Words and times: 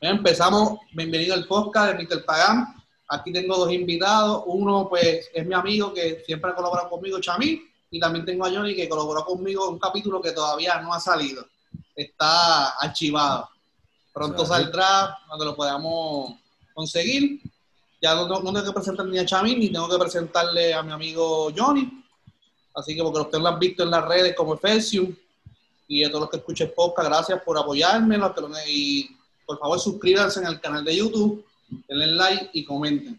Empezamos, 0.00 0.78
bienvenido 0.92 1.34
al 1.34 1.48
podcast 1.48 1.92
de 1.92 2.04
Mr. 2.04 2.24
Pagán. 2.24 2.72
Aquí 3.08 3.32
tengo 3.32 3.56
dos 3.56 3.72
invitados. 3.72 4.44
Uno, 4.46 4.88
pues, 4.88 5.28
es 5.34 5.44
mi 5.44 5.54
amigo 5.54 5.92
que 5.92 6.22
siempre 6.24 6.52
ha 6.52 6.54
colaborado 6.54 6.88
conmigo, 6.88 7.18
Chamí, 7.18 7.60
y 7.90 7.98
también 7.98 8.24
tengo 8.24 8.46
a 8.46 8.50
Johnny 8.50 8.76
que 8.76 8.88
colaboró 8.88 9.24
conmigo 9.24 9.66
en 9.66 9.72
un 9.72 9.78
capítulo 9.80 10.22
que 10.22 10.30
todavía 10.30 10.80
no 10.80 10.94
ha 10.94 11.00
salido. 11.00 11.44
Está 11.96 12.68
archivado. 12.78 13.48
Pronto 14.12 14.46
saldrá 14.46 15.18
cuando 15.26 15.46
lo 15.46 15.56
podamos 15.56 16.32
conseguir. 16.72 17.40
Ya 18.00 18.14
no, 18.14 18.28
no 18.28 18.52
tengo 18.52 18.66
que 18.66 18.72
presentar 18.72 19.04
ni 19.04 19.18
a 19.18 19.26
Chamí, 19.26 19.56
ni 19.56 19.72
tengo 19.72 19.88
que 19.88 19.98
presentarle 19.98 20.74
a 20.74 20.82
mi 20.84 20.92
amigo 20.92 21.50
Johnny. 21.56 22.04
Así 22.72 22.94
que 22.94 23.02
porque 23.02 23.18
ustedes 23.18 23.42
lo 23.42 23.48
han 23.48 23.58
visto 23.58 23.82
en 23.82 23.90
las 23.90 24.04
redes 24.04 24.36
como 24.36 24.54
Efesium 24.54 25.12
y 25.88 26.04
a 26.04 26.08
todos 26.08 26.20
los 26.20 26.30
que 26.30 26.36
escuchen 26.36 26.72
podcast, 26.76 27.08
gracias 27.08 27.42
por 27.42 27.58
apoyarme 27.58 28.16
y 28.68 29.17
por 29.48 29.58
favor 29.58 29.80
suscríbanse 29.80 30.44
el 30.44 30.60
canal 30.60 30.84
de 30.84 30.94
YouTube, 30.94 31.42
denle 31.88 32.08
like 32.08 32.50
y 32.52 32.66
comenten. 32.66 33.18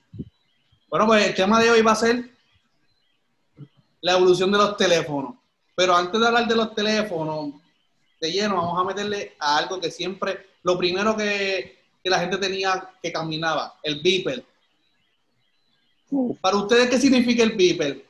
Bueno, 0.87 1.07
pues 1.07 1.25
el 1.25 1.33
tema 1.33 1.59
de 1.59 1.71
hoy 1.71 1.81
va 1.81 1.93
a 1.93 1.95
ser 1.95 2.29
la 4.01 4.11
evolución 4.11 4.51
de 4.51 4.59
los 4.59 4.77
teléfonos. 4.77 5.33
Pero 5.73 5.95
antes 5.95 6.21
de 6.21 6.27
hablar 6.27 6.47
de 6.47 6.55
los 6.55 6.75
teléfonos 6.75 7.55
de 8.21 8.31
lleno, 8.31 8.57
vamos 8.57 8.79
a 8.79 8.83
meterle 8.83 9.35
a 9.39 9.57
algo 9.57 9.79
que 9.79 9.89
siempre, 9.89 10.49
lo 10.61 10.77
primero 10.77 11.17
que, 11.17 11.79
que 12.03 12.09
la 12.11 12.19
gente 12.19 12.37
tenía 12.37 12.91
que 13.01 13.11
caminaba, 13.11 13.79
el 13.81 13.99
beeper. 13.99 14.45
Para 16.39 16.57
ustedes, 16.57 16.91
¿qué 16.91 16.99
significa 16.99 17.41
el 17.41 17.53
beeper? 17.53 18.05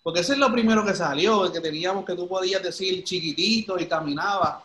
Porque 0.00 0.20
ese 0.20 0.34
es 0.34 0.38
lo 0.38 0.52
primero 0.52 0.86
que 0.86 0.94
salió, 0.94 1.50
que 1.50 1.60
teníamos 1.60 2.04
que 2.04 2.14
tú 2.14 2.28
podías 2.28 2.62
decir 2.62 3.02
chiquitito 3.02 3.76
y 3.80 3.86
caminaba. 3.86 4.64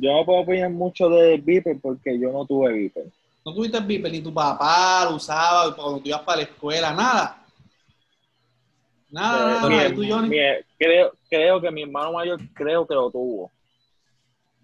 Yo 0.00 0.12
no 0.12 0.24
puedo 0.24 0.40
opinar 0.40 0.70
mucho 0.70 1.08
de 1.08 1.36
Viper 1.38 1.78
porque 1.80 2.18
yo 2.18 2.32
no 2.32 2.44
tuve 2.46 2.72
Viper. 2.72 3.04
¿No 3.44 3.54
tuviste 3.54 3.80
Viper? 3.80 4.10
Ni 4.10 4.20
tu 4.20 4.32
papá 4.32 5.06
lo 5.08 5.16
usaba 5.16 5.74
cuando 5.74 6.00
tú 6.00 6.08
ibas 6.08 6.22
para 6.22 6.38
la 6.38 6.42
escuela, 6.44 6.92
nada. 6.92 7.44
Nada, 9.10 9.68
nada. 9.68 9.94
¿Tú, 9.94 10.04
Johnny? 10.08 10.36
creo, 10.78 11.12
creo 11.28 11.60
que 11.60 11.70
mi 11.70 11.82
hermano 11.82 12.12
mayor 12.12 12.40
creo 12.52 12.86
que 12.86 12.94
lo 12.94 13.10
tuvo. 13.10 13.50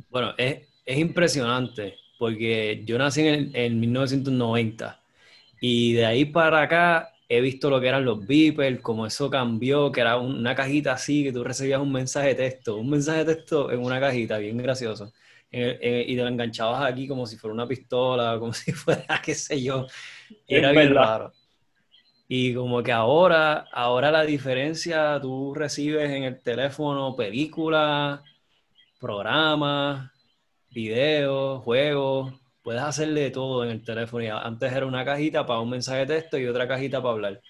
Bueno, 0.08 0.34
es, 0.36 0.66
es 0.84 0.98
impresionante 0.98 1.94
porque 2.18 2.82
yo 2.84 2.98
nací 2.98 3.26
en, 3.26 3.50
en 3.54 3.78
1990 3.78 5.00
y 5.60 5.92
de 5.92 6.06
ahí 6.06 6.24
para 6.24 6.62
acá 6.62 7.12
he 7.32 7.40
visto 7.40 7.70
lo 7.70 7.80
que 7.80 7.86
eran 7.86 8.04
los 8.04 8.26
beepers, 8.26 8.80
cómo 8.82 9.06
eso 9.06 9.30
cambió, 9.30 9.92
que 9.92 10.00
era 10.00 10.18
una 10.18 10.52
cajita 10.56 10.94
así, 10.94 11.22
que 11.22 11.32
tú 11.32 11.44
recibías 11.44 11.80
un 11.80 11.92
mensaje 11.92 12.30
de 12.30 12.34
texto, 12.34 12.76
un 12.76 12.90
mensaje 12.90 13.24
de 13.24 13.36
texto 13.36 13.70
en 13.70 13.78
una 13.84 14.00
cajita, 14.00 14.36
bien 14.38 14.58
gracioso. 14.58 15.12
y 15.52 16.16
te 16.16 16.16
lo 16.16 16.26
enganchabas 16.26 16.90
aquí 16.90 17.06
como 17.06 17.26
si 17.26 17.36
fuera 17.36 17.54
una 17.54 17.68
pistola, 17.68 18.36
como 18.40 18.52
si 18.52 18.72
fuera, 18.72 19.22
qué 19.24 19.36
sé 19.36 19.62
yo. 19.62 19.86
Era 20.48 20.72
bien 20.72 20.92
raro. 20.92 21.32
Y 22.26 22.52
como 22.52 22.82
que 22.82 22.90
ahora, 22.90 23.68
ahora 23.72 24.10
la 24.10 24.22
diferencia, 24.22 25.20
tú 25.20 25.54
recibes 25.54 26.10
en 26.10 26.24
el 26.24 26.42
teléfono 26.42 27.14
películas, 27.14 28.22
programas, 28.98 30.10
videos, 30.70 31.62
juegos, 31.62 32.39
puedes 32.62 32.82
hacerle 32.82 33.30
todo 33.30 33.64
en 33.64 33.70
el 33.70 33.84
teléfono. 33.84 34.24
Y 34.24 34.28
antes 34.28 34.72
era 34.72 34.86
una 34.86 35.04
cajita 35.04 35.46
para 35.46 35.60
un 35.60 35.70
mensaje 35.70 36.00
de 36.00 36.06
texto 36.06 36.38
y 36.38 36.46
otra 36.46 36.68
cajita 36.68 37.02
para 37.02 37.14
hablar. 37.14 37.42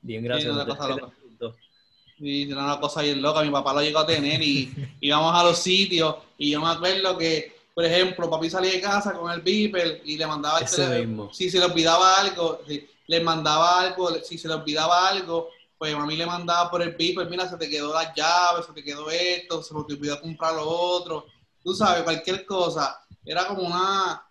Bien, 0.00 0.22
gracias. 0.22 0.52
Sí, 0.52 0.60
una 0.60 0.66
cosa 0.66 0.88
loca. 0.88 1.12
Sí, 2.18 2.50
era 2.50 2.64
una 2.64 2.80
cosa 2.80 3.02
bien 3.02 3.20
loca. 3.20 3.42
Mi 3.42 3.50
papá 3.50 3.74
lo 3.74 3.82
llegó 3.82 3.98
a 4.00 4.06
tener 4.06 4.40
y 4.42 4.72
íbamos 5.00 5.34
a 5.34 5.44
los 5.44 5.58
sitios. 5.58 6.16
Y 6.38 6.50
yo 6.50 6.60
me 6.60 6.70
acuerdo 6.70 7.16
que, 7.18 7.54
por 7.74 7.84
ejemplo, 7.84 8.30
papi 8.30 8.48
salía 8.48 8.72
de 8.72 8.80
casa 8.80 9.12
con 9.12 9.30
el 9.30 9.40
beeper 9.40 10.00
y 10.04 10.16
le 10.16 10.26
mandaba 10.26 10.60
el 10.60 10.70
teléfono. 10.70 11.32
Si 11.32 11.50
se 11.50 11.58
le 11.58 11.66
olvidaba 11.66 12.20
algo, 12.20 12.60
le 13.06 13.20
mandaba 13.20 13.80
algo, 13.80 14.14
si 14.22 14.38
se 14.38 14.48
le 14.48 14.54
olvidaba 14.54 15.08
algo, 15.08 15.50
pues 15.78 15.94
mí 16.06 16.16
le 16.16 16.26
mandaba 16.26 16.70
por 16.70 16.80
el 16.82 16.94
beeper, 16.94 17.28
mira, 17.28 17.48
se 17.48 17.56
te 17.58 17.68
quedó 17.68 17.92
las 17.92 18.14
llaves, 18.14 18.66
se 18.66 18.72
te 18.72 18.82
quedó 18.82 19.10
esto, 19.10 19.62
se 19.62 19.74
te 19.74 19.94
olvidó 19.94 20.20
comprar 20.20 20.54
lo 20.54 20.66
otro. 20.66 21.26
Tú 21.62 21.74
sabes, 21.74 22.02
cualquier 22.02 22.46
cosa. 22.46 22.98
Era 23.24 23.46
como 23.46 23.62
una, 23.62 24.25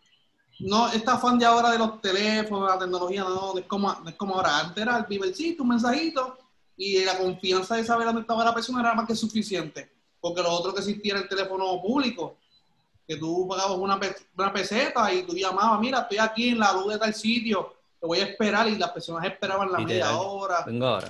no, 0.59 0.88
esta 0.91 1.13
afán 1.13 1.38
de 1.38 1.45
ahora 1.45 1.71
de 1.71 1.77
los 1.77 2.01
teléfonos, 2.01 2.69
la 2.69 2.79
tecnología, 2.79 3.23
no, 3.23 3.57
es 3.57 3.66
como, 3.66 3.95
es 4.07 4.16
como 4.16 4.35
ahora. 4.35 4.59
Antes 4.59 4.81
era 4.81 4.97
el 4.97 5.05
vivercito, 5.05 5.63
un 5.63 5.69
mensajito, 5.69 6.38
y 6.77 7.03
la 7.03 7.17
confianza 7.17 7.75
de 7.75 7.83
saber 7.83 8.07
dónde 8.07 8.21
estaba 8.21 8.43
la 8.43 8.53
persona 8.53 8.79
era 8.79 8.93
más 8.93 9.07
que 9.07 9.16
suficiente. 9.16 9.91
Porque 10.19 10.41
lo 10.41 10.51
otro 10.51 10.73
que 10.73 10.79
existía 10.79 11.13
era 11.13 11.23
el 11.23 11.29
teléfono 11.29 11.81
público, 11.81 12.38
que 13.07 13.17
tú 13.17 13.47
pagabas 13.47 13.77
una, 13.77 13.99
una 14.38 14.53
peseta 14.53 15.13
y 15.13 15.23
tú 15.23 15.35
llamabas, 15.35 15.79
mira, 15.79 15.99
estoy 15.99 16.17
aquí 16.17 16.49
en 16.49 16.59
la 16.59 16.73
luz 16.73 16.93
de 16.93 16.99
tal 16.99 17.13
sitio, 17.13 17.75
te 17.99 18.07
voy 18.07 18.19
a 18.19 18.25
esperar, 18.25 18.67
y 18.67 18.77
las 18.77 18.91
personas 18.91 19.25
esperaban 19.25 19.72
la 19.72 19.79
media 19.79 20.17
hora. 20.17 20.63
Venga 20.66 20.87
ahora. 20.87 21.09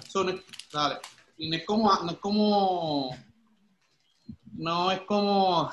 dale. 0.73 0.97
Y 1.37 1.49
no 1.49 1.55
es 1.57 1.65
como, 1.65 1.93
no 1.93 2.11
es 2.11 2.17
como 2.17 3.15
no 4.57 4.91
es 4.91 5.01
como. 5.01 5.69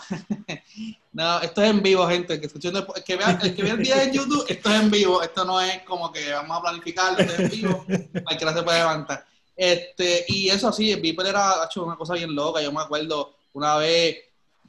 no, 1.12 1.41
esto 1.41 1.62
es 1.62 1.70
en 1.70 1.82
vivo, 1.82 2.06
gente. 2.06 2.41
Que, 2.41 2.47
el 2.47 3.04
que 3.04 3.16
vea 3.16 3.38
el 3.43 3.54
que 3.54 3.62
vea 3.62 3.75
el 3.75 3.82
día 3.82 4.03
en 4.03 4.12
YouTube, 4.12 4.44
esto 4.48 4.70
es 4.70 4.81
en 4.81 4.91
vivo. 4.91 5.22
Esto 5.22 5.44
no 5.44 5.60
es 5.60 5.82
como 5.82 6.12
que 6.12 6.32
vamos 6.32 6.59
a 6.59 6.62
planificarlo, 6.62 7.19
esto 7.19 7.32
es 7.32 7.41
en 7.41 7.50
vivo. 7.50 7.84
Cualquiera 8.25 8.54
se 8.54 8.62
puede 8.62 8.78
levantar. 8.78 9.25
Este, 9.56 10.25
y 10.28 10.48
eso 10.48 10.72
sí, 10.72 10.91
el 10.91 11.00
Viper 11.00 11.26
era 11.26 11.65
hecho 11.65 11.84
una 11.84 11.97
cosa 11.97 12.15
bien 12.15 12.34
loca. 12.34 12.62
Yo 12.62 12.72
me 12.72 12.81
acuerdo 12.81 13.37
una 13.53 13.76
vez, 13.76 14.16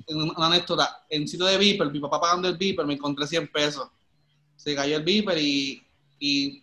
una 0.07 0.47
anécdota, 0.47 1.05
en 1.09 1.27
sitio 1.27 1.45
de 1.45 1.57
Viper, 1.57 1.89
mi 1.89 1.99
papá 1.99 2.19
pagando 2.19 2.47
el 2.47 2.57
Viper, 2.57 2.85
me 2.85 2.93
encontré 2.93 3.25
100 3.25 3.51
pesos. 3.51 3.87
Se 4.55 4.75
cayó 4.75 4.97
el 4.97 5.03
Viper 5.03 5.37
y, 5.37 5.83
y 6.19 6.61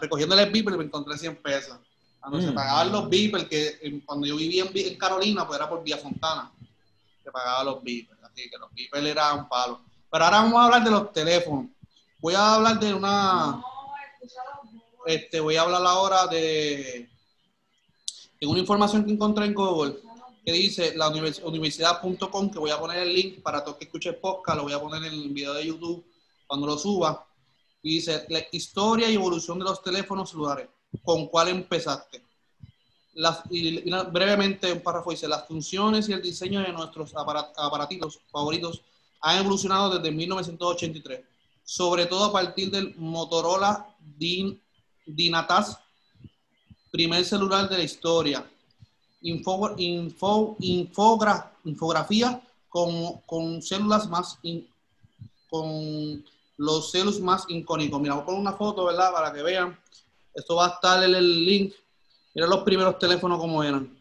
recogiendo 0.00 0.38
el 0.38 0.50
Viper 0.50 0.78
me 0.78 0.84
encontré 0.84 1.18
100 1.18 1.36
pesos. 1.36 1.78
Cuando 2.28 2.46
se 2.46 2.52
mm. 2.52 2.54
pagaban 2.54 2.92
los 2.92 3.08
beepers, 3.08 3.44
que 3.48 4.02
cuando 4.04 4.26
yo 4.26 4.36
vivía 4.36 4.64
en, 4.70 4.96
Carolina, 4.96 5.46
pues 5.46 5.58
era 5.58 5.68
por 5.68 5.82
Vía 5.82 5.96
Fontana. 5.96 6.52
Se 7.24 7.30
pagaban 7.30 7.66
los 7.66 7.82
beepers. 7.82 8.22
Así 8.22 8.50
que 8.50 8.58
los 8.58 8.70
beepers 8.74 9.06
eran 9.06 9.38
un 9.38 9.48
palo. 9.48 9.80
Pero 10.10 10.24
ahora 10.24 10.42
vamos 10.42 10.60
a 10.60 10.64
hablar 10.66 10.84
de 10.84 10.90
los 10.90 11.12
teléfonos. 11.12 11.66
Voy 12.18 12.34
a 12.34 12.54
hablar 12.54 12.78
de 12.78 12.92
una. 12.92 13.62
Este, 15.06 15.40
voy 15.40 15.56
a 15.56 15.62
hablar 15.62 15.80
ahora 15.86 16.26
de, 16.26 17.08
de 18.38 18.46
una 18.46 18.58
información 18.58 19.06
que 19.06 19.12
encontré 19.12 19.46
en 19.46 19.54
Google 19.54 19.96
que 20.44 20.52
dice 20.52 20.94
la 20.96 21.08
universidad.com, 21.08 22.50
que 22.50 22.58
voy 22.58 22.70
a 22.70 22.78
poner 22.78 22.98
el 22.98 23.14
link 23.14 23.42
para 23.42 23.64
todos 23.64 23.78
que 23.78 23.84
escuchen 23.84 24.18
podcast, 24.20 24.56
lo 24.56 24.64
voy 24.64 24.72
a 24.72 24.80
poner 24.80 25.02
en 25.04 25.12
el 25.12 25.28
video 25.30 25.54
de 25.54 25.66
YouTube 25.66 26.04
cuando 26.46 26.66
lo 26.66 26.76
suba. 26.76 27.26
Y 27.82 27.96
dice 27.96 28.26
la 28.28 28.40
historia 28.52 29.10
y 29.10 29.14
evolución 29.14 29.58
de 29.58 29.64
los 29.64 29.82
teléfonos 29.82 30.30
celulares 30.30 30.68
con 31.02 31.26
cuál 31.26 31.48
empezaste. 31.48 32.22
Las, 33.14 33.42
brevemente, 34.12 34.72
un 34.72 34.80
párrafo 34.80 35.10
dice, 35.10 35.26
las 35.26 35.46
funciones 35.46 36.08
y 36.08 36.12
el 36.12 36.22
diseño 36.22 36.60
de 36.60 36.72
nuestros 36.72 37.14
aparatitos 37.16 38.20
favoritos 38.30 38.82
han 39.20 39.38
evolucionado 39.38 39.98
desde 39.98 40.14
1983, 40.14 41.20
sobre 41.64 42.06
todo 42.06 42.26
a 42.26 42.32
partir 42.32 42.70
del 42.70 42.94
Motorola 42.96 43.88
Din, 43.98 44.60
Dynatas, 45.04 45.78
primer 46.90 47.24
celular 47.24 47.68
de 47.68 47.78
la 47.78 47.84
historia. 47.84 48.48
Info, 49.22 49.74
info, 49.78 50.56
infografía 51.64 52.40
con, 52.68 53.20
con 53.26 53.60
células 53.62 54.08
más, 54.08 54.38
con 55.50 56.24
los 56.56 56.90
celos 56.92 57.20
más 57.20 57.46
icónicos. 57.48 58.00
Mira, 58.00 58.14
voy 58.14 58.22
a 58.22 58.26
poner 58.26 58.40
una 58.40 58.52
foto, 58.52 58.84
¿verdad? 58.84 59.12
Para 59.12 59.32
que 59.32 59.42
vean 59.42 59.76
esto 60.38 60.56
va 60.56 60.66
a 60.66 60.70
estar 60.70 61.02
en 61.04 61.14
el 61.14 61.44
link. 61.44 61.72
Mira 62.34 62.46
los 62.46 62.62
primeros 62.62 62.98
teléfonos 62.98 63.38
como 63.38 63.62
eran. 63.62 63.96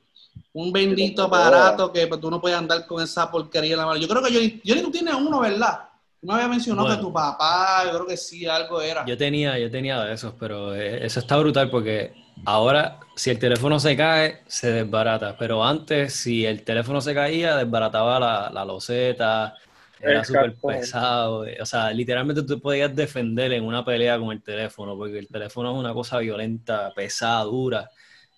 Un 0.54 0.72
bendito 0.72 1.24
aparato 1.24 1.92
que 1.92 2.08
pues, 2.08 2.20
tú 2.20 2.30
no 2.30 2.40
puedes 2.40 2.58
andar 2.58 2.86
con 2.86 3.02
esa 3.04 3.30
porquería 3.30 3.74
en 3.74 3.80
la 3.80 3.86
mano. 3.86 4.00
Yo 4.00 4.08
creo 4.08 4.24
que 4.24 4.32
yo, 4.32 4.40
yo 4.64 4.82
tú 4.82 4.92
tienes 4.92 5.14
uno, 5.14 5.40
¿verdad? 5.40 5.90
Tú 6.20 6.28
me 6.28 6.34
habías 6.34 6.50
mencionado 6.50 6.90
que 6.90 7.02
tu 7.02 7.14
papá, 7.14 7.84
yo 7.86 7.92
creo 7.92 8.08
que 8.08 8.18
sí, 8.18 8.46
algo 8.48 8.82
era. 8.82 9.06
Yo 9.06 9.18
tenía, 9.18 9.58
yo 9.60 9.70
tenía 9.70 10.02
de 10.02 10.14
esos, 10.14 10.34
pero 10.40 10.74
eh, 10.76 11.06
eso 11.06 11.20
está 11.20 11.38
brutal 11.38 11.70
porque 11.70 12.14
ahora, 12.46 13.00
si 13.16 13.30
el 13.30 13.38
teléfono 13.38 13.80
se 13.80 13.96
cae, 13.96 14.42
se 14.48 14.72
desbarata. 14.72 15.36
Pero 15.38 15.64
antes, 15.64 16.14
si 16.14 16.46
el 16.46 16.64
teléfono 16.64 17.02
se 17.02 17.14
caía, 17.14 17.56
desbarataba 17.56 18.20
la, 18.20 18.50
la 18.52 18.66
loseta, 18.66 19.56
era 20.00 20.24
súper 20.24 20.56
pesado. 20.56 21.46
O 21.60 21.66
sea, 21.66 21.92
literalmente 21.92 22.44
tú 22.44 22.60
podías 22.60 22.96
defender 22.96 23.54
en 23.54 23.64
una 23.64 23.84
pelea 23.84 24.20
con 24.20 24.32
el 24.32 24.42
teléfono, 24.42 24.96
porque 24.96 25.20
el 25.20 25.28
teléfono 25.28 25.72
es 25.72 25.78
una 25.78 25.94
cosa 25.94 26.20
violenta, 26.20 26.94
pesada, 26.94 27.44
dura, 27.44 27.90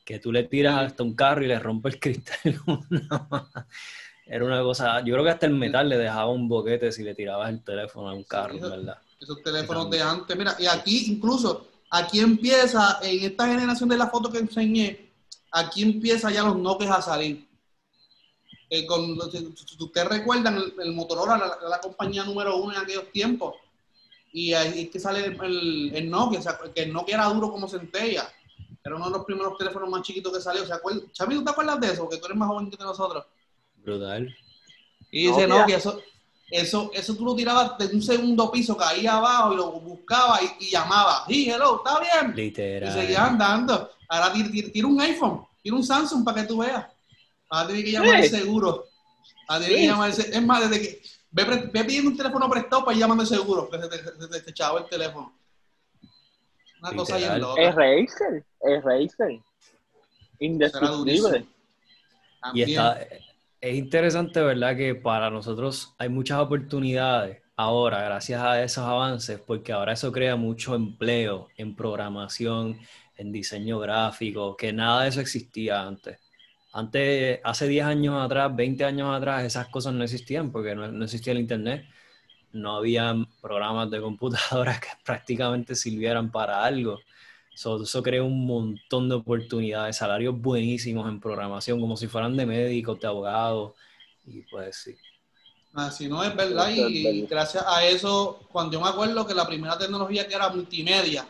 que 0.05 0.19
tú 0.19 0.31
le 0.31 0.43
tiras 0.43 0.85
hasta 0.85 1.03
un 1.03 1.15
carro 1.15 1.43
y 1.43 1.47
le 1.47 1.59
rompes 1.59 1.95
el 1.95 1.99
cristal. 2.01 2.59
Era 4.25 4.45
una 4.45 4.61
cosa, 4.61 4.99
yo 4.99 5.13
creo 5.13 5.23
que 5.23 5.31
hasta 5.31 5.47
el 5.47 5.53
metal 5.53 5.89
le 5.89 5.97
dejaba 5.97 6.31
un 6.31 6.47
boquete 6.47 6.91
si 6.91 7.03
le 7.03 7.15
tirabas 7.15 7.49
el 7.49 7.63
teléfono 7.63 8.09
a 8.09 8.13
un 8.13 8.23
carro, 8.23 8.59
¿verdad? 8.59 8.97
Esos 9.19 9.41
teléfonos 9.41 9.89
de 9.89 10.01
antes, 10.01 10.37
mira, 10.37 10.55
y 10.59 10.67
aquí 10.67 11.05
incluso, 11.07 11.67
aquí 11.89 12.19
empieza, 12.19 12.99
en 13.01 13.25
esta 13.25 13.47
generación 13.47 13.89
de 13.89 13.97
la 13.97 14.07
foto 14.07 14.31
que 14.31 14.37
enseñé, 14.37 15.09
aquí 15.51 15.81
empieza 15.81 16.31
ya 16.31 16.43
los 16.43 16.57
Nokia 16.57 16.93
a 16.93 17.01
salir 17.01 17.48
Eh, 18.69 18.85
con, 18.85 19.19
si, 19.31 19.37
si 19.65 19.83
ustedes 19.83 20.07
recuerdan, 20.07 20.57
el, 20.57 20.73
el 20.79 20.93
Motorola 20.93 21.35
era 21.37 21.69
la, 21.69 21.79
compañía 21.79 22.23
número 22.23 22.57
uno 22.57 22.73
en 22.75 22.81
aquellos 22.81 23.11
tiempos. 23.11 23.55
Y 24.31 24.53
ahí 24.53 24.81
es 24.81 24.89
que 24.91 24.99
sale 24.99 25.25
el, 25.25 25.91
el, 25.95 26.09
Nokia, 26.09 26.39
o 26.39 26.41
sea, 26.43 26.59
que 26.75 26.83
el 26.83 26.93
Nokia 26.93 27.15
era 27.15 27.25
duro 27.25 27.51
como 27.51 27.67
centella. 27.67 28.31
Era 28.83 28.95
uno 28.95 29.05
de 29.05 29.11
los 29.17 29.25
primeros 29.25 29.57
teléfonos 29.57 29.89
más 29.89 30.03
chiquitos 30.03 30.31
que 30.31 30.39
salió. 30.41 30.65
¿Se 30.65 30.73
acuerda? 30.73 31.01
Chami, 31.11 31.35
¿tú 31.35 31.43
te 31.43 31.49
acuerdas 31.51 31.79
de 31.79 31.87
eso? 31.87 32.03
Porque 32.03 32.17
tú 32.17 32.25
eres 32.27 32.37
más 32.37 32.47
joven 32.47 32.69
que 32.69 32.77
nosotros. 32.83 33.25
Brutal. 33.77 34.35
Y 35.11 35.27
dice, 35.27 35.47
Nokia. 35.47 35.61
no, 35.61 35.65
que 35.65 35.73
eso, 35.73 36.01
eso, 36.51 36.91
eso 36.93 37.15
tú 37.15 37.25
lo 37.25 37.35
tirabas 37.35 37.75
de 37.79 37.87
un 37.87 38.01
segundo 38.03 38.51
piso, 38.51 38.77
caía 38.77 39.17
abajo 39.17 39.53
y 39.53 39.55
lo 39.57 39.71
buscaba 39.71 40.39
y, 40.43 40.65
y 40.67 40.69
llamaba. 40.69 41.23
Sí, 41.27 41.49
hello, 41.49 41.77
¿está 41.83 41.99
bien? 41.99 42.33
Y 42.33 42.41
Literal. 42.41 42.93
seguía 42.93 43.25
andando. 43.25 43.89
Ahora 44.07 44.31
tira, 44.31 44.49
tira- 44.51 44.71
tira 44.71 44.87
un 44.87 45.01
iPhone, 45.01 45.43
tira 45.63 45.75
un 45.75 45.83
Samsung 45.83 46.23
para 46.23 46.41
que 46.41 46.47
tú 46.47 46.59
veas. 46.59 46.85
Ahora 47.49 47.67
tiene 47.67 47.83
que 47.83 47.91
llamar 47.91 48.19
el 48.19 48.29
seguro. 48.29 48.85
Ahora 49.47 49.65
tiene 49.65 49.81
que 49.81 49.87
llamar 49.87 50.09
Es 50.09 50.43
más, 50.43 50.69
desde 50.69 50.81
que 50.81 51.01
ve, 51.31 51.83
pidiendo 51.85 52.11
un 52.11 52.17
teléfono 52.17 52.49
prestado 52.49 52.85
para 52.85 52.95
ir 52.95 53.01
llamando 53.01 53.23
el 53.23 53.29
seguro, 53.29 53.69
que 53.69 53.79
se 53.79 54.41
te, 54.41 54.49
echaba 54.51 54.79
el 54.79 54.85
teléfono. 54.87 55.33
Una 56.81 56.95
cosa 56.95 57.17
bien 57.17 57.33
Literal. 57.33 57.41
loca. 57.41 57.61
Es 57.61 57.75
Razer, 57.75 58.45
es 58.61 58.83
Razer. 58.83 59.09
Será 59.17 59.39
Indestructible. 60.39 61.45
Y 62.53 62.61
está, 62.61 63.01
es 63.59 63.75
interesante, 63.75 64.41
¿verdad? 64.41 64.77
Que 64.77 64.95
para 64.95 65.29
nosotros 65.29 65.93
hay 65.97 66.07
muchas 66.07 66.39
oportunidades 66.39 67.41
ahora, 67.57 68.01
gracias 68.03 68.41
a 68.41 68.63
esos 68.63 68.85
avances, 68.85 69.41
porque 69.45 69.73
ahora 69.73 69.91
eso 69.91 70.13
crea 70.13 70.37
mucho 70.37 70.75
empleo 70.75 71.49
en 71.57 71.75
programación, 71.75 72.79
en 73.17 73.33
diseño 73.33 73.79
gráfico, 73.79 74.55
que 74.55 74.71
nada 74.71 75.03
de 75.03 75.09
eso 75.09 75.19
existía 75.19 75.81
antes. 75.81 76.17
Antes, 76.71 77.39
hace 77.43 77.67
10 77.67 77.85
años 77.85 78.23
atrás, 78.23 78.55
20 78.55 78.85
años 78.85 79.15
atrás, 79.15 79.43
esas 79.43 79.67
cosas 79.67 79.93
no 79.93 80.03
existían 80.03 80.51
porque 80.51 80.75
no, 80.75 81.03
existía 81.03 81.33
el 81.33 81.39
Internet. 81.39 81.85
No 82.51 82.77
había 82.77 83.15
programas 83.41 83.89
de 83.89 84.01
computadoras 84.01 84.79
que 84.81 84.89
prácticamente 85.03 85.75
sirvieran 85.75 86.31
para 86.31 86.63
algo. 86.63 86.99
So, 87.55 87.83
eso 87.83 88.01
crea 88.01 88.23
un 88.23 88.45
montón 88.45 89.09
de 89.09 89.15
oportunidades, 89.15 89.97
salarios 89.97 90.39
buenísimos 90.39 91.09
en 91.09 91.19
programación, 91.19 91.81
como 91.81 91.97
si 91.97 92.07
fueran 92.07 92.37
de 92.37 92.45
médicos, 92.45 92.99
de 92.99 93.07
abogados. 93.07 93.73
Y 94.25 94.41
pues 94.43 94.77
sí. 94.77 94.95
Así 95.73 96.07
no 96.07 96.23
es 96.23 96.35
verdad, 96.35 96.69
y, 96.69 97.03
verdad. 97.03 97.27
gracias 97.29 97.63
a 97.67 97.85
eso, 97.85 98.39
cuando 98.51 98.73
yo 98.73 98.81
me 98.81 98.89
acuerdo 98.89 99.25
que 99.25 99.33
la 99.33 99.45
primera 99.45 99.77
tecnología 99.77 100.27
que 100.27 100.35
era 100.35 100.49
multimedia, 100.49 101.27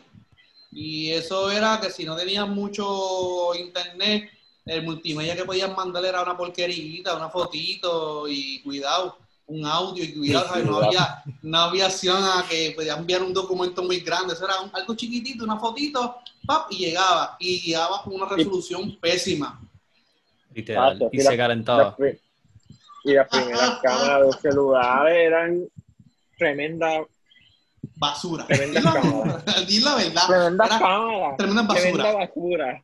y 0.71 1.09
eso 1.09 1.49
era 1.49 1.79
que 1.81 1.89
si 1.89 2.05
no 2.05 2.15
tenías 2.15 2.47
mucho 2.47 3.53
internet, 3.55 4.29
el 4.69 4.83
multimedia 4.83 5.35
que 5.35 5.45
podías 5.45 5.75
mandar 5.75 6.03
era 6.05 6.21
una 6.23 6.37
porquerita, 6.37 7.15
una 7.15 7.29
fotito, 7.29 8.27
y 8.27 8.61
cuidado, 8.61 9.17
un 9.47 9.65
audio, 9.65 10.03
y 10.03 10.13
cuidado, 10.13 10.47
¿sabes? 10.47 10.65
no, 10.65 10.77
había, 10.77 11.23
no 11.41 11.57
había 11.59 11.87
opción 11.87 12.23
a 12.23 12.45
que 12.47 12.71
podías 12.75 12.97
enviar 12.97 13.23
un 13.23 13.33
documento 13.33 13.81
muy 13.83 13.99
grande, 14.01 14.33
eso 14.33 14.45
era 14.45 14.61
un- 14.61 14.69
algo 14.73 14.93
chiquitito, 14.95 15.43
una 15.43 15.57
fotito, 15.57 16.17
pap, 16.45 16.71
y 16.71 16.77
llegaba, 16.85 17.35
y 17.39 17.61
llegaba 17.61 18.03
con 18.03 18.13
una 18.13 18.27
resolución 18.27 18.95
pésima. 19.01 19.59
Literal. 20.53 20.93
Exacto, 20.93 21.09
y 21.11 21.17
sí, 21.17 21.23
se 21.23 21.31
la- 21.31 21.37
calentaba. 21.37 21.95
Y 23.05 23.13
las 23.13 23.27
primeras 23.27 23.79
cámaras 23.81 24.19
de 24.19 24.25
los 24.25 24.35
celulares 24.39 25.17
eran 25.17 25.63
tremendas, 26.37 27.01
Basura. 27.95 28.45
Tremenda 28.45 28.81
cámara. 28.93 29.43
di 29.67 29.79
la 29.79 29.95
verdad. 29.95 30.27
tremenda 30.27 30.67
basura. 30.67 31.35
Tremenda 31.37 32.13
basura. 32.13 32.83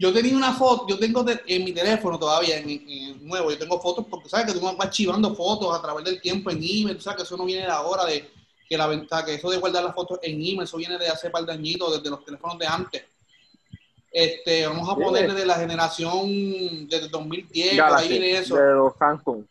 Yo, 0.00 0.12
tenía 0.12 0.36
una 0.36 0.52
foto, 0.54 0.86
yo 0.88 0.98
tengo 0.98 1.24
de- 1.24 1.40
en 1.46 1.64
mi 1.64 1.72
teléfono 1.72 2.18
todavía, 2.18 2.58
en, 2.58 2.70
en- 2.70 3.26
nuevo, 3.26 3.50
yo 3.50 3.58
tengo 3.58 3.80
fotos 3.80 4.06
porque 4.08 4.28
sabes 4.28 4.46
que 4.46 4.52
tú 4.58 4.64
vas 4.64 4.76
archivando 4.78 5.34
fotos 5.34 5.76
a 5.76 5.82
través 5.82 6.04
del 6.04 6.20
tiempo 6.20 6.50
en 6.50 6.58
email, 6.58 6.96
tú 6.96 7.02
sabes 7.02 7.16
que 7.18 7.22
eso 7.24 7.36
no 7.36 7.44
viene 7.44 7.62
de 7.62 7.70
ahora, 7.72 8.04
de 8.04 8.30
que 8.68 8.78
la 8.78 8.86
ventaja, 8.86 9.24
que 9.24 9.34
eso 9.34 9.50
de 9.50 9.56
guardar 9.58 9.82
las 9.82 9.94
fotos 9.94 10.18
en 10.22 10.34
email, 10.34 10.62
eso 10.62 10.76
viene 10.76 10.98
de 10.98 11.08
hace 11.08 11.30
par 11.30 11.44
de 11.44 11.52
añitos, 11.52 11.96
desde 11.96 12.10
los 12.10 12.24
teléfonos 12.24 12.56
de 12.58 12.66
antes. 12.66 13.02
Este, 14.10 14.66
vamos 14.66 14.88
a 14.88 14.94
ponerle 14.94 15.34
de 15.34 15.46
la 15.46 15.54
generación 15.56 16.88
desde 16.88 17.08
2010, 17.08 17.70
por 17.70 17.72
ahí 17.72 17.76
Galaxy, 17.76 18.08
viene 18.08 18.38
eso. 18.38 18.56
de 18.56 18.72
los 18.74 18.92
Samsung. 18.98 19.44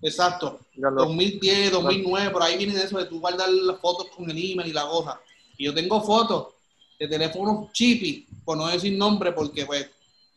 Exacto. 0.00 0.60
de 0.74 0.82
los- 0.90 0.94
2010, 1.08 1.72
2009, 1.72 2.30
por 2.30 2.42
ahí 2.42 2.56
viene 2.56 2.74
eso 2.80 2.98
de 2.98 3.04
tú 3.06 3.20
guardar 3.20 3.48
las 3.50 3.78
fotos 3.80 4.06
con 4.14 4.30
el 4.30 4.36
email 4.52 4.68
y 4.68 4.72
la 4.72 4.86
cosa. 4.86 5.20
Y 5.56 5.64
yo 5.64 5.74
tengo 5.74 6.00
fotos 6.02 6.48
de 6.98 7.08
teléfonos 7.08 7.72
chippy, 7.72 8.26
por 8.44 8.56
no 8.56 8.66
decir 8.66 8.96
nombre, 8.98 9.32
porque 9.32 9.64
pues 9.64 9.88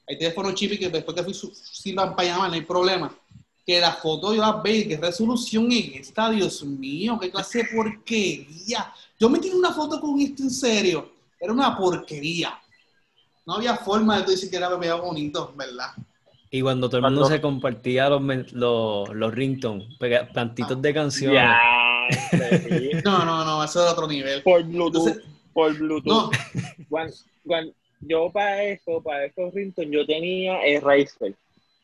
hay 0.07 0.17
teléfonos 0.17 0.53
chippy 0.53 0.77
que 0.77 0.89
después 0.89 1.15
que 1.15 1.33
sirvan 1.33 2.15
para 2.15 2.29
llamar, 2.29 2.49
no 2.49 2.55
hay 2.55 2.61
problema. 2.61 3.15
Que 3.65 3.79
las 3.79 3.99
fotos 3.99 4.35
yo 4.35 4.41
las 4.41 4.61
veo 4.61 4.87
qué 4.87 4.97
resolución 4.97 5.71
es 5.71 6.07
esta, 6.07 6.29
Dios 6.29 6.63
mío, 6.63 7.17
qué 7.19 7.31
clase 7.31 7.59
de 7.59 7.69
porquería. 7.75 8.91
Yo 9.19 9.29
me 9.29 9.39
tiré 9.39 9.55
una 9.55 9.71
foto 9.71 9.99
con 9.99 10.19
esto 10.19 10.43
en 10.43 10.51
serio, 10.51 11.11
era 11.39 11.53
una 11.53 11.77
porquería. 11.77 12.59
No 13.45 13.55
había 13.55 13.75
forma 13.77 14.17
de 14.17 14.23
tú 14.23 14.31
decir 14.31 14.49
que 14.49 14.57
era 14.57 14.69
bebé 14.69 14.91
bonito, 14.93 15.53
¿verdad? 15.55 15.91
Y 16.53 16.61
cuando 16.61 16.89
todo 16.89 16.97
el 16.97 17.03
mundo 17.03 17.25
se 17.25 17.39
compartía 17.39 18.09
los, 18.09 18.21
los, 18.51 19.09
los 19.09 19.33
ringtones, 19.33 19.87
plantitos 20.33 20.81
de 20.81 20.93
canciones. 20.93 21.41
Ya, 21.41 21.59
sí. 22.29 22.91
No, 23.05 23.23
no, 23.23 23.45
no, 23.45 23.63
eso 23.63 23.81
era 23.81 23.93
otro 23.93 24.05
nivel. 24.05 24.43
Por 24.43 24.63
Bluetooth. 24.63 25.07
Entonces, 25.07 25.31
por 25.53 25.73
Bluetooth. 25.77 26.31
no, 26.31 26.31
Cuando- 26.89 27.15
cuando- 27.45 27.73
yo 28.01 28.31
para 28.31 28.63
eso, 28.63 29.01
para 29.01 29.25
esos 29.25 29.53
ringtones, 29.53 29.91
yo 29.91 30.05
tenía 30.05 30.63
el 30.65 30.81
Razer. 30.81 31.35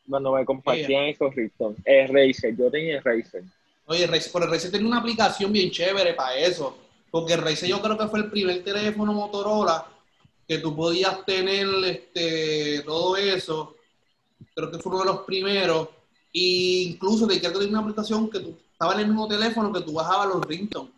Cuando 0.09 0.31
me 0.33 0.45
compartían 0.45 1.03
esos 1.03 1.33
ringtones. 1.35 1.77
El 1.85 2.07
Razer, 2.07 2.55
yo 2.57 2.71
tenía 2.71 2.97
el 2.97 3.03
Razer. 3.03 3.43
Oye, 3.85 4.07
Razer- 4.07 4.31
pero 4.33 4.45
el 4.45 4.51
Razer 4.51 4.71
tiene 4.71 4.87
una 4.87 4.99
aplicación 4.99 5.51
bien 5.51 5.69
chévere 5.69 6.13
para 6.13 6.35
eso. 6.37 6.77
Porque 7.11 7.33
el 7.33 7.41
Razer 7.41 7.69
yo 7.69 7.81
creo 7.81 7.97
que 7.97 8.07
fue 8.07 8.19
el 8.19 8.29
primer 8.31 8.63
teléfono 8.63 9.13
Motorola 9.13 9.85
que 10.47 10.57
tú 10.59 10.75
podías 10.75 11.23
tener 11.25 11.67
este, 11.85 12.81
todo 12.83 13.15
eso. 13.17 13.75
Creo 14.55 14.71
que 14.71 14.79
fue 14.79 14.91
uno 14.93 14.99
de 15.03 15.05
los 15.11 15.19
primeros. 15.21 15.89
E 16.33 16.89
incluso 16.91 17.27
te 17.27 17.39
que 17.39 17.49
tenía 17.49 17.67
una 17.69 17.79
aplicación 17.79 18.29
que 18.29 18.39
tú 18.39 18.57
estaba 18.71 18.93
en 18.95 19.01
el 19.01 19.07
mismo 19.07 19.27
teléfono 19.27 19.71
que 19.71 19.81
tú 19.81 19.93
bajabas 19.93 20.27
los 20.29 20.41
ringtones. 20.45 20.91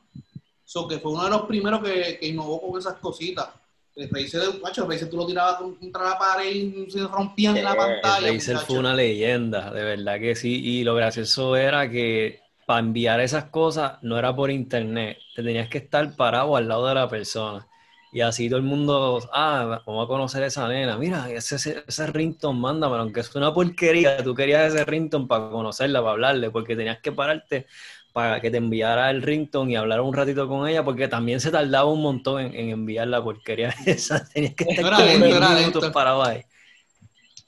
So 0.72 0.88
que 0.88 1.00
fue 1.00 1.14
uno 1.14 1.24
de 1.24 1.32
los 1.32 1.42
primeros 1.48 1.82
que, 1.82 2.20
que 2.20 2.28
innovó 2.28 2.62
con 2.62 2.80
esas 2.80 2.94
cositas. 3.00 3.48
El 3.96 4.08
Razer, 4.08 4.62
macho, 4.62 4.84
el 4.84 4.92
Razer 4.92 5.10
tú 5.10 5.18
lo 5.18 5.26
tirabas 5.26 5.56
contra 5.56 6.04
la 6.12 6.20
pared 6.20 6.52
y 6.52 6.92
se 6.92 7.08
rompían 7.08 7.58
en 7.58 7.64
la 7.64 7.72
Eh, 7.72 7.76
pantalla. 7.76 8.28
El 8.28 8.36
Razer 8.36 8.58
fue 8.60 8.78
una 8.78 8.94
leyenda, 8.94 9.72
de 9.74 9.84
verdad 9.84 10.20
que 10.20 10.36
sí. 10.36 10.62
Y 10.64 10.84
lo 10.84 10.94
gracioso 10.94 11.56
era 11.56 11.90
que 11.90 12.42
para 12.68 12.82
enviar 12.82 13.20
esas 13.20 13.46
cosas 13.46 13.94
no 14.04 14.20
era 14.20 14.36
por 14.36 14.52
internet, 14.52 15.18
te 15.36 15.42
tenías 15.42 15.70
que 15.70 15.80
estar 15.80 16.16
parado 16.16 16.56
al 16.56 16.68
lado 16.68 16.86
de 16.86 16.94
la 16.94 17.10
persona. 17.10 17.66
Y 18.12 18.22
así 18.22 18.48
todo 18.48 18.58
el 18.60 18.66
mundo, 18.66 19.20
ah, 19.34 19.82
vamos 19.88 20.06
a 20.06 20.08
conocer 20.08 20.44
a 20.44 20.48
esa 20.48 20.68
nena. 20.68 20.98
Mira, 20.98 21.32
ese, 21.32 21.56
ese, 21.56 21.84
ese 21.88 22.08
ringtone, 22.08 22.60
mándamelo, 22.60 23.02
aunque 23.02 23.22
es 23.22 23.36
una 23.36 23.52
porquería. 23.54 24.24
Tú 24.24 24.36
querías 24.36 24.72
ese 24.74 24.86
ringtone 24.86 25.26
para 25.26 25.50
conocerla, 25.50 26.00
para 26.00 26.12
hablarle, 26.12 26.52
porque 26.52 26.76
tenías 26.76 27.00
que 27.02 27.12
pararte 27.12 27.66
para 28.14 28.42
que 28.42 28.50
te 28.50 28.58
enviara 28.58 29.12
el 29.12 29.22
ringtone 29.22 29.74
y 29.74 29.76
hablar 29.76 30.02
un 30.02 30.14
ratito 30.14 30.48
con 30.48 30.68
ella, 30.68 30.84
porque 30.84 31.08
también 31.08 31.40
se 31.40 31.52
tardaba 31.52 31.92
un 31.92 32.02
montón 32.02 32.42
en, 32.42 32.56
en 32.56 32.70
enviar 32.70 33.08
la 33.08 33.24
porquería 33.24 33.74
esa. 33.86 34.28
Tenías 34.30 34.56
que 34.56 34.64
estar 34.66 34.86
Era 34.86 34.98
como 34.98 35.08
lento, 35.08 35.26
10 35.26 35.38
era 35.38 35.56
minutos 35.56 35.92
parado 35.92 36.24
ahí. 36.24 36.44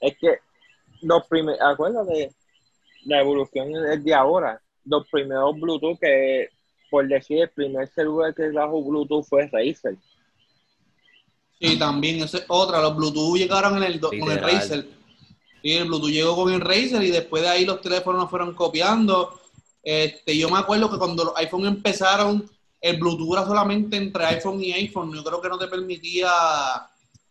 Es 0.00 0.16
que 0.18 0.38
los 1.02 1.26
primeros, 1.26 1.60
acuérdate, 1.60 2.32
la 3.04 3.20
evolución 3.20 3.72
es 3.90 4.04
de 4.04 4.14
ahora. 4.14 4.60
Los 4.84 5.06
primeros 5.08 5.54
Bluetooth 5.60 5.98
que, 6.00 6.48
por 6.90 7.06
decir, 7.06 7.42
el 7.42 7.50
primer 7.50 7.88
celular 7.88 8.34
que 8.34 8.50
trajo 8.50 8.82
Bluetooth 8.82 9.24
fue 9.24 9.48
Razer. 9.48 9.96
Sí, 11.60 11.78
también, 11.78 12.22
esa 12.22 12.38
es 12.38 12.44
otra. 12.48 12.80
Los 12.80 12.96
Bluetooth 12.96 13.36
llegaron 13.36 13.76
en 13.76 13.84
el, 13.84 14.00
con 14.00 14.14
el. 14.14 14.38
Razer. 14.38 14.86
Sí, 15.62 15.72
el 15.72 15.86
Bluetooth 15.86 16.10
llegó 16.10 16.34
con 16.34 16.52
el 16.52 16.60
Razer 16.60 17.02
y 17.02 17.10
después 17.10 17.42
de 17.42 17.48
ahí 17.48 17.64
los 17.64 17.80
teléfonos 17.80 18.28
fueron 18.28 18.54
copiando. 18.54 19.40
Este, 19.82 20.36
yo 20.36 20.48
me 20.48 20.58
acuerdo 20.58 20.90
que 20.90 20.98
cuando 20.98 21.24
los 21.24 21.36
iPhone 21.36 21.66
empezaron, 21.66 22.48
el 22.80 22.96
Bluetooth 22.98 23.32
era 23.34 23.46
solamente 23.46 23.96
entre 23.96 24.24
iPhone 24.26 24.62
y 24.62 24.72
iPhone. 24.72 25.12
Yo 25.14 25.22
creo 25.24 25.40
que 25.40 25.48
no 25.48 25.58
te 25.58 25.66
permitía 25.68 26.30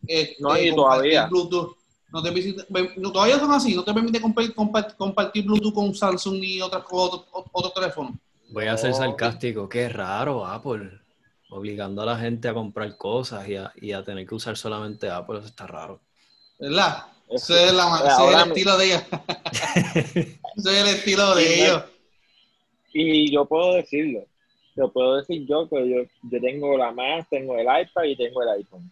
este, 0.08 0.38
No, 0.40 0.58
y 0.58 0.74
todavía. 0.74 1.28
Bluetooth. 1.28 1.76
No 2.14 2.22
te 2.22 2.56
no, 2.98 3.12
todavía 3.14 3.40
son 3.40 3.54
así, 3.54 3.74
no 3.74 3.86
te 3.86 3.94
permite 3.94 4.22
compa- 4.22 4.54
compa- 4.54 4.96
compartir 4.98 5.46
Bluetooth 5.46 5.74
con 5.74 5.96
Samsung 5.96 6.40
ni 6.42 6.62
otras 6.62 6.84
otros 6.92 7.26
otros 7.54 7.74
teléfonos. 7.74 8.12
Voy 8.50 8.66
a 8.68 8.76
ser 8.78 8.94
sarcástico, 8.94 9.70
qué 9.70 9.88
raro 9.88 10.46
Apple, 10.46 10.92
obligando 11.52 12.02
a 12.02 12.06
la 12.06 12.18
gente 12.18 12.50
a 12.50 12.54
comprar 12.54 12.98
cosas 12.98 13.48
y 13.48 13.56
a, 13.56 13.72
y 13.80 13.94
a 13.94 14.04
tener 14.04 14.28
que 14.28 14.36
usar 14.36 14.58
solamente 14.58 15.10
Apple, 15.10 15.40
eso 15.40 15.48
está 15.48 15.66
raro. 15.68 16.02
¿Verdad? 16.60 17.06
Es 17.30 17.44
Ese 17.50 17.68
es, 17.68 17.74
la- 17.74 17.98
ese 18.06 18.28
es 18.28 18.36
el 18.44 18.50
estilo 18.50 18.78
de 18.78 18.86
ellos. 18.88 19.04
ese 20.04 20.40
es 20.58 20.66
el 20.66 20.88
estilo 20.88 21.36
de 21.36 21.64
ellos. 21.66 21.84
Y 22.94 23.32
yo 23.32 23.46
puedo 23.46 23.74
decirlo. 23.74 24.26
Lo 24.76 24.92
puedo 24.92 25.18
decir 25.18 25.46
yo, 25.46 25.68
que 25.68 25.90
yo, 25.90 26.04
yo 26.30 26.42
tengo 26.42 26.78
la 26.78 26.92
Mac, 26.92 27.28
tengo 27.30 27.56
el 27.58 27.64
iPad 27.66 28.04
y 28.04 28.16
tengo 28.16 28.42
el 28.42 28.50
iPhone. 28.50 28.92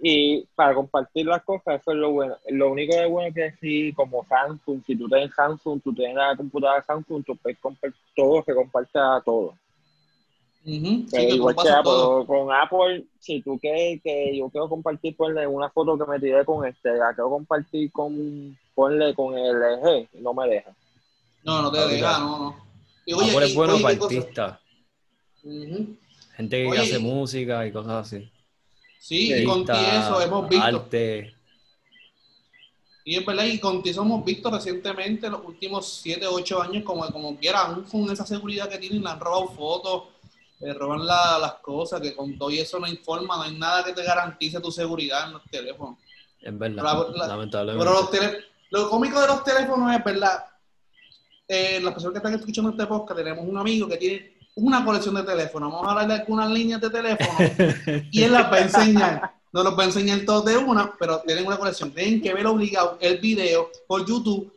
Y 0.00 0.44
para 0.54 0.74
compartir 0.74 1.26
las 1.26 1.42
cosas, 1.44 1.80
eso 1.80 1.92
es 1.92 1.96
lo 1.96 2.10
bueno. 2.12 2.36
Lo 2.48 2.70
único 2.70 2.94
de 2.94 3.06
bueno 3.06 3.28
es 3.28 3.34
que 3.34 3.52
si, 3.60 3.92
como 3.92 4.24
Samsung, 4.26 4.82
si 4.84 4.96
tú 4.96 5.08
tienes 5.08 5.34
Samsung, 5.34 5.80
tú 5.82 5.94
tienes 5.94 6.16
la 6.16 6.36
computadora 6.36 6.84
Samsung, 6.84 7.24
tú 7.24 7.36
puedes 7.36 7.58
compartir 7.58 8.00
todo, 8.14 8.42
se 8.44 8.54
comparte 8.54 8.98
a 8.98 9.22
todo. 9.24 9.54
Ujú, 10.66 10.86
sí, 10.86 11.08
Pero 11.10 11.28
que 11.28 11.34
igual 11.34 11.56
Apple, 11.58 11.82
todo. 11.82 12.26
con 12.26 12.52
Apple, 12.52 13.04
si 13.20 13.40
tú 13.42 13.58
quieres 13.58 14.02
que 14.02 14.36
yo 14.36 14.48
quiero 14.48 14.68
compartir, 14.68 15.16
ponle 15.16 15.46
una 15.46 15.70
foto 15.70 15.96
que 15.98 16.10
me 16.10 16.18
tiré 16.18 16.44
con 16.44 16.66
este, 16.66 16.96
la 16.96 17.14
quiero 17.14 17.30
compartir 17.30 17.92
con, 17.92 18.58
ponle 18.74 19.14
con 19.14 19.38
el 19.38 19.56
LG, 19.56 20.08
no 20.20 20.34
me 20.34 20.48
deja. 20.48 20.70
No, 21.44 21.62
no 21.62 21.70
te 21.70 21.78
deja, 21.86 22.18
no, 22.18 22.38
no. 22.38 22.73
Es 23.06 23.16
y- 23.50 23.54
bueno 23.54 23.74
oye, 23.74 23.82
para 23.82 23.88
artistas, 24.04 24.58
gente 26.36 26.62
que 26.62 26.66
Oye, 26.68 26.80
hace 26.80 26.98
música 26.98 27.66
y 27.66 27.72
cosas 27.72 28.06
así. 28.06 28.30
Sí, 28.98 29.34
y 29.34 29.44
con 29.44 29.62
eso 29.62 30.20
hemos 30.22 30.48
visto. 30.48 30.64
arte. 30.64 31.34
Y 33.06 33.16
es 33.16 33.26
verdad, 33.26 33.44
y 33.44 33.58
con 33.60 33.82
ti 33.82 33.90
eso 33.90 34.00
hemos 34.00 34.24
visto 34.24 34.50
recientemente, 34.50 35.28
los 35.28 35.44
últimos 35.44 35.86
7, 36.02 36.26
8 36.26 36.62
años, 36.62 36.82
como, 36.84 37.06
como 37.12 37.36
quiera, 37.36 37.60
aún 37.66 37.82
con 37.84 38.10
esa 38.10 38.24
seguridad 38.24 38.66
que 38.68 38.78
tienen, 38.78 39.02
le 39.02 39.10
han 39.10 39.20
robado 39.20 39.48
fotos, 39.48 40.04
le 40.60 40.72
roban 40.72 41.04
la- 41.04 41.38
las 41.38 41.54
cosas, 41.56 42.00
que 42.00 42.14
con 42.16 42.38
todo 42.38 42.50
y 42.50 42.60
eso 42.60 42.78
no 42.78 42.86
informa, 42.86 43.36
no 43.36 43.42
hay 43.42 43.58
nada 43.58 43.84
que 43.84 43.92
te 43.92 44.02
garantice 44.02 44.58
tu 44.60 44.72
seguridad 44.72 45.26
en 45.26 45.32
los 45.34 45.42
teléfonos. 45.50 45.98
Es 46.40 46.58
verdad, 46.58 46.82
La- 46.82 47.08
la- 47.18 47.26
lamentablemente. 47.28 47.84
Pero 47.84 48.00
los 48.00 48.10
tele- 48.10 48.38
lo 48.70 48.88
cómico 48.88 49.20
de 49.20 49.26
los 49.26 49.44
teléfonos 49.44 49.94
es 49.94 50.02
verdad. 50.02 50.44
Eh, 51.46 51.78
las 51.82 51.92
personas 51.92 52.12
que 52.14 52.18
están 52.26 52.34
escuchando 52.40 52.70
este 52.70 52.86
podcast, 52.86 53.18
tenemos 53.20 53.44
un 53.46 53.58
amigo 53.58 53.86
que 53.88 53.96
tiene 53.96 54.34
una 54.56 54.84
colección 54.84 55.14
de 55.14 55.22
teléfonos. 55.24 55.70
Vamos 55.72 55.86
a 55.86 55.90
hablar 55.90 56.08
de 56.08 56.14
algunas 56.14 56.50
líneas 56.50 56.80
de 56.80 56.90
teléfono 56.90 57.38
y 58.10 58.22
él 58.22 58.32
las 58.32 58.50
va 58.50 58.56
a 58.56 58.60
enseñar. 58.60 59.34
No 59.52 59.62
los 59.62 59.78
va 59.78 59.82
a 59.82 59.86
enseñar 59.86 60.20
todos 60.24 60.44
de 60.46 60.56
una, 60.56 60.92
pero 60.98 61.20
tienen 61.20 61.46
una 61.46 61.56
colección. 61.56 61.92
Tienen 61.92 62.20
que 62.22 62.32
ver 62.34 62.46
obligado 62.46 62.98
el 63.00 63.18
video 63.18 63.70
por 63.86 64.04
YouTube, 64.06 64.52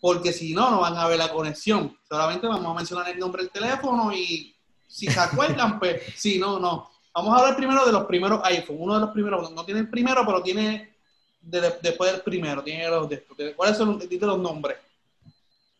porque 0.00 0.32
si 0.32 0.54
no, 0.54 0.70
no 0.70 0.80
van 0.80 0.96
a 0.96 1.06
ver 1.08 1.18
la 1.18 1.30
conexión. 1.30 1.96
Solamente 2.08 2.46
vamos 2.46 2.66
a 2.66 2.74
mencionar 2.74 3.08
el 3.08 3.18
nombre 3.18 3.42
del 3.42 3.50
teléfono 3.52 4.12
y 4.14 4.54
si 4.86 5.06
se 5.08 5.18
acuerdan, 5.20 5.78
pues 5.78 6.00
si 6.16 6.38
no, 6.38 6.58
no. 6.58 6.90
Vamos 7.14 7.34
a 7.34 7.40
hablar 7.40 7.56
primero 7.56 7.84
de 7.84 7.92
los 7.92 8.04
primeros 8.06 8.40
iPhone. 8.44 8.76
Uno 8.78 8.94
de 8.94 9.00
los 9.00 9.10
primeros, 9.10 9.50
no 9.52 9.64
tiene 9.64 9.80
el 9.80 9.90
primero, 9.90 10.24
pero 10.24 10.42
tiene 10.42 10.94
de- 11.40 11.60
de- 11.60 11.74
después 11.82 12.10
del 12.12 12.22
primero. 12.22 12.62
Tiene 12.62 12.88
los 12.88 13.08
de. 13.08 13.24
¿Cuáles 13.56 13.76
son 13.76 13.98
los, 13.98 14.10
los 14.10 14.38
nombres? 14.38 14.76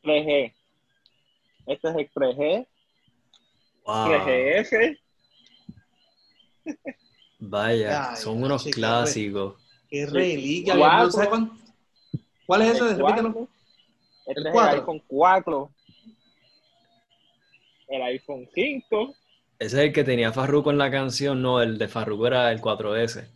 3G. 0.04 0.52
Este 1.66 1.88
es 1.88 1.96
el 1.96 2.10
3G, 2.12 2.66
Wow, 3.86 4.06
3GS, 4.08 4.98
vaya, 7.38 8.10
Ay, 8.10 8.16
son 8.16 8.42
unos 8.42 8.64
chica, 8.64 8.76
clasicos. 8.76 9.54
Qué 9.90 10.06
reliquia. 10.06 10.74
No 10.74 10.80
¿Cuál 12.46 12.62
es 12.62 12.68
ese? 12.74 12.84
el 12.90 12.98
Repítelo. 12.98 13.32
4, 13.32 13.48
este 14.26 14.40
El 14.40 14.46
es 14.46 14.52
cuatro. 14.52 14.72
el 14.74 14.80
iPhone 14.80 15.02
4, 15.06 15.70
el 17.88 18.02
iPhone 18.02 18.48
5, 18.54 19.14
Ese 19.58 19.76
es 19.76 19.82
el 19.84 19.92
que 19.92 20.04
tenía 20.04 20.32
Farruko 20.32 20.70
en 20.70 20.78
la 20.78 20.90
canción, 20.90 21.42
no, 21.42 21.60
el 21.60 21.76
de 21.78 21.88
Farruko 21.88 22.26
era 22.26 22.50
el 22.52 22.60
4S, 22.60 23.26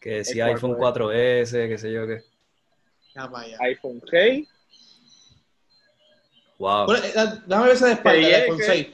que 0.00 0.10
decía 0.10 0.46
El 0.46 0.54
iPhone 0.54 0.72
4S. 0.76 1.46
4S, 1.52 1.68
qué 1.68 1.78
sé 1.78 1.92
yo 1.92 2.06
qué. 2.06 2.22
Ya, 3.14 3.26
vaya. 3.28 3.56
iPhone 3.60 4.02
6, 4.10 4.48
Wow, 6.58 6.86
Bueno, 6.86 7.04
eh, 7.04 7.12
Dame 7.46 7.72
ese 7.72 7.86
de 7.86 7.92
espalda, 7.92 8.26
iPhone 8.28 8.58
que- 8.58 8.64
6. 8.64 8.86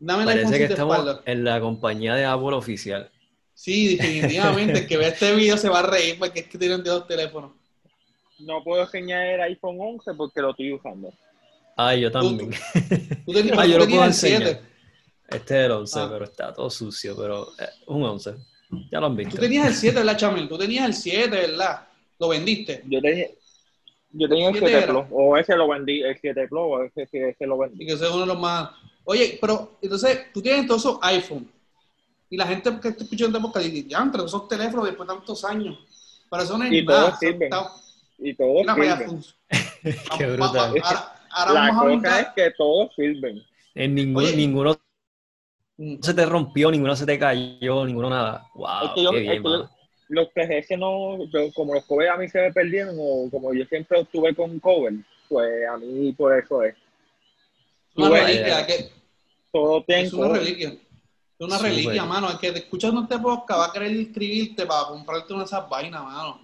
Dame 0.00 0.22
iPhone 0.22 0.26
parece 0.34 0.48
6 0.48 0.58
que 0.62 0.66
de 0.68 0.74
estamos 0.74 0.96
espalda. 0.98 1.22
en 1.26 1.44
la 1.44 1.60
compañía 1.60 2.14
de 2.14 2.24
Apple 2.24 2.54
oficial. 2.56 3.10
Sí, 3.54 3.96
definitivamente. 3.96 4.78
el 4.80 4.86
que 4.86 4.96
vea 4.96 5.08
este 5.08 5.34
video 5.34 5.56
se 5.56 5.68
va 5.68 5.80
a 5.80 5.82
reír 5.82 6.16
porque 6.18 6.40
es 6.40 6.46
que 6.46 6.58
tienen 6.58 6.82
dos 6.82 7.06
teléfonos. 7.06 7.52
no 8.40 8.62
puedo 8.62 8.82
enseñar 8.84 9.26
el 9.26 9.40
iPhone 9.40 9.76
11 9.80 10.14
porque 10.14 10.40
lo 10.40 10.50
estoy 10.50 10.72
usando. 10.72 11.12
Ay, 11.76 12.00
yo 12.02 12.10
también. 12.12 12.50
Tú 13.26 13.32
tenías, 13.32 13.58
Ah, 13.58 13.64
tú 13.64 13.68
yo 13.70 13.78
lo 13.78 13.84
puedo 13.86 14.02
el 14.02 14.08
enseñar. 14.08 14.42
7. 14.42 14.60
Este 15.30 15.58
es 15.60 15.64
el 15.66 15.72
11, 15.72 15.98
Ah. 16.00 16.08
pero 16.10 16.24
está 16.24 16.52
todo 16.54 16.70
sucio, 16.70 17.16
pero 17.16 17.48
eh, 17.58 17.68
un 17.88 18.02
11. 18.04 18.34
Ya 18.92 19.00
lo 19.00 19.06
han 19.06 19.12
Tú 19.12 19.18
visto. 19.18 19.38
tenías 19.40 19.66
el 19.66 19.74
7, 19.74 19.96
¿verdad, 19.98 20.16
Chamel? 20.16 20.48
Tú 20.48 20.56
tenías 20.56 20.86
el 20.86 20.94
7, 20.94 21.28
¿verdad? 21.28 21.86
Lo 22.20 22.28
vendiste. 22.28 22.82
Yo 22.86 23.00
tenía, 23.00 23.26
yo 24.10 24.28
tenía 24.28 24.48
el 24.48 24.54
¿Siete 24.54 24.68
7 24.68 24.84
era? 24.84 24.92
Plus, 24.92 25.04
o 25.10 25.36
ese 25.36 25.56
lo 25.56 25.68
vendí, 25.68 26.02
el 26.02 26.18
7 26.20 26.48
Plus, 26.48 26.60
o 26.62 26.82
ese, 26.82 27.02
ese, 27.02 27.28
ese 27.30 27.46
lo 27.46 27.56
Y 27.56 27.68
vendí. 27.68 27.86
que 27.86 27.92
ese 27.92 28.04
es 28.04 28.10
uno 28.10 28.20
de 28.20 28.26
los 28.26 28.38
más. 28.38 28.70
Oye, 29.04 29.38
pero 29.40 29.78
entonces 29.82 30.32
tú 30.32 30.42
tienes 30.42 30.66
todos 30.66 30.80
esos 30.82 30.98
iPhone. 31.02 31.50
Y 32.30 32.36
la 32.36 32.46
gente 32.46 32.70
que 32.80 32.88
está 32.88 33.04
escuchando 33.04 33.40
podcast 33.40 33.66
dice, 33.66 33.88
ya, 33.88 33.98
entre 34.00 34.22
esos 34.24 34.48
teléfonos 34.48 34.86
después 34.86 35.08
de 35.08 35.14
tantos 35.14 35.44
años. 35.44 35.78
Pero 36.30 36.42
eso 36.42 36.58
no 36.58 36.64
es 36.64 36.72
Y 36.72 36.82
nada. 36.82 37.00
todos 37.06 37.18
sirven. 37.18 37.42
está- 37.44 37.70
Y 38.18 38.34
todos 38.34 38.66
sirven. 38.66 39.06
fun- 39.08 39.24
Qué 40.18 40.26
brutal. 40.26 40.52
vamos- 40.54 40.80
Ahora, 40.84 41.12
ahora 41.30 41.52
La 41.52 41.60
vamos 41.72 41.82
a 42.04 42.08
cosa 42.08 42.20
es 42.20 42.26
que 42.36 42.50
todos 42.58 42.94
sirven. 42.94 43.42
En 43.74 43.94
ningún, 43.94 44.24
Oye. 44.24 44.36
ninguno 44.36 44.76
Mm. 45.80 46.02
se 46.02 46.12
te 46.12 46.26
rompió, 46.26 46.70
ninguno 46.72 46.96
se 46.96 47.06
te 47.06 47.18
cayó, 47.18 47.86
ninguno 47.86 48.10
nada. 48.10 48.46
Wow, 48.54 48.66
Es 48.86 48.90
que 48.96 49.02
yo- 49.04 49.10
qué 49.12 49.16
es 49.18 49.22
bien, 49.22 49.42
que 49.42 49.48
yo- 49.48 49.70
Los 50.08 50.28
3GS 50.34 50.78
no, 50.78 51.24
yo- 51.30 51.52
como 51.54 51.74
los 51.74 51.84
covers 51.84 52.10
a 52.10 52.16
mí 52.16 52.28
se 52.28 52.40
me 52.40 52.52
perdieron, 52.52 52.96
o 52.98 53.28
como 53.30 53.52
yo 53.54 53.64
siempre 53.66 54.00
estuve 54.00 54.34
con 54.34 54.58
cover, 54.60 54.94
pues 55.28 55.68
a 55.68 55.76
mí 55.76 56.12
por 56.12 56.38
eso 56.38 56.62
es. 56.62 56.74
Una 57.94 58.08
Bueno, 58.08 58.26
reliquia, 58.26 58.66
que 58.66 58.90
Todo 59.52 59.82
tiene 59.84 60.02
es 60.02 60.12
una 60.12 60.28
reliquia. 60.38 60.68
Es 60.68 61.46
una 61.46 61.58
reliquia, 61.58 62.04
mano. 62.04 62.30
El 62.30 62.38
que 62.38 62.52
te 62.52 62.58
escuchando 62.60 63.02
este 63.02 63.18
podcast 63.18 63.60
va 63.60 63.66
a 63.66 63.72
querer 63.72 63.92
inscribirte 63.92 64.66
para 64.66 64.88
comprarte 64.88 65.32
una 65.32 65.42
de 65.42 65.46
esas 65.46 65.68
vainas, 65.68 66.02
mano. 66.02 66.40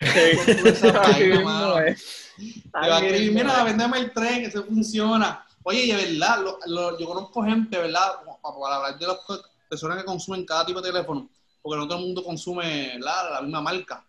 Sí. 0.00 0.54
Con 0.54 0.66
esa 0.68 0.88
Así 1.00 1.12
vaina, 1.22 1.34
mismo 1.36 1.44
mano. 1.50 1.78
es. 1.80 2.32
Te 2.36 2.88
va 2.88 2.98
a 2.98 3.00
escribir, 3.04 3.32
mira, 3.32 3.64
vendeme 3.64 3.98
el 3.98 4.12
tren, 4.12 4.40
que 4.40 4.46
eso 4.46 4.62
funciona. 4.64 5.44
Oye, 5.64 5.84
y 5.84 5.92
de 5.92 5.96
verdad, 5.96 6.40
lo- 6.42 6.58
lo- 6.66 6.98
yo 6.98 7.06
conozco 7.06 7.42
gente, 7.42 7.76
¿verdad? 7.78 8.00
Para, 8.42 8.76
hablar 8.76 8.98
de 8.98 9.06
las 9.06 9.18
personas 9.68 9.98
que 9.98 10.04
consumen 10.04 10.44
cada 10.46 10.64
tipo 10.64 10.80
de 10.80 10.90
teléfono, 10.92 11.28
porque 11.68 11.80
no 11.80 11.86
todo 11.88 11.98
el 11.98 12.04
mundo 12.06 12.24
consume 12.24 12.98
la, 12.98 13.30
la 13.30 13.42
misma 13.42 13.60
marca. 13.60 14.04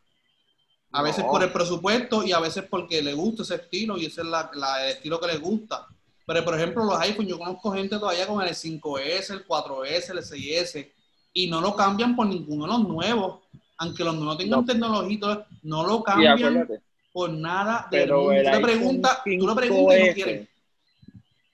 A 0.91 0.99
No. 0.99 1.03
veces 1.03 1.23
por 1.25 1.43
el 1.43 1.51
presupuesto 1.51 2.23
y 2.23 2.31
a 2.31 2.39
veces 2.39 2.63
porque 2.69 3.01
le 3.01 3.13
gusta 3.13 3.43
ese 3.43 3.55
estilo 3.55 3.97
y 3.97 4.05
ese 4.05 4.21
es 4.21 4.27
la, 4.27 4.49
la- 4.53 4.85
el 4.85 4.91
estilo 4.93 5.19
que 5.19 5.27
le 5.27 5.37
gusta. 5.37 5.85
Pero, 6.25 6.43
por 6.45 6.55
ejemplo, 6.55 6.83
los 6.85 6.99
iPhone, 7.01 7.27
yo 7.27 7.37
conozco 7.37 7.71
gente 7.71 7.97
todavía 7.99 8.27
con 8.27 8.41
el 8.41 8.53
5S, 8.55 9.31
el 9.33 9.47
4S, 9.47 10.11
el 10.11 10.19
6S, 10.19 10.91
y 11.33 11.47
no 11.49 11.59
lo 11.61 11.75
cambian 11.75 12.15
por 12.15 12.27
ninguno 12.27 12.65
de 12.65 12.71
los 12.71 12.87
nuevos. 12.87 13.39
Aunque 13.77 14.03
los 14.03 14.15
nuevos 14.15 14.37
tengan 14.37 14.59
No. 14.61 14.65
tecnología 14.65 15.45
no 15.63 15.83
lo 15.85 16.03
cambian 16.03 16.67
por 17.11 17.29
nada 17.31 17.87
del 17.91 18.01
pero 18.01 18.31
el 18.31 18.43
Tú 18.45 18.51
le 18.51 18.59
preguntas, 18.59 19.21
tú 19.23 19.29
le 19.31 19.37
5S, 19.37 19.55
preguntas 19.55 19.97
y 19.99 20.07
no 20.07 20.13
quieren. 20.13 20.49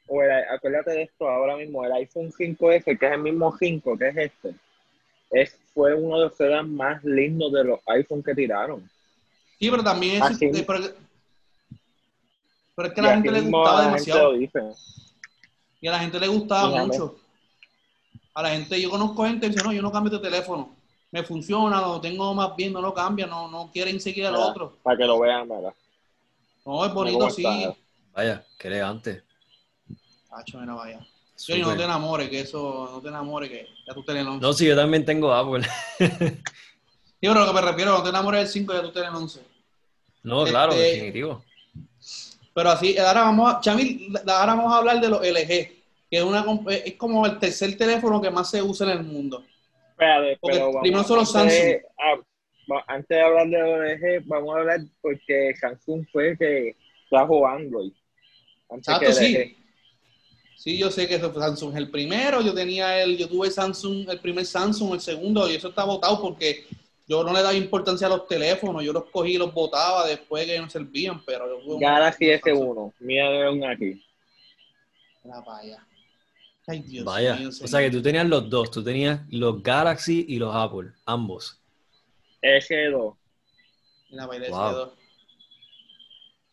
o 0.08 0.22
el- 0.24 0.32
acuérdate 0.56 0.92
de 0.92 1.02
esto 1.04 1.28
ahora 1.30 1.56
mismo, 1.58 1.84
el 1.86 1.92
iPhone 1.94 2.32
5S, 2.32 2.84
que 2.98 3.06
es 3.06 3.12
el 3.12 3.20
mismo 3.22 3.56
5 3.58 3.98
que 3.98 4.08
es 4.10 4.18
este, 4.18 4.56
es, 5.32 5.58
fue 5.74 5.94
uno 5.94 6.20
de 6.20 6.26
los 6.26 6.36
sedans 6.38 6.70
más 6.70 7.04
lindos 7.04 7.52
de 7.52 7.64
los 7.64 7.80
iPhone 7.88 8.24
que 8.24 8.34
tiraron. 8.36 8.90
Sí, 9.60 9.70
pero 9.70 9.84
también 9.84 10.18
es, 10.18 10.22
Así- 10.24 10.46
eh, 10.46 10.64
pero, 10.66 10.80
pero 12.76 12.88
es 12.90 12.94
que 12.94 13.00
a 13.00 13.04
la 13.04 13.14
gente 13.14 13.32
le 13.32 13.42
gustaba 13.42 13.66
la 13.78 13.84
gente 13.84 13.92
demasiado. 14.12 14.32
lo 14.34 14.38
dice. 14.38 14.60
Y 15.82 15.88
a 15.88 15.92
la 15.92 16.00
gente 16.00 16.20
le 16.20 16.28
gustaba 16.28 16.70
Fíjame. 16.70 16.88
mucho. 16.88 17.16
A 18.34 18.42
la 18.42 18.50
gente, 18.50 18.82
yo 18.82 18.90
conozco 18.90 19.24
gente 19.26 19.48
que 19.48 19.54
dice, 19.54 19.64
no, 19.64 19.72
yo 19.72 19.82
no 19.82 19.92
cambio 19.92 20.12
de 20.12 20.20
teléfono. 20.20 20.76
Me 21.12 21.24
funciona, 21.24 21.80
lo 21.80 22.02
tengo 22.02 22.34
más 22.34 22.54
bien, 22.56 22.74
no 22.74 22.82
lo 22.82 22.94
cambia, 22.94 23.26
no, 23.28 23.50
no 23.50 23.72
quieren 23.72 24.00
seguir 24.02 24.26
al 24.26 24.36
otro. 24.36 24.76
Para 24.84 24.98
que 24.98 25.06
lo 25.06 25.20
vean, 25.20 25.48
¿verdad? 25.48 25.74
No, 26.66 26.86
es 26.86 26.94
bonito, 26.94 27.30
sí. 27.30 27.44
Vaya, 28.14 28.46
qué 28.58 28.68
elegante. 28.68 29.24
Tacho, 30.30 30.60
mira, 30.60 30.74
vaya. 30.74 31.00
Yo 31.38 31.56
Súper. 31.56 31.60
no 31.68 31.76
te 31.78 31.84
enamores, 31.84 32.30
que 32.30 32.40
eso, 32.40 32.90
no 32.94 33.02
te 33.02 33.10
enamores, 33.10 33.50
que 33.50 33.68
ya 33.86 33.94
tú 33.94 34.04
tenés 34.04 34.22
el 34.22 34.28
11. 34.30 34.42
No, 34.42 34.54
si 34.54 34.66
yo 34.68 34.76
también 34.76 35.04
tengo 35.06 35.34
Apple. 35.34 35.66
Sí, 37.22 37.30
pero 37.32 37.40
lo 37.40 37.48
que 37.48 37.54
me 37.54 37.62
refiero, 37.62 37.92
no 37.92 38.04
te 38.04 38.10
enamores 38.10 38.42
del 38.42 38.50
5, 38.50 38.74
ya 38.74 38.82
tú 38.84 38.92
tenés 38.92 39.10
el 39.10 39.16
11. 39.16 39.42
No, 40.24 40.44
claro, 40.44 40.74
Este- 40.74 40.84
definitivo. 40.92 41.44
Pero 42.54 42.70
así, 42.70 42.98
ahora 42.98 43.22
vamos 43.22 43.54
a, 43.54 43.60
Chamil, 43.62 44.14
ahora 44.28 44.54
vamos 44.56 44.72
a 44.74 44.78
hablar 44.78 45.02
de 45.02 45.10
los 45.10 45.22
LG, 45.26 45.48
que 45.48 45.76
es, 46.12 46.24
una, 46.24 46.46
es 46.70 46.94
como 46.96 47.26
el 47.26 47.40
tercer 47.40 47.76
teléfono 47.78 48.22
que 48.22 48.30
más 48.30 48.50
se 48.52 48.62
usa 48.62 48.92
en 48.92 49.00
el 49.00 49.04
mundo. 49.06 49.44
Espérate, 49.92 50.38
Porque 50.40 50.58
pero 50.58 50.68
vamos, 50.68 50.82
primero 50.82 51.04
son 51.04 51.18
los 51.18 51.36
antes 51.36 51.54
Samsung. 51.58 51.72
de- 51.72 51.86
ah, 52.78 52.84
antes 52.88 53.08
de 53.18 53.22
hablar 53.22 53.48
de 53.48 53.64
ONG, 53.64 54.24
vamos 54.28 54.56
a 54.56 54.60
hablar 54.60 54.80
porque 55.02 55.54
Samsung 55.60 56.06
fue 56.12 56.30
el 56.32 56.38
que 56.38 56.76
trajo 57.10 57.48
Android. 57.48 57.92
Antes 58.70 58.88
Exacto, 58.88 59.06
que 59.08 59.14
sí. 59.14 59.34
LG. 59.36 59.38
Sí, 59.48 59.58
yo 60.64 60.90
sé 60.90 61.08
que 61.08 61.16
eso 61.16 61.32
fue 61.32 61.42
Samsung 61.42 61.76
el 61.78 61.90
primero, 61.90 62.42
yo 62.42 62.54
tenía 62.54 63.02
el, 63.04 63.18
yo 63.18 63.28
tuve 63.28 63.52
Samsung, 63.52 64.10
el 64.10 64.20
primer 64.20 64.46
Samsung, 64.46 64.94
el 64.94 65.02
segundo, 65.02 65.50
y 65.50 65.56
eso 65.56 65.70
está 65.70 65.84
votado 65.84 66.22
porque 66.22 66.66
yo 67.08 67.24
no 67.24 67.32
le 67.34 67.42
daba 67.42 67.54
importancia 67.54 68.08
a 68.08 68.10
los 68.10 68.28
teléfonos, 68.28 68.84
yo 68.84 68.92
los 68.94 69.06
cogí 69.12 69.34
y 69.34 69.38
los 69.38 69.54
botaba 69.54 70.08
después 70.08 70.46
que 70.46 70.60
no 70.60 70.70
servían, 70.70 71.24
pero 71.26 71.48
yo 71.48 71.64
tuve 71.64 71.86
Galaxy 71.86 72.26
S1. 72.26 72.94
Mira 73.00 73.52
un 73.52 73.64
aquí. 73.64 74.04
Para 75.24 75.58
allá. 75.58 75.88
Ay, 76.68 76.80
Dios 76.82 77.06
Vaya. 77.06 77.36
mío, 77.36 77.50
O 77.50 77.52
sea 77.68 77.80
que 77.80 77.92
tú 77.92 78.02
tenías 78.02 78.28
los 78.28 78.50
dos. 78.50 78.72
Tú 78.72 78.84
tenías 78.84 79.22
los 79.30 79.62
Galaxy 79.62 80.26
y 80.28 80.40
los 80.40 80.54
Apple, 80.56 80.92
ambos. 81.06 81.60
S2. 82.42 83.16
Mira, 84.10 84.28
para 84.28 84.46
el 84.46 84.52
Wow. 84.52 84.60
S2. 84.72 84.92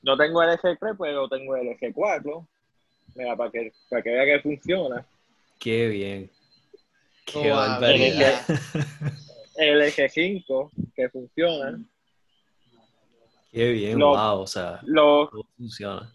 No 0.02 0.16
tengo 0.16 0.42
el 0.42 0.50
S3, 0.58 0.96
pero 0.98 1.28
tengo 1.28 1.56
el 1.56 1.68
S4. 1.78 2.46
Mira, 3.14 3.36
para 3.36 3.50
que, 3.50 3.72
para 3.88 4.02
que 4.02 4.10
vea 4.10 4.24
que 4.24 4.42
funciona. 4.42 5.06
Qué 5.58 5.88
bien. 5.88 6.30
Qué 7.24 7.50
barbaridad. 7.50 8.42
El 9.56 9.82
S5, 9.82 10.70
que 10.94 11.08
funciona. 11.10 11.78
Qué 13.52 13.70
bien, 13.72 13.98
Lo- 13.98 14.08
wow. 14.16 14.40
O 14.40 14.46
sea, 14.46 14.80
todo 14.94 15.46
funciona. 15.56 16.10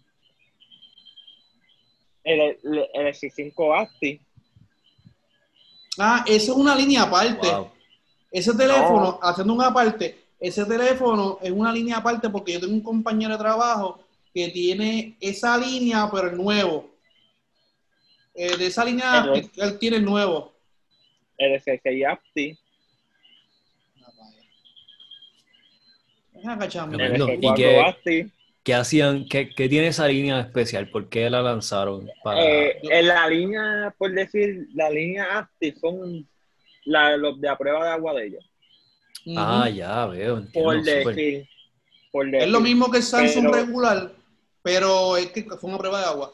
el, 2.23 2.39
el, 2.41 2.87
el 2.93 3.07
S5 3.13 3.79
Acti. 3.79 4.19
Ah, 5.99 6.23
esa 6.27 6.51
es 6.51 6.57
una 6.57 6.75
línea 6.75 7.03
aparte. 7.03 7.47
Wow. 7.47 7.71
Ese 8.31 8.53
teléfono, 8.55 9.19
haciendo 9.21 9.53
una 9.53 9.73
parte, 9.73 10.25
ese 10.39 10.65
teléfono 10.65 11.37
es 11.41 11.51
una 11.51 11.71
línea 11.71 11.97
aparte 11.97 12.29
porque 12.29 12.53
yo 12.53 12.59
tengo 12.59 12.73
un 12.73 12.83
compañero 12.83 13.33
de 13.33 13.39
trabajo 13.39 13.99
que 14.37 14.49
tiene 14.49 15.17
esa 15.19 15.57
línea, 15.57 16.07
pero 16.13 16.29
el 16.29 16.37
nuevo. 16.37 16.95
Eh, 18.35 18.55
de 18.55 18.67
esa 18.67 18.85
línea, 18.85 19.25
él 19.33 19.79
tiene 19.79 19.97
el 19.97 20.05
nuevo. 20.05 20.53
El 21.39 21.53
S6 21.59 22.05
Acti. 22.07 22.55
Ven 26.33 26.49
acá, 26.49 26.67
chamo. 26.67 26.91
El 26.91 26.97
Tremendo. 26.99 27.27
S4 27.29 27.39
¿Y 27.41 27.53
qué- 27.55 27.79
Acti. 27.79 28.31
¿Qué 28.63 28.73
hacían? 28.75 29.27
¿Qué, 29.27 29.49
qué 29.55 29.67
tiene 29.69 29.87
esa 29.87 30.07
línea 30.07 30.39
especial? 30.41 30.87
¿Por 30.91 31.09
qué 31.09 31.29
la 31.31 31.41
lanzaron? 31.41 32.07
Para... 32.23 32.43
Eh, 32.45 32.77
en 32.83 33.07
la 33.07 33.27
línea, 33.27 33.95
por 33.97 34.11
decir, 34.11 34.67
la 34.75 34.89
línea 34.91 35.39
Acti 35.39 35.71
son 35.81 36.27
la, 36.85 37.17
los 37.17 37.41
de 37.41 37.49
a 37.49 37.57
prueba 37.57 37.83
de 37.85 37.89
agua 37.91 38.13
de 38.13 38.27
ellos. 38.27 38.45
Ah, 39.35 39.67
ya 39.67 40.05
veo. 40.05 40.37
Entiendo, 40.37 40.69
Por 40.69 40.83
decir. 40.83 41.47
Por 42.11 42.25
decir. 42.29 42.41
Es 42.45 42.49
lo 42.51 42.59
mismo 42.59 42.91
que 42.91 42.97
el 42.97 43.03
Samsung 43.03 43.45
Pero- 43.49 43.65
regular, 43.65 44.11
pero 44.67 45.15
es 45.15 45.31
que 45.31 45.43
fue 45.43 45.69
una 45.69 45.77
prueba 45.77 45.99
de 46.01 46.05
agua. 46.07 46.33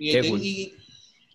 Y, 0.00 0.10
Qué 0.12 0.28
cool. 0.28 0.40
y- 0.42 0.74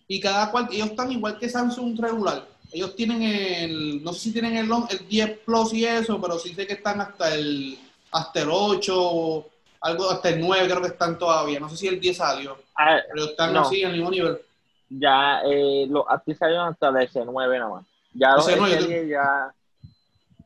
y 0.09 0.19
cada 0.19 0.51
cual, 0.51 0.67
ellos 0.69 0.89
están 0.89 1.09
igual 1.09 1.39
que 1.39 1.47
Samsung 1.47 1.97
regular. 1.97 2.45
Ellos 2.73 2.97
tienen 2.97 3.21
el, 3.21 4.03
no 4.03 4.11
sé 4.11 4.19
si 4.19 4.33
tienen 4.33 4.57
el, 4.57 4.69
el 4.89 5.07
10 5.07 5.39
Plus 5.45 5.73
y 5.73 5.85
eso, 5.85 6.19
pero 6.19 6.37
sí 6.37 6.53
sé 6.53 6.67
que 6.67 6.73
están 6.73 6.99
hasta 6.99 7.33
el, 7.33 7.79
hasta 8.11 8.41
el 8.41 8.49
8, 8.51 9.45
algo, 9.79 10.09
hasta 10.11 10.29
el 10.29 10.41
9 10.41 10.67
creo 10.67 10.81
que 10.81 10.87
están 10.89 11.17
todavía. 11.17 11.61
No 11.61 11.69
sé 11.69 11.77
si 11.77 11.87
el 11.87 12.01
10 12.01 12.17
salió, 12.17 12.57
Ah, 12.75 12.97
pero 13.13 13.27
están 13.27 13.53
No. 13.53 13.61
así 13.61 13.81
en 13.83 13.91
el 13.91 13.95
mismo 13.95 14.11
nivel. 14.11 14.37
ya 14.89 15.41
eh, 15.45 15.85
los 15.89 16.03
Acti 16.09 16.35
salieron 16.35 16.67
hasta 16.73 16.89
el 16.89 16.95
S9 17.07 17.57
nada 17.57 17.69
más. 17.69 17.85
Ya 18.13 18.31
los 18.35 18.49
S9, 18.49 18.79
S10 18.79 19.07
ya. 19.07 19.53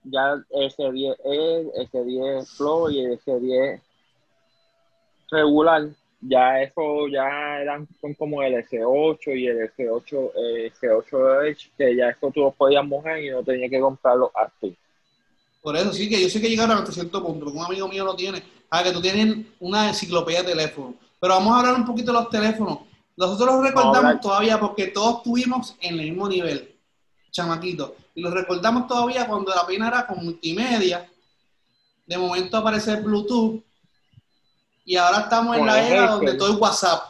Ya 0.04 0.36
S10 0.52 1.16
E, 1.26 1.88
S10 1.92 2.46
Flow 2.56 2.92
y 2.92 3.00
el 3.00 3.20
S10 3.20 3.82
regular. 5.36 5.90
Ya 6.22 6.62
eso 6.62 7.08
ya 7.08 7.60
eran 7.62 7.88
son 8.02 8.14
como 8.16 8.42
el 8.42 8.54
S8 8.56 9.38
y 9.38 9.48
el 9.48 9.70
S8, 9.72 10.32
eh, 10.36 10.72
S8 10.82 11.48
Edge, 11.48 11.72
que 11.78 11.96
ya 11.96 12.10
eso 12.10 12.32
tú 12.32 12.42
los 12.42 12.56
podías 12.56 12.86
mojar 12.86 13.22
y 13.22 13.30
no 13.30 13.44
tenías 13.44 13.70
que 13.70 13.80
comprar 13.80 14.18
los 14.18 14.32
Acti. 14.34 14.76
Por 15.62 15.76
eso 15.76 15.94
sí 15.94 16.10
que 16.10 16.22
yo 16.22 16.30
sé 16.30 16.42
que 16.42 16.50
llegaron 16.50 16.78
hasta 16.78 16.92
cierto 16.92 17.24
punto, 17.24 17.46
porque 17.46 17.60
un 17.60 17.66
amigo 17.66 17.88
mío 17.88 18.06
lo 18.06 18.16
tiene. 18.16 18.42
Ah, 18.70 18.84
que 18.84 18.92
tú 18.92 19.02
tienes 19.02 19.46
una 19.60 19.90
enciclopedia 19.90 20.44
de 20.44 20.50
teléfonos. 20.50 20.96
Pero 21.20 21.34
vamos 21.34 21.54
a 21.54 21.60
hablar 21.60 21.76
un 21.76 21.86
poquito 21.86 22.12
de 22.12 22.20
los 22.20 22.30
teléfonos. 22.30 22.80
Nosotros 23.18 23.56
los 23.56 23.64
recordamos 23.64 24.20
todavía 24.20 24.60
porque 24.60 24.88
todos 24.88 25.18
estuvimos 25.18 25.76
en 25.82 26.00
el 26.00 26.06
mismo 26.12 26.28
nivel, 26.28 26.76
chamaquito. 27.32 27.96
Y 28.14 28.22
los 28.22 28.34
recordamos 28.34 28.88
todavía 28.88 29.28
cuando 29.28 29.56
la 29.56 29.66
pena 29.66 29.88
era 29.88 30.06
con 30.06 30.24
multimedia. 30.24 31.10
De 32.06 32.18
momento 32.18 32.58
aparece 32.58 32.98
Bluetooth. 32.98 33.64
Y 34.86 34.96
ahora 34.98 35.22
estamos 35.22 35.58
en 35.58 35.66
la 35.66 35.88
era 35.88 36.12
donde 36.12 36.36
todo 36.36 36.54
es 36.54 36.60
WhatsApp. 36.60 37.04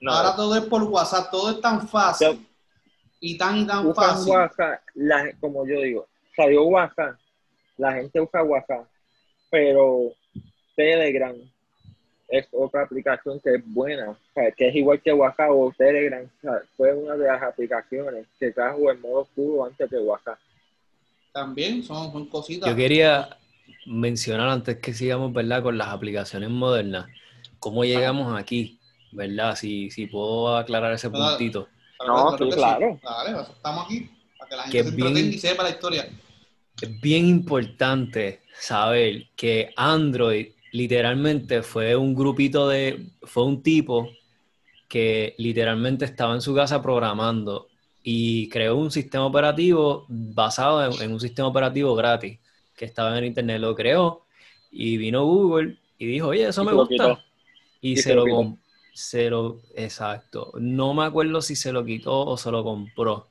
No, 0.00 0.10
Ahora 0.10 0.34
todo 0.36 0.56
es 0.56 0.62
por 0.64 0.82
WhatsApp, 0.84 1.30
todo 1.30 1.50
es 1.50 1.60
tan 1.60 1.86
fácil. 1.88 2.46
Y 3.20 3.38
tan 3.38 3.58
y 3.60 3.66
tan 3.66 3.86
usan 3.86 3.94
fácil. 4.16 4.32
WhatsApp, 4.32 4.80
la- 4.94 5.32
como 5.40 5.66
yo 5.66 5.80
digo, 5.80 6.06
salió 6.36 6.64
WhatsApp, 6.64 7.16
la 7.78 7.92
gente 7.92 8.20
usa 8.20 8.42
WhatsApp, 8.42 8.86
pero 9.50 10.12
Telegram 10.76 11.34
es 12.28 12.46
otra 12.52 12.82
aplicación 12.82 13.40
que 13.40 13.54
es 13.56 13.62
buena, 13.64 14.10
o 14.10 14.16
sea, 14.34 14.50
que 14.52 14.68
es 14.68 14.74
igual 14.74 15.00
que 15.00 15.12
WhatsApp 15.12 15.50
o 15.50 15.72
Telegram, 15.76 16.22
o 16.24 16.40
sea, 16.40 16.62
fue 16.76 16.92
una 16.92 17.16
de 17.16 17.26
las 17.26 17.42
aplicaciones 17.42 18.26
que 18.38 18.50
trajo 18.50 18.90
el 18.90 18.98
modo 18.98 19.20
oscuro 19.20 19.64
antes 19.64 19.88
que 19.88 19.96
WhatsApp. 19.96 20.38
También 21.32 21.82
son, 21.82 22.12
son 22.12 22.26
cositas. 22.28 22.68
Yo 22.68 22.76
quería 22.76 23.36
mencionar 23.86 24.48
antes 24.48 24.78
que 24.78 24.92
sigamos, 24.94 25.32
¿verdad? 25.32 25.62
Con 25.62 25.76
las 25.78 25.88
aplicaciones 25.88 26.50
modernas, 26.50 27.06
cómo 27.58 27.84
llegamos 27.84 28.38
aquí, 28.38 28.78
¿verdad? 29.12 29.56
Si, 29.56 29.90
si 29.90 30.06
puedo 30.06 30.56
aclarar 30.56 30.92
ese 30.92 31.10
puntito. 31.10 31.68
No, 32.06 32.36
sí, 32.36 32.44
claro. 32.50 32.98
Dale, 33.02 33.34
pues, 33.34 33.48
estamos 33.48 33.84
aquí 33.86 34.10
para 34.38 34.48
que 34.50 34.56
la 34.56 34.64
Que 34.64 34.70
gente 34.70 34.90
se 34.90 34.96
bien- 34.96 35.06
entretenga 35.08 35.34
y 35.36 35.38
sepa 35.38 35.62
la 35.62 35.70
historia. 35.70 36.08
Es 36.80 37.00
bien 37.00 37.26
importante 37.26 38.42
saber 38.58 39.28
que 39.36 39.72
Android 39.76 40.48
literalmente 40.72 41.62
fue 41.62 41.94
un 41.94 42.14
grupito 42.14 42.68
de, 42.68 43.06
fue 43.22 43.44
un 43.44 43.62
tipo 43.62 44.08
que 44.88 45.34
literalmente 45.38 46.04
estaba 46.04 46.34
en 46.34 46.40
su 46.40 46.54
casa 46.54 46.82
programando 46.82 47.68
y 48.02 48.48
creó 48.48 48.76
un 48.76 48.90
sistema 48.90 49.24
operativo 49.24 50.04
basado 50.08 50.84
en, 50.96 51.02
en 51.02 51.12
un 51.12 51.20
sistema 51.20 51.48
operativo 51.48 51.94
gratis 51.94 52.38
que 52.76 52.84
estaba 52.84 53.10
en 53.12 53.16
el 53.18 53.24
internet, 53.26 53.60
lo 53.60 53.74
creó 53.74 54.26
y 54.70 54.96
vino 54.96 55.24
Google 55.24 55.78
y 55.98 56.06
dijo, 56.06 56.28
oye, 56.28 56.48
eso 56.48 56.62
Y 56.62 56.66
me 56.66 56.72
gusta. 56.72 57.24
Y, 57.80 57.92
Y 57.92 57.96
se, 57.96 58.10
se 58.10 58.14
lo, 58.14 58.58
se 58.92 59.30
lo, 59.30 59.60
exacto. 59.74 60.52
No 60.58 60.94
me 60.94 61.04
acuerdo 61.04 61.42
si 61.42 61.56
se 61.56 61.72
lo 61.72 61.84
quitó 61.84 62.26
o 62.26 62.36
se 62.36 62.50
lo 62.50 62.64
compró. 62.64 63.28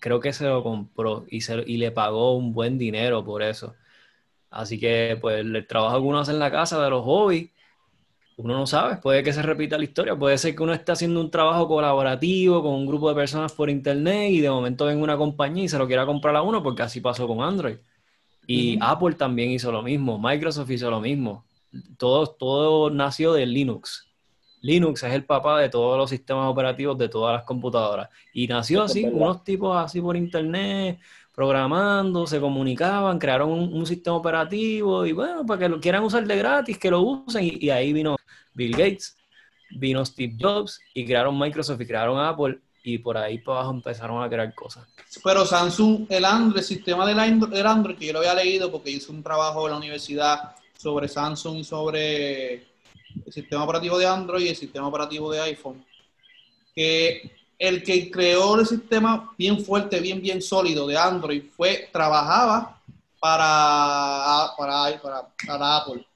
Creo 0.00 0.20
que 0.20 0.32
se 0.32 0.46
lo 0.46 0.62
compró 0.62 1.26
y, 1.30 1.40
se, 1.42 1.64
y 1.66 1.78
le 1.78 1.90
pagó 1.92 2.36
un 2.36 2.52
buen 2.54 2.78
dinero 2.78 3.24
por 3.24 3.42
eso. 3.42 3.74
Así 4.50 4.78
que, 4.78 5.18
pues, 5.20 5.40
el 5.40 5.66
trabajo 5.66 5.98
que 6.00 6.06
uno 6.06 6.20
hace 6.20 6.32
en 6.32 6.38
la 6.38 6.50
casa 6.50 6.82
de 6.82 6.90
los 6.90 7.04
hobbies, 7.04 7.50
uno 8.36 8.54
no 8.58 8.66
sabe, 8.66 8.96
puede 8.98 9.22
que 9.22 9.32
se 9.32 9.42
repita 9.42 9.78
la 9.78 9.84
historia, 9.84 10.16
puede 10.16 10.38
ser 10.38 10.54
que 10.54 10.62
uno 10.62 10.74
esté 10.74 10.92
haciendo 10.92 11.20
un 11.20 11.30
trabajo 11.30 11.68
colaborativo 11.68 12.62
con 12.62 12.74
un 12.74 12.86
grupo 12.86 13.08
de 13.08 13.14
personas 13.14 13.52
por 13.52 13.70
internet 13.70 14.30
y 14.32 14.40
de 14.40 14.50
momento 14.50 14.86
venga 14.86 15.02
una 15.02 15.16
compañía 15.16 15.64
y 15.64 15.68
se 15.68 15.78
lo 15.78 15.86
quiera 15.86 16.06
comprar 16.06 16.36
a 16.36 16.42
uno, 16.42 16.62
porque 16.62 16.82
así 16.82 17.00
pasó 17.00 17.26
con 17.26 17.42
Android. 17.42 17.76
Y. 18.46 18.78
Apple 18.80 19.14
también 19.14 19.50
hizo 19.50 19.72
lo 19.72 19.82
mismo, 19.82 20.18
Microsoft 20.18 20.70
hizo 20.70 20.90
lo 20.90 21.00
mismo. 21.00 21.44
Todo, 21.98 22.26
todo 22.26 22.90
nació 22.90 23.32
de 23.32 23.46
Linux. 23.46 24.06
Linux 24.62 25.02
es 25.02 25.12
el 25.12 25.24
papá 25.24 25.60
de 25.60 25.68
todos 25.68 25.98
los 25.98 26.10
sistemas 26.10 26.50
operativos 26.50 26.96
de 26.98 27.08
todas 27.08 27.34
las 27.34 27.44
computadoras. 27.44 28.08
Y 28.32 28.46
nació 28.46 28.82
así, 28.82 29.04
unos 29.04 29.44
tipos 29.44 29.76
así 29.76 30.00
por 30.00 30.16
internet, 30.16 30.98
programando, 31.34 32.26
se 32.26 32.40
comunicaban, 32.40 33.18
crearon 33.18 33.50
un, 33.50 33.74
un 33.74 33.86
sistema 33.86 34.16
operativo 34.16 35.04
y 35.04 35.12
bueno, 35.12 35.44
para 35.44 35.60
que 35.60 35.68
lo 35.68 35.80
quieran 35.80 36.02
usar 36.02 36.26
de 36.26 36.36
gratis, 36.36 36.78
que 36.78 36.90
lo 36.90 37.00
usen. 37.02 37.44
Y, 37.44 37.66
y 37.66 37.70
ahí 37.70 37.92
vino 37.92 38.16
Bill 38.54 38.72
Gates, 38.72 39.16
vino 39.70 40.04
Steve 40.04 40.34
Jobs 40.40 40.80
y 40.94 41.04
crearon 41.04 41.38
Microsoft 41.38 41.80
y 41.80 41.86
crearon 41.86 42.18
Apple 42.18 42.58
y 42.86 42.98
por 42.98 43.18
ahí 43.18 43.38
para 43.38 43.58
abajo 43.58 43.74
empezaron 43.74 44.22
a 44.22 44.28
crear 44.28 44.54
cosas. 44.54 44.86
Pero 45.24 45.44
Samsung, 45.44 46.06
el 46.08 46.24
Android, 46.24 46.58
el 46.58 46.64
sistema 46.64 47.04
del 47.04 47.18
Android, 47.18 47.98
que 47.98 48.06
yo 48.06 48.12
lo 48.12 48.20
había 48.20 48.34
leído 48.34 48.70
porque 48.70 48.90
hice 48.90 49.10
un 49.10 49.24
trabajo 49.24 49.66
en 49.66 49.72
la 49.72 49.78
universidad 49.78 50.54
sobre 50.78 51.08
Samsung 51.08 51.56
y 51.56 51.64
sobre 51.64 52.54
el 52.54 53.32
sistema 53.32 53.64
operativo 53.64 53.98
de 53.98 54.06
Android 54.06 54.44
y 54.44 54.48
el 54.50 54.56
sistema 54.56 54.86
operativo 54.86 55.32
de 55.32 55.40
iPhone. 55.40 55.84
Que 56.76 57.32
el 57.58 57.82
que 57.82 58.08
creó 58.08 58.60
el 58.60 58.66
sistema 58.66 59.32
bien 59.36 59.64
fuerte, 59.64 59.98
bien, 59.98 60.22
bien 60.22 60.40
sólido 60.40 60.86
de 60.86 60.96
Android 60.96 61.42
fue, 61.56 61.88
trabajaba 61.92 62.80
para, 63.18 64.52
para, 64.56 65.00
para, 65.44 65.76
Apple. 65.78 66.06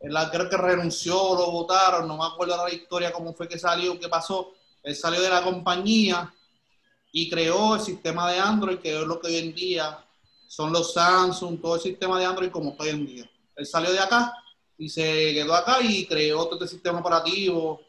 Creo 0.00 0.48
que 0.48 0.56
renunció, 0.56 1.34
lo 1.34 1.50
votaron, 1.50 2.08
no 2.08 2.16
me 2.16 2.24
acuerdo 2.24 2.56
la 2.56 2.72
historia, 2.72 3.12
cómo 3.12 3.34
fue 3.34 3.46
que 3.46 3.58
salió, 3.58 4.00
qué 4.00 4.08
pasó. 4.08 4.54
Él 4.88 4.96
salió 4.96 5.20
de 5.20 5.28
la 5.28 5.42
compañía 5.42 6.32
y 7.12 7.28
creó 7.28 7.74
el 7.74 7.82
sistema 7.82 8.32
de 8.32 8.38
Android, 8.38 8.78
que 8.78 8.98
es 8.98 9.06
lo 9.06 9.20
que 9.20 9.26
hoy 9.26 9.36
en 9.36 9.54
día 9.54 9.98
son 10.46 10.72
los 10.72 10.94
Samsung, 10.94 11.60
todo 11.60 11.74
el 11.74 11.80
sistema 11.82 12.18
de 12.18 12.24
Android 12.24 12.50
como 12.50 12.74
hoy 12.78 12.88
en 12.88 13.06
día. 13.06 13.30
Él 13.54 13.66
salió 13.66 13.92
de 13.92 13.98
acá 13.98 14.32
y 14.78 14.88
se 14.88 15.02
quedó 15.34 15.52
acá 15.54 15.82
y 15.82 16.06
creó 16.06 16.46
todo 16.46 16.54
este 16.54 16.76
sistema 16.76 17.00
operativo 17.00 17.82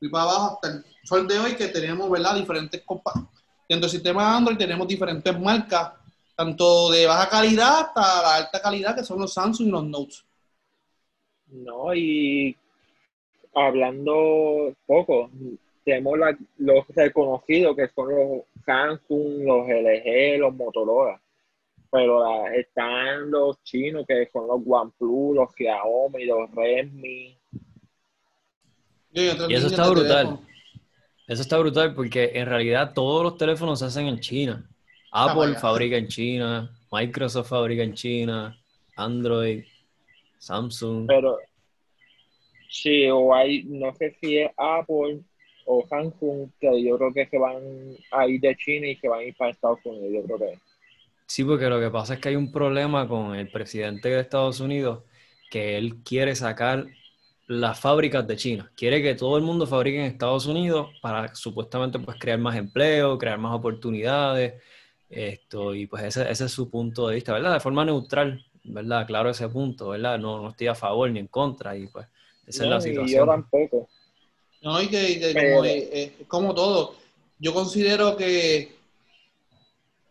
y 0.00 0.08
para 0.08 0.24
abajo 0.24 0.54
hasta 0.54 0.76
el 0.76 0.84
sol 1.02 1.26
de 1.26 1.40
hoy 1.40 1.56
que 1.56 1.66
tenemos, 1.66 2.08
¿verdad? 2.08 2.36
Diferentes 2.36 2.86
compa- 2.86 3.28
Dentro 3.68 3.88
del 3.88 3.90
sistema 3.90 4.36
Android 4.36 4.56
tenemos 4.56 4.86
diferentes 4.86 5.36
marcas, 5.36 5.92
tanto 6.36 6.88
de 6.92 7.04
baja 7.06 7.28
calidad 7.28 7.80
hasta 7.80 8.22
la 8.22 8.34
alta 8.36 8.62
calidad, 8.62 8.94
que 8.94 9.02
son 9.02 9.18
los 9.18 9.32
Samsung 9.32 9.66
y 9.66 9.70
los 9.72 9.84
Notes. 9.84 10.24
No, 11.48 11.92
y 11.94 12.56
hablando 13.54 14.72
poco, 14.86 15.30
tenemos 15.84 16.18
la- 16.18 16.38
los 16.58 16.86
reconocidos 16.88 17.76
que 17.76 17.88
son 17.88 18.08
los 18.14 18.42
Samsung, 18.64 19.44
los 19.44 19.68
LG, 19.68 20.38
los 20.38 20.54
Motorola. 20.54 21.20
pero 21.90 22.24
la- 22.24 22.52
están 22.56 23.30
los 23.30 23.62
chinos 23.62 24.04
que 24.08 24.28
son 24.32 24.48
los 24.48 24.60
OnePlus, 24.66 25.36
los 25.36 25.54
Xiaomi, 25.54 26.24
los 26.24 26.50
Redmi. 26.50 27.38
Y 29.12 29.54
eso 29.54 29.68
está 29.68 29.88
brutal. 29.88 30.26
teléfono. 30.26 30.46
Eso 31.28 31.42
está 31.42 31.56
brutal 31.58 31.94
porque 31.94 32.32
en 32.34 32.46
realidad 32.46 32.92
todos 32.94 33.22
los 33.22 33.36
teléfonos 33.38 33.78
se 33.78 33.84
hacen 33.84 34.08
en 34.08 34.18
China. 34.18 34.68
Apple 35.12 35.54
fabrica 35.54 35.96
en 35.96 36.08
China, 36.08 36.76
Microsoft 36.90 37.50
fabrica 37.50 37.84
en 37.84 37.94
China, 37.94 38.58
Android, 38.96 39.62
Samsung. 40.38 41.06
Pero 41.06 41.38
sí, 42.68 43.06
o 43.08 43.32
hay, 43.32 43.62
no 43.64 43.94
sé 43.94 44.16
si 44.20 44.38
es 44.38 44.50
Apple 44.56 45.20
o 45.64 45.86
Samsung, 45.88 46.50
que 46.60 46.82
yo 46.84 46.96
creo 46.98 47.12
que 47.12 47.26
se 47.26 47.38
van 47.38 47.62
a 48.10 48.26
ir 48.28 48.40
de 48.40 48.56
China 48.56 48.88
y 48.88 48.96
se 48.96 49.08
van 49.08 49.20
a 49.20 49.24
ir 49.24 49.36
para 49.36 49.50
Estados 49.52 49.80
Unidos, 49.84 50.12
yo 50.12 50.22
creo 50.24 50.38
que. 50.38 50.60
Sí, 51.26 51.44
porque 51.44 51.68
lo 51.68 51.80
que 51.80 51.90
pasa 51.90 52.14
es 52.14 52.20
que 52.20 52.28
hay 52.30 52.36
un 52.36 52.52
problema 52.52 53.08
con 53.08 53.34
el 53.34 53.50
presidente 53.50 54.08
de 54.10 54.20
Estados 54.20 54.60
Unidos, 54.60 55.04
que 55.50 55.76
él 55.78 56.02
quiere 56.04 56.34
sacar 56.36 56.86
las 57.46 57.80
fábricas 57.80 58.26
de 58.26 58.36
China. 58.36 58.72
Quiere 58.76 59.02
que 59.02 59.14
todo 59.14 59.36
el 59.38 59.44
mundo 59.44 59.66
fabrique 59.66 59.98
en 60.00 60.06
Estados 60.06 60.46
Unidos 60.46 60.88
para 61.02 61.34
supuestamente 61.34 61.98
pues 61.98 62.18
crear 62.18 62.38
más 62.38 62.56
empleo, 62.56 63.18
crear 63.18 63.38
más 63.38 63.54
oportunidades. 63.54 64.62
Esto, 65.08 65.74
y 65.74 65.86
pues 65.86 66.04
ese, 66.04 66.30
ese 66.30 66.46
es 66.46 66.52
su 66.52 66.70
punto 66.70 67.08
de 67.08 67.16
vista, 67.16 67.32
¿verdad? 67.32 67.54
De 67.54 67.60
forma 67.60 67.84
neutral, 67.84 68.44
¿verdad? 68.64 69.06
Claro 69.06 69.30
ese 69.30 69.48
punto, 69.48 69.90
¿verdad? 69.90 70.18
No, 70.18 70.42
no 70.42 70.50
estoy 70.50 70.66
a 70.68 70.74
favor 70.74 71.10
ni 71.10 71.20
en 71.20 71.28
contra 71.28 71.76
y 71.76 71.88
pues 71.88 72.06
esa 72.46 72.64
es 72.64 72.70
la 72.70 72.80
y 72.82 73.12
yo 73.12 73.26
situación. 73.26 73.26
tampoco. 73.26 73.88
No, 74.64 74.80
y 74.80 74.88
que, 74.88 75.20
que 75.20 75.30
Pero- 75.34 75.56
como, 75.56 75.64
eh, 75.66 76.12
como 76.26 76.54
todo, 76.54 76.96
yo 77.38 77.52
considero 77.52 78.16
que, 78.16 78.74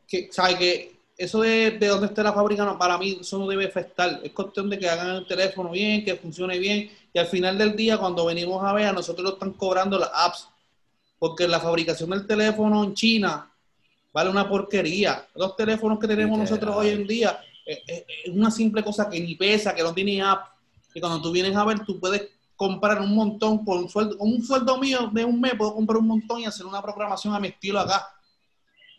que 0.07 0.29
¿sabes? 0.31 0.55
Que 0.57 0.93
eso 1.17 1.41
de, 1.41 1.71
de 1.71 1.87
dónde 1.87 2.07
esté 2.07 2.21
la 2.23 2.33
fábrica, 2.33 2.63
no, 2.63 2.77
para 2.77 2.97
mí 2.97 3.17
eso 3.21 3.37
no 3.39 3.47
debe 3.47 3.65
afectar. 3.65 4.19
Es 4.23 4.31
cuestión 4.31 4.69
de 4.69 4.77
que 4.77 4.87
hagan 4.87 5.15
el 5.17 5.27
teléfono 5.27 5.71
bien, 5.71 6.05
que 6.05 6.15
funcione 6.15 6.59
bien, 6.59 6.91
y 7.13 7.19
al 7.19 7.27
final 7.27 7.57
del 7.57 7.75
día, 7.75 7.97
cuando 7.97 8.25
venimos 8.25 8.63
a 8.63 8.73
ver, 8.73 8.85
a 8.87 8.93
nosotros 8.93 9.23
lo 9.23 9.33
están 9.33 9.53
cobrando 9.53 9.97
las 9.97 10.09
apps, 10.13 10.47
porque 11.19 11.47
la 11.47 11.59
fabricación 11.59 12.09
del 12.11 12.27
teléfono 12.27 12.83
en 12.83 12.93
China 12.93 13.49
vale 14.11 14.29
una 14.29 14.47
porquería. 14.47 15.25
Los 15.35 15.55
teléfonos 15.55 15.97
que 15.99 16.07
tenemos 16.07 16.37
Literal. 16.37 16.49
nosotros 16.59 16.75
hoy 16.75 16.89
en 16.89 17.07
día 17.07 17.39
eh, 17.65 17.81
eh, 17.87 18.05
es 18.25 18.29
una 18.31 18.51
simple 18.51 18.83
cosa 18.83 19.09
que 19.09 19.19
ni 19.19 19.33
pesa, 19.35 19.73
que 19.73 19.81
no 19.81 19.93
tiene 19.93 20.21
app, 20.21 20.47
que 20.93 20.99
cuando 20.99 21.21
tú 21.21 21.31
vienes 21.31 21.55
a 21.55 21.63
ver, 21.65 21.79
tú 21.85 21.99
puedes 21.99 22.23
comprar 22.55 23.01
un 23.01 23.15
montón 23.15 23.65
con 23.65 23.79
un 23.79 23.89
sueldo, 23.89 24.17
con 24.17 24.31
un 24.31 24.43
sueldo 24.43 24.77
mío 24.77 25.09
de 25.11 25.25
un 25.25 25.39
mes, 25.39 25.53
puedo 25.57 25.73
comprar 25.73 25.97
un 25.97 26.07
montón 26.07 26.39
y 26.39 26.45
hacer 26.45 26.65
una 26.65 26.81
programación 26.81 27.33
a 27.33 27.39
mi 27.39 27.49
estilo 27.49 27.79
acá. 27.79 28.07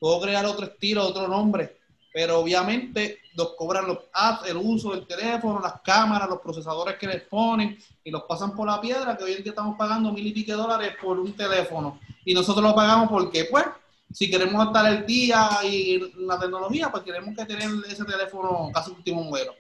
Puedo 0.01 0.21
crear 0.21 0.45
otro 0.45 0.67
estilo, 0.67 1.07
otro 1.07 1.29
nombre, 1.29 1.79
pero 2.13 2.41
obviamente 2.41 3.19
los 3.35 3.55
cobran 3.55 3.87
los 3.87 3.99
apps, 4.13 4.49
el 4.49 4.57
uso 4.57 4.91
del 4.91 5.07
teléfono, 5.07 5.61
las 5.61 5.81
cámaras, 5.83 6.29
los 6.29 6.41
procesadores 6.41 6.97
que 6.97 7.07
les 7.07 7.23
ponen 7.23 7.79
y 8.03 8.11
los 8.11 8.23
pasan 8.23 8.55
por 8.55 8.67
la 8.67 8.81
piedra, 8.81 9.17
que 9.17 9.25
hoy 9.25 9.33
en 9.33 9.43
día 9.43 9.51
estamos 9.51 9.77
pagando 9.77 10.13
mil 10.13 10.27
y 10.27 10.33
pico 10.33 10.53
de 10.53 10.59
dólares 10.59 10.93
por 11.01 11.19
un 11.19 11.33
teléfono. 11.33 11.99
Y 12.25 12.35
nosotros 12.35 12.65
lo 12.65 12.75
pagamos 12.75 13.09
porque, 13.09 13.47
pues, 13.47 13.65
si 14.13 14.31
queremos 14.31 14.65
estar 14.65 14.87
el 14.93 15.05
día 15.05 15.49
y 15.65 15.99
la 16.19 16.39
tecnología, 16.39 16.89
pues 16.91 17.03
queremos 17.03 17.37
que 17.37 17.47
tener 17.47 17.69
ese 17.89 18.05
teléfono 18.05 18.71
casi 18.73 18.93
último 18.93 19.25
modelo. 19.25 19.55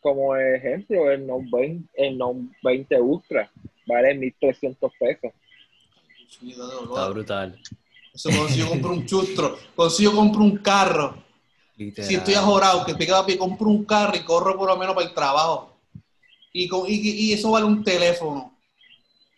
Como 0.00 0.34
ejemplo, 0.36 1.10
el 1.10 1.26
Note 1.26 1.48
20, 1.52 1.88
el 1.94 2.18
Note 2.18 2.40
20 2.62 3.00
Ultra 3.00 3.50
vale 3.86 4.14
1.300 4.14 4.92
pesos. 4.98 5.32
Está 6.30 7.08
brutal. 7.08 7.60
Eso 8.14 8.30
consigo 8.30 8.68
compro 8.70 8.92
un 8.92 9.06
chustro, 9.06 9.58
consigo 9.74 10.12
compro 10.12 10.42
un 10.42 10.56
carro. 10.58 11.14
Literal. 11.76 12.08
Si 12.08 12.14
estoy 12.14 12.34
ajorado, 12.34 12.84
que 12.84 12.92
estoy 12.92 13.08
a 13.10 13.24
pie, 13.24 13.38
compro 13.38 13.68
un 13.68 13.84
carro 13.84 14.16
y 14.16 14.20
corro 14.20 14.56
por 14.56 14.68
lo 14.68 14.76
menos 14.76 14.94
para 14.94 15.06
el 15.06 15.14
trabajo. 15.14 15.76
Y, 16.52 16.68
con, 16.68 16.84
y, 16.86 16.94
y 16.94 17.32
eso 17.32 17.50
vale 17.50 17.66
un 17.66 17.82
teléfono. 17.84 18.54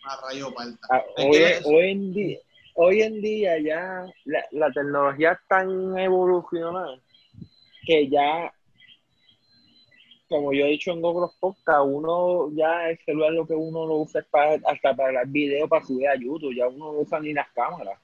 A 0.05 0.21
rayo. 0.21 0.53
Ah, 0.91 1.03
hoy 1.17 1.91
en 1.91 2.13
día, 2.13 2.39
hoy 2.75 3.03
en 3.03 3.21
día 3.21 3.59
ya 3.61 4.05
la, 4.25 4.45
la 4.51 4.73
tecnología 4.73 5.33
es 5.33 5.39
tan 5.49 5.97
evolucionada 5.99 6.99
que 7.87 8.09
ya, 8.09 8.53
como 10.33 10.53
yo 10.53 10.65
he 10.65 10.71
dicho 10.71 10.91
en 10.93 11.05
otros 11.05 11.31
podcasts, 11.39 11.85
uno 11.87 12.51
ya 12.55 12.89
el 12.91 12.99
celular 13.05 13.33
lo 13.33 13.47
que 13.47 13.55
uno 13.55 13.87
lo 13.87 13.97
usa 13.99 14.21
es 14.23 14.27
para, 14.29 14.55
hasta 14.55 14.95
para 14.97 15.11
grabar 15.13 15.29
video 15.29 15.69
para 15.69 15.85
subir 15.87 16.09
a 16.09 16.17
YouTube, 16.17 16.55
ya 16.57 16.67
uno 16.69 16.93
no 16.93 16.99
usa 17.01 17.21
ni 17.21 17.33
las 17.33 17.47
cámaras. 17.55 17.99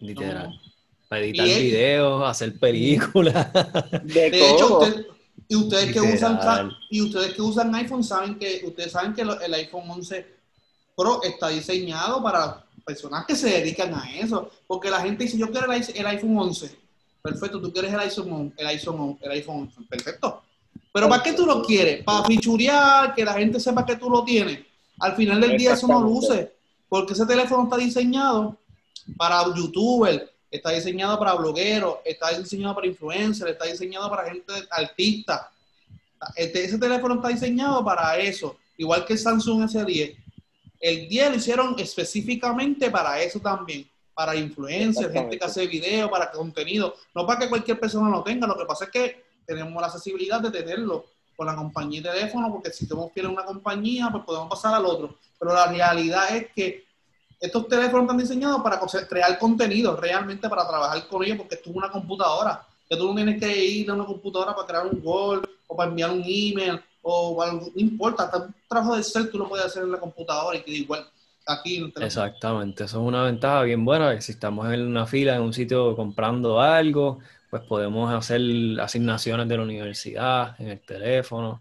Literal. 0.00 0.50
No. 0.50 0.60
Para 1.08 1.22
editar 1.22 1.46
videos, 1.46 2.22
hacer 2.28 2.58
películas. 2.58 3.52
De, 4.04 4.30
De 4.30 4.50
hecho, 4.50 4.78
usted- 4.78 5.06
y 5.48 5.56
ustedes 5.56 5.92
que 5.92 6.00
usan 6.00 6.70
y 6.90 7.00
ustedes 7.02 7.34
que 7.34 7.42
usan 7.42 7.74
iPhone 7.74 8.04
saben 8.04 8.38
que 8.38 8.60
ustedes 8.64 8.92
saben 8.92 9.12
que 9.14 9.22
el 9.22 9.54
iPhone 9.54 9.90
11 9.90 10.24
Pro 10.96 11.20
está 11.24 11.48
diseñado 11.48 12.22
para 12.22 12.64
personas 12.84 13.24
que 13.26 13.34
se 13.34 13.48
dedican 13.50 13.92
a 13.94 14.04
eso, 14.16 14.48
porque 14.68 14.90
la 14.90 15.00
gente 15.00 15.24
dice, 15.24 15.36
"Yo 15.38 15.50
quiero 15.50 15.66
el, 15.72 16.06
iPhone 16.06 16.38
11." 16.38 16.70
Perfecto, 17.22 17.60
tú 17.60 17.72
quieres 17.72 17.92
el 17.92 17.98
iPhone 18.00 18.32
on- 18.32 18.54
el 18.56 18.66
iPhone 18.68 19.00
on- 19.00 19.18
el 19.22 19.30
iPhone 19.32 19.56
11. 19.62 19.80
Perfecto. 19.88 20.42
Pero 20.92 21.08
¿para 21.08 21.22
qué 21.22 21.32
tú 21.32 21.46
lo 21.46 21.62
quieres? 21.62 22.02
Para 22.04 22.24
fichurear, 22.24 23.14
que 23.14 23.24
la 23.24 23.34
gente 23.34 23.60
sepa 23.60 23.86
que 23.86 23.96
tú 23.96 24.10
lo 24.10 24.24
tienes. 24.24 24.58
Al 24.98 25.14
final 25.14 25.40
del 25.40 25.56
día 25.56 25.72
eso 25.74 25.86
no 25.86 26.00
luce, 26.02 26.52
porque 26.88 27.12
ese 27.12 27.24
teléfono 27.26 27.64
está 27.64 27.76
diseñado 27.76 28.56
para 29.16 29.42
youtubers, 29.54 30.24
está 30.50 30.70
diseñado 30.70 31.18
para 31.18 31.34
blogueros, 31.34 31.96
está 32.04 32.36
diseñado 32.36 32.74
para 32.74 32.86
influencers, 32.88 33.52
está 33.52 33.66
diseñado 33.66 34.10
para 34.10 34.30
gente 34.30 34.52
artista. 34.70 35.50
Este- 36.36 36.64
ese 36.64 36.76
teléfono 36.78 37.14
está 37.14 37.28
diseñado 37.28 37.84
para 37.84 38.18
eso, 38.18 38.56
igual 38.76 39.04
que 39.06 39.14
el 39.14 39.18
Samsung 39.18 39.62
S10. 39.64 40.16
El 40.80 41.08
10 41.08 41.30
lo 41.30 41.36
hicieron 41.36 41.74
específicamente 41.78 42.90
para 42.90 43.22
eso 43.22 43.38
también, 43.38 43.88
para 44.12 44.34
influencers, 44.34 45.12
gente 45.12 45.38
que 45.38 45.44
hace 45.44 45.66
video, 45.66 46.10
para 46.10 46.30
contenido, 46.30 46.94
no 47.14 47.26
para 47.26 47.40
que 47.40 47.48
cualquier 47.48 47.78
persona 47.78 48.10
lo 48.10 48.22
tenga. 48.22 48.46
Lo 48.46 48.56
que 48.58 48.64
pasa 48.64 48.84
es 48.86 48.90
que 48.90 49.29
tenemos 49.54 49.80
la 49.80 49.88
accesibilidad 49.88 50.40
de 50.40 50.50
tenerlo 50.50 51.06
con 51.36 51.46
la 51.46 51.56
compañía 51.56 52.02
de 52.02 52.10
teléfono, 52.10 52.52
porque 52.52 52.70
si 52.70 52.86
somos 52.86 53.12
fieles 53.12 53.30
a 53.30 53.32
una 53.32 53.44
compañía, 53.44 54.08
pues 54.12 54.24
podemos 54.24 54.48
pasar 54.48 54.74
al 54.74 54.84
otro. 54.84 55.16
Pero 55.38 55.54
la 55.54 55.66
realidad 55.66 56.36
es 56.36 56.48
que 56.54 56.84
estos 57.40 57.66
teléfonos 57.66 58.02
están 58.02 58.18
diseñados 58.18 58.62
para 58.62 58.78
crear 59.08 59.38
contenido, 59.38 59.96
realmente 59.96 60.48
para 60.48 60.68
trabajar 60.68 61.08
con 61.08 61.24
ellos, 61.24 61.38
porque 61.38 61.54
esto 61.54 61.70
es 61.70 61.76
una 61.76 61.90
computadora. 61.90 62.66
Que 62.88 62.96
tú 62.96 63.08
no 63.08 63.14
tienes 63.14 63.40
que 63.40 63.64
ir 63.64 63.90
a 63.90 63.94
una 63.94 64.04
computadora 64.04 64.54
para 64.54 64.66
crear 64.66 64.86
un 64.86 65.00
Word 65.02 65.48
o 65.66 65.76
para 65.76 65.90
enviar 65.90 66.10
un 66.10 66.22
email 66.26 66.80
o 67.02 67.42
algo, 67.42 67.72
no 67.74 67.80
importa, 67.80 68.24
hasta 68.24 68.38
un 68.38 68.54
trabajo 68.68 68.96
de 68.96 69.02
ser 69.02 69.30
tú 69.30 69.38
lo 69.38 69.48
puedes 69.48 69.66
hacer 69.66 69.82
en 69.82 69.92
la 69.92 69.98
computadora 69.98 70.56
y 70.56 70.62
queda 70.62 70.76
igual 70.76 71.06
aquí. 71.46 71.90
Exactamente, 71.96 72.84
eso 72.84 73.00
es 73.00 73.08
una 73.08 73.24
ventaja 73.24 73.62
bien 73.62 73.84
buena, 73.84 74.20
si 74.20 74.32
estamos 74.32 74.70
en 74.72 74.86
una 74.86 75.06
fila 75.06 75.36
en 75.36 75.42
un 75.42 75.52
sitio 75.52 75.96
comprando 75.96 76.60
algo, 76.60 77.20
pues 77.50 77.62
podemos 77.64 78.12
hacer 78.14 78.40
asignaciones 78.80 79.48
de 79.48 79.56
la 79.56 79.62
universidad 79.64 80.54
en 80.60 80.68
el 80.68 80.80
teléfono, 80.80 81.60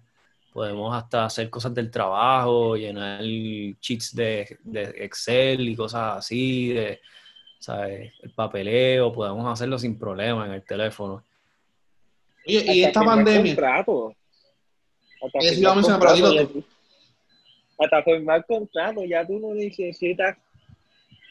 podemos 0.54 0.96
hasta 0.96 1.26
hacer 1.26 1.50
cosas 1.50 1.74
del 1.74 1.90
trabajo, 1.90 2.76
llenar 2.76 3.22
cheats 3.80 4.16
de, 4.16 4.60
de 4.64 4.84
Excel 4.98 5.68
y 5.68 5.76
cosas 5.76 6.20
así, 6.20 6.74
de, 6.74 7.02
¿sabes? 7.58 8.14
El 8.22 8.30
papeleo, 8.32 9.12
podemos 9.12 9.52
hacerlo 9.52 9.80
sin 9.80 9.98
problema 9.98 10.46
en 10.46 10.54
el 10.54 10.64
teléfono. 10.64 11.24
Oye, 12.48 12.64
y 12.66 12.84
Hasta 12.84 13.00
esta 13.00 13.04
pandemia, 13.04 13.56
contrato. 13.56 14.16
Hasta 15.22 15.40
firmar 15.40 15.82
contrato, 15.82 16.34
ya 16.34 16.48
Hasta 17.80 18.04
firmar 18.04 18.46
contrato, 18.46 19.04
ya 19.06 19.26
tú 19.26 19.40
no 19.40 19.56
necesitas 19.56 20.38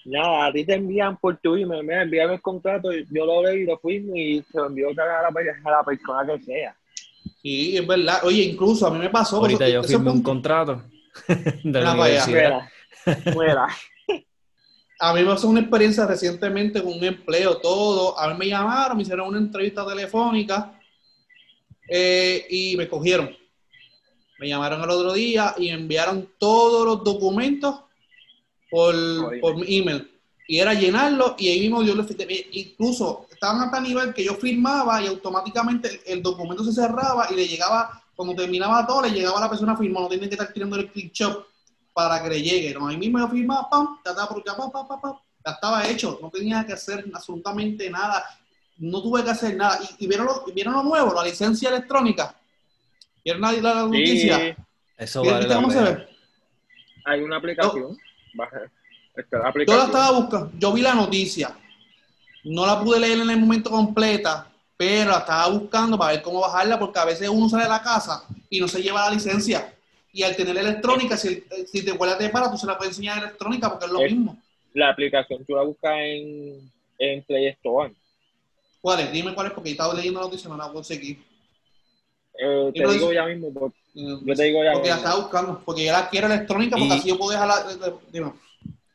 nada. 0.08 0.46
A 0.46 0.52
ti 0.52 0.64
te 0.64 0.74
envían 0.74 1.16
por 1.18 1.36
tu 1.38 1.54
email, 1.56 1.82
mira, 1.82 2.02
envíame 2.02 2.34
el 2.34 2.40
contrato, 2.42 2.90
yo 2.92 3.26
lo 3.26 3.42
leo 3.42 3.54
y 3.54 3.64
lo 3.64 3.78
firmo 3.78 4.14
y 4.16 4.42
se 4.50 4.58
lo 4.58 4.66
envío 4.66 4.88
a 4.90 4.92
la, 4.94 5.18
a 5.28 5.70
la 5.70 5.84
persona 5.84 6.26
que 6.36 6.42
sea. 6.44 6.76
sí, 7.42 7.76
es 7.76 7.86
verdad. 7.86 8.20
Oye, 8.24 8.42
incluso 8.42 8.86
a 8.86 8.90
mí 8.90 8.98
me 8.98 9.10
pasó. 9.10 9.36
Ahorita 9.38 9.66
eso- 9.66 9.74
yo 9.74 9.82
firmé 9.84 10.04
fue 10.04 10.12
un 10.12 10.22
contrato 10.22 10.82
de 11.64 11.80
la. 11.80 11.94
Fuera, 11.94 12.70
fuera. 13.32 13.68
A 15.00 15.14
mí 15.14 15.20
me 15.20 15.26
pasó 15.26 15.48
una 15.48 15.60
experiencia 15.60 16.04
recientemente 16.06 16.82
con 16.82 16.92
un 16.94 17.04
empleo, 17.04 17.58
todo. 17.58 18.18
A 18.18 18.28
mí 18.32 18.36
me 18.36 18.48
llamaron, 18.48 18.96
me 18.96 19.04
hicieron 19.04 19.28
una 19.28 19.38
entrevista 19.38 19.86
telefónica 19.86 20.76
eh, 21.88 22.44
y 22.50 22.76
me 22.76 22.88
cogieron. 22.88 23.30
Me 24.40 24.48
llamaron 24.48 24.82
el 24.82 24.90
otro 24.90 25.12
día 25.12 25.54
y 25.56 25.68
enviaron 25.68 26.28
todos 26.38 26.84
los 26.84 27.04
documentos 27.04 27.76
por, 28.70 28.94
por 29.40 29.56
mi 29.56 29.78
email. 29.78 30.10
Y 30.46 30.58
era 30.60 30.72
llenarlo 30.72 31.36
y 31.38 31.48
ahí 31.48 31.60
mismo 31.60 31.82
yo 31.82 31.94
lo 31.94 32.04
firmé. 32.04 32.46
Incluso 32.52 33.26
estaban 33.30 33.60
hasta 33.60 33.80
nivel 33.80 34.14
que 34.14 34.24
yo 34.24 34.34
firmaba 34.34 35.02
y 35.02 35.06
automáticamente 35.06 35.88
el, 35.88 36.00
el 36.18 36.22
documento 36.22 36.64
se 36.64 36.72
cerraba 36.72 37.28
y 37.30 37.34
le 37.34 37.46
llegaba, 37.46 38.02
cuando 38.16 38.34
terminaba 38.34 38.86
todo, 38.86 39.02
le 39.02 39.10
llegaba 39.10 39.38
a 39.38 39.42
la 39.42 39.50
persona 39.50 39.76
firmó. 39.76 40.00
No 40.00 40.08
tienen 40.08 40.28
que 40.28 40.34
estar 40.36 40.52
tirando 40.52 40.76
el 40.76 40.88
screenshot 40.88 41.46
para 41.92 42.22
que 42.22 42.28
le 42.30 42.42
llegue. 42.42 42.74
No, 42.74 42.88
ahí 42.88 42.96
mismo 42.96 43.18
yo 43.18 43.28
firmaba, 43.28 43.68
pam, 43.68 43.98
estaba, 43.98 44.28
ya, 44.46 44.56
pam, 44.56 44.70
pam, 44.72 44.88
pam, 44.88 45.00
pam, 45.00 45.14
ya 45.44 45.52
estaba 45.52 45.86
hecho. 45.86 46.18
No 46.22 46.30
tenía 46.30 46.64
que 46.64 46.72
hacer 46.72 47.04
absolutamente 47.12 47.90
nada. 47.90 48.24
no 48.78 49.02
tuve 49.02 49.22
que 49.24 49.30
hacer 49.30 49.54
nada. 49.54 49.78
¿Y, 49.98 50.04
y 50.04 50.08
vieron, 50.08 50.26
lo, 50.26 50.44
vieron 50.54 50.72
lo 50.74 50.82
nuevo? 50.82 51.12
La 51.12 51.24
licencia 51.24 51.68
electrónica. 51.68 52.34
¿Vieron 53.22 53.42
la, 53.42 53.52
la 53.52 53.74
noticia? 53.82 54.38
Sí, 54.38 54.62
Eso 54.96 55.20
¿Viste 55.20 55.34
vale 55.34 55.48
la 55.48 55.54
cómo 55.56 55.70
se 55.70 55.76
pena. 55.78 55.90
ve? 55.90 56.08
hay 57.04 57.20
una 57.22 57.36
aplicación. 57.36 57.98
Esta, 59.14 59.38
la 59.38 59.52
Yo 59.52 59.76
la 59.76 59.84
estaba 59.84 60.10
buscando, 60.12 60.52
yo 60.58 60.72
vi 60.72 60.82
la 60.82 60.94
noticia. 60.94 61.56
No 62.44 62.64
la 62.66 62.80
pude 62.80 63.00
leer 63.00 63.18
en 63.18 63.30
el 63.30 63.38
momento 63.40 63.68
completa, 63.70 64.46
pero 64.76 65.10
la 65.10 65.18
estaba 65.18 65.48
buscando 65.48 65.98
para 65.98 66.12
ver 66.12 66.22
cómo 66.22 66.40
bajarla, 66.40 66.78
porque 66.78 66.98
a 66.98 67.04
veces 67.04 67.28
uno 67.28 67.48
sale 67.48 67.64
de 67.64 67.68
la 67.68 67.82
casa 67.82 68.24
y 68.48 68.60
no 68.60 68.68
se 68.68 68.80
lleva 68.82 69.04
la 69.06 69.14
licencia. 69.14 69.74
Y 70.12 70.22
al 70.22 70.36
tener 70.36 70.56
electrónica, 70.56 71.16
si, 71.16 71.44
si 71.70 71.84
te 71.84 71.92
vuelves 71.92 72.18
de 72.18 72.28
para, 72.30 72.50
tú 72.50 72.56
se 72.56 72.66
la 72.66 72.78
puedes 72.78 72.92
enseñar 72.92 73.18
electrónica 73.18 73.68
porque 73.70 73.86
es 73.86 73.92
lo 73.92 74.00
Es- 74.00 74.12
mismo. 74.12 74.38
La 74.74 74.90
aplicación 74.90 75.44
tú 75.44 75.54
la 75.56 75.62
buscas 75.62 75.92
en, 75.98 76.70
en 76.98 77.22
Play 77.24 77.48
Store. 77.48 77.92
¿Cuál 78.80 79.00
es? 79.00 79.12
Dime 79.12 79.34
cuál 79.34 79.48
es, 79.48 79.52
porque 79.52 79.70
estaba 79.72 79.92
leyendo 79.94 80.20
la 80.20 80.26
noticia 80.26 80.46
y 80.46 80.50
no 80.50 80.56
la 80.56 80.68
conseguí. 80.70 81.18
Eh, 82.38 82.70
te 82.74 82.86
digo 82.86 83.12
ya 83.12 83.26
mismo. 83.26 83.52
porque- 83.52 83.78
Eh, 83.94 84.16
Yo 84.24 84.34
te 84.34 84.44
digo 84.44 84.62
ya 84.62 84.72
Porque 84.74 84.88
la 84.90 84.94
mismo. 84.96 85.08
estaba 85.08 85.22
buscando, 85.22 85.62
porque 85.64 85.84
yo 85.86 85.92
la 85.92 86.08
quiero 86.08 86.28
electrónica, 86.28 86.76
porque 86.76 86.94
Y- 86.94 86.98
así 86.98 87.08
yo 87.08 87.18
puedo 87.18 87.32
dejarla. 87.32 87.64
eh, 87.70 87.92
Dime. 88.12 88.32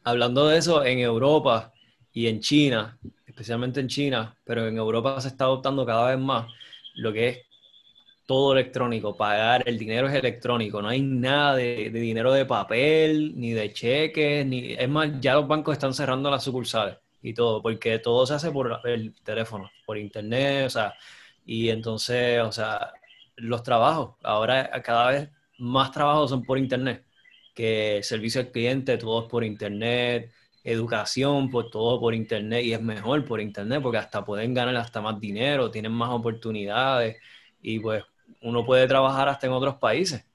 Hablando 0.06 0.48
de 0.48 0.58
eso, 0.58 0.84
en 0.86 1.00
Europa 1.00 1.74
y 2.14 2.28
en 2.28 2.40
China, 2.40 2.98
especialmente 3.26 3.80
en 3.82 3.88
China, 3.90 4.36
pero 4.46 4.68
en 4.68 4.78
Europa 4.78 5.20
se 5.20 5.28
está 5.30 5.44
adoptando 5.46 5.86
cada 5.86 6.10
vez 6.10 6.20
más 6.20 6.48
lo 6.96 7.12
que 7.12 7.28
es 7.30 7.40
todo 8.26 8.54
electrónico, 8.54 9.18
pagar, 9.18 9.64
el 9.68 9.78
dinero 9.78 10.08
es 10.08 10.14
electrónico, 10.14 10.82
no 10.82 10.88
hay 10.88 11.02
nada 11.02 11.56
de, 11.58 11.90
de 11.90 12.00
dinero 12.00 12.32
de 12.32 12.46
papel, 12.46 13.34
ni 13.36 13.52
de 13.52 13.74
cheques, 13.74 14.46
ni 14.46 14.74
es 14.74 14.88
más, 14.88 15.10
ya 15.20 15.34
los 15.34 15.46
bancos 15.48 15.74
están 15.74 15.94
cerrando 15.94 16.32
las 16.32 16.44
sucursales 16.44 16.96
y 17.22 17.34
todo, 17.34 17.62
porque 17.62 18.00
todo 18.00 18.26
se 18.26 18.36
hace 18.36 18.52
por 18.52 18.80
el 18.86 19.14
teléfono, 19.24 19.70
por 19.86 19.98
internet, 19.98 20.68
o 20.68 20.70
sea, 20.70 20.94
y 21.46 21.68
entonces, 21.70 22.40
o 22.42 22.52
sea, 22.54 22.94
los 23.44 23.64
trabajos, 23.64 24.16
ahora 24.24 24.70
cada 24.84 25.12
vez 25.12 25.30
más 25.58 25.92
trabajos 25.92 26.30
son 26.30 26.44
por 26.44 26.58
internet 26.58 27.06
que 27.54 28.02
servicio 28.04 28.42
al 28.42 28.52
cliente, 28.52 28.98
todo 28.98 29.24
es 29.24 29.30
por 29.30 29.44
internet, 29.44 30.32
educación, 30.64 31.50
pues 31.50 31.68
todo 31.72 32.00
por 32.00 32.14
internet 32.16 32.64
y 32.66 32.74
es 32.74 32.82
mejor 32.82 33.26
por 33.26 33.42
internet 33.42 33.82
porque 33.82 33.98
hasta 33.98 34.26
pueden 34.26 34.54
ganar 34.54 34.76
hasta 34.78 35.02
más 35.02 35.20
dinero, 35.20 35.70
tienen 35.72 35.92
más 35.92 36.10
oportunidades 36.10 37.18
y 37.62 37.80
pues 37.80 38.04
uno 38.42 38.66
puede 38.66 38.88
trabajar 38.88 39.30
hasta 39.30 39.48
en 39.48 39.54
otros 39.54 39.76
países. 39.76 40.26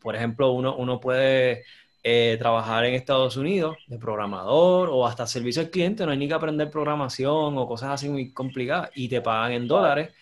Por 0.00 0.16
ejemplo, 0.16 0.52
uno, 0.52 0.76
uno 0.76 1.00
puede 1.00 1.64
eh, 2.02 2.36
trabajar 2.38 2.84
en 2.84 2.94
Estados 2.94 3.36
Unidos 3.36 3.76
de 3.86 3.98
programador 3.98 4.90
o 4.90 5.06
hasta 5.06 5.26
servicio 5.26 5.62
al 5.62 5.70
cliente, 5.70 6.04
no 6.04 6.12
hay 6.12 6.18
ni 6.18 6.28
que 6.28 6.34
aprender 6.34 6.70
programación 6.70 7.56
o 7.56 7.66
cosas 7.66 7.90
así 7.90 8.08
muy 8.08 8.32
complicadas 8.32 8.90
y 8.94 9.08
te 9.08 9.20
pagan 9.20 9.52
en 9.52 9.68
dólares. 9.68 10.12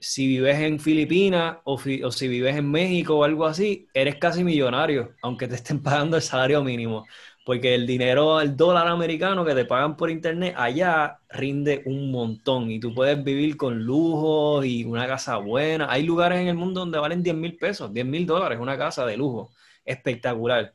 Si 0.00 0.26
vives 0.26 0.58
en 0.60 0.80
Filipinas 0.80 1.58
o, 1.64 1.78
si 1.78 2.28
vives 2.28 2.56
en 2.56 2.70
México 2.70 3.18
o 3.18 3.24
algo 3.24 3.46
así, 3.46 3.86
eres 3.94 4.16
casi 4.16 4.42
millonario, 4.42 5.14
aunque 5.22 5.46
te 5.46 5.56
estén 5.56 5.82
pagando 5.82 6.16
el 6.16 6.22
salario 6.22 6.64
mínimo. 6.64 7.06
Porque 7.44 7.74
el 7.74 7.86
dinero, 7.86 8.40
el 8.40 8.56
dólar 8.56 8.88
americano 8.88 9.44
que 9.44 9.54
te 9.54 9.64
pagan 9.64 9.96
por 9.96 10.10
internet, 10.10 10.54
allá 10.56 11.18
rinde 11.30 11.82
un 11.86 12.10
montón 12.10 12.70
y 12.70 12.80
tú 12.80 12.94
puedes 12.94 13.22
vivir 13.22 13.56
con 13.56 13.82
lujos 13.84 14.64
y 14.64 14.84
una 14.84 15.06
casa 15.06 15.36
buena. 15.36 15.90
Hay 15.90 16.02
lugares 16.02 16.40
en 16.40 16.48
el 16.48 16.54
mundo 16.56 16.80
donde 16.80 16.98
valen 16.98 17.22
10 17.22 17.36
mil 17.36 17.56
pesos, 17.56 17.92
10 17.92 18.06
mil 18.06 18.26
dólares, 18.26 18.58
una 18.60 18.78
casa 18.78 19.04
de 19.06 19.16
lujo. 19.16 19.50
Espectacular. 19.84 20.74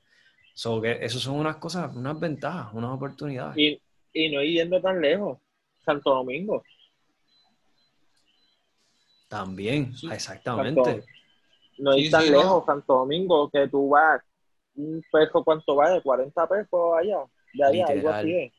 So 0.53 0.81
que 0.81 0.99
eso 1.01 1.19
son 1.19 1.35
unas 1.35 1.57
cosas, 1.57 1.95
unas 1.95 2.19
ventajas, 2.19 2.73
unas 2.73 2.91
oportunidades. 2.91 3.57
Y, 3.57 3.81
y 4.13 4.29
no 4.29 4.43
yendo 4.43 4.81
tan 4.81 5.01
lejos. 5.01 5.39
Santo 5.85 6.11
Domingo. 6.15 6.63
También, 9.27 9.95
Sí, 9.97 10.07
exactamente. 10.11 10.83
Santo- 10.83 11.05
no 11.77 11.93
Sí, 11.93 11.99
ir 12.01 12.11
tan 12.11 12.23
sí, 12.23 12.29
no. 12.31 12.37
lejos, 12.37 12.65
Santo 12.65 12.93
Domingo, 12.93 13.49
que 13.49 13.67
tú 13.67 13.89
vas, 13.89 14.21
un 14.75 15.03
peso, 15.11 15.43
¿cuánto 15.43 15.75
vale? 15.75 16.01
40 16.01 16.47
pesos 16.47 16.79
allá. 16.99 17.17
De 17.53 17.63
allá, 17.63 17.85
algo 17.87 18.09
así 18.09 18.33
es. 18.35 18.53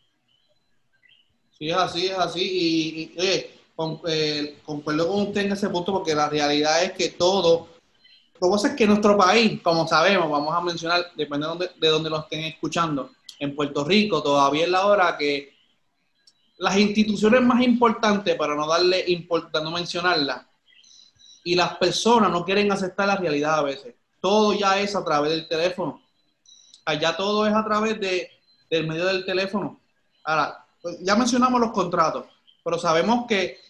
Sí, 1.58 1.70
es 1.70 1.76
así, 1.76 2.06
es 2.06 2.18
así. 2.18 2.40
Y, 2.42 3.02
y, 3.14 3.18
oye, 3.20 3.50
con- 3.74 4.00
eh, 4.08 4.58
concuerdo 4.64 5.08
con 5.08 5.22
usted 5.22 5.42
en 5.42 5.52
ese 5.52 5.68
punto 5.70 5.92
porque 5.92 6.14
la 6.14 6.28
realidad 6.28 6.82
es 6.84 6.92
que 6.92 7.10
todo, 7.10 7.68
lo 8.38 8.48
que 8.48 8.52
pasa 8.52 8.68
es 8.68 8.74
que 8.76 8.86
nuestro 8.86 9.16
país, 9.16 9.60
como 9.62 9.86
sabemos, 9.86 10.30
vamos 10.30 10.54
a 10.54 10.60
mencionar, 10.60 11.02
depende 11.16 11.46
de 11.46 11.48
dónde, 11.50 11.70
de 11.78 11.88
dónde 11.88 12.10
lo 12.10 12.18
estén 12.20 12.44
escuchando, 12.44 13.10
en 13.38 13.54
Puerto 13.54 13.84
Rico 13.84 14.22
todavía 14.22 14.64
es 14.64 14.70
la 14.70 14.86
hora 14.86 15.16
que 15.18 15.54
las 16.58 16.76
instituciones 16.78 17.42
más 17.42 17.62
importantes, 17.62 18.34
para 18.36 18.54
no 18.54 18.66
darle 18.66 19.04
importancia, 19.08 19.60
no 19.60 19.70
mencionarlas, 19.70 20.46
y 21.46 21.54
las 21.54 21.76
personas 21.76 22.28
no 22.28 22.44
quieren 22.44 22.72
aceptar 22.72 23.06
la 23.06 23.14
realidad 23.14 23.60
a 23.60 23.62
veces. 23.62 23.94
Todo 24.20 24.52
ya 24.52 24.80
es 24.80 24.96
a 24.96 25.04
través 25.04 25.30
del 25.30 25.46
teléfono. 25.46 26.02
Allá 26.84 27.16
todo 27.16 27.46
es 27.46 27.54
a 27.54 27.64
través 27.64 28.00
de, 28.00 28.28
del 28.68 28.88
medio 28.88 29.06
del 29.06 29.24
teléfono. 29.24 29.80
Ahora, 30.24 30.66
pues, 30.82 30.98
ya 31.02 31.14
mencionamos 31.14 31.60
los 31.60 31.70
contratos, 31.70 32.24
pero 32.64 32.80
sabemos 32.80 33.26
que 33.28 33.60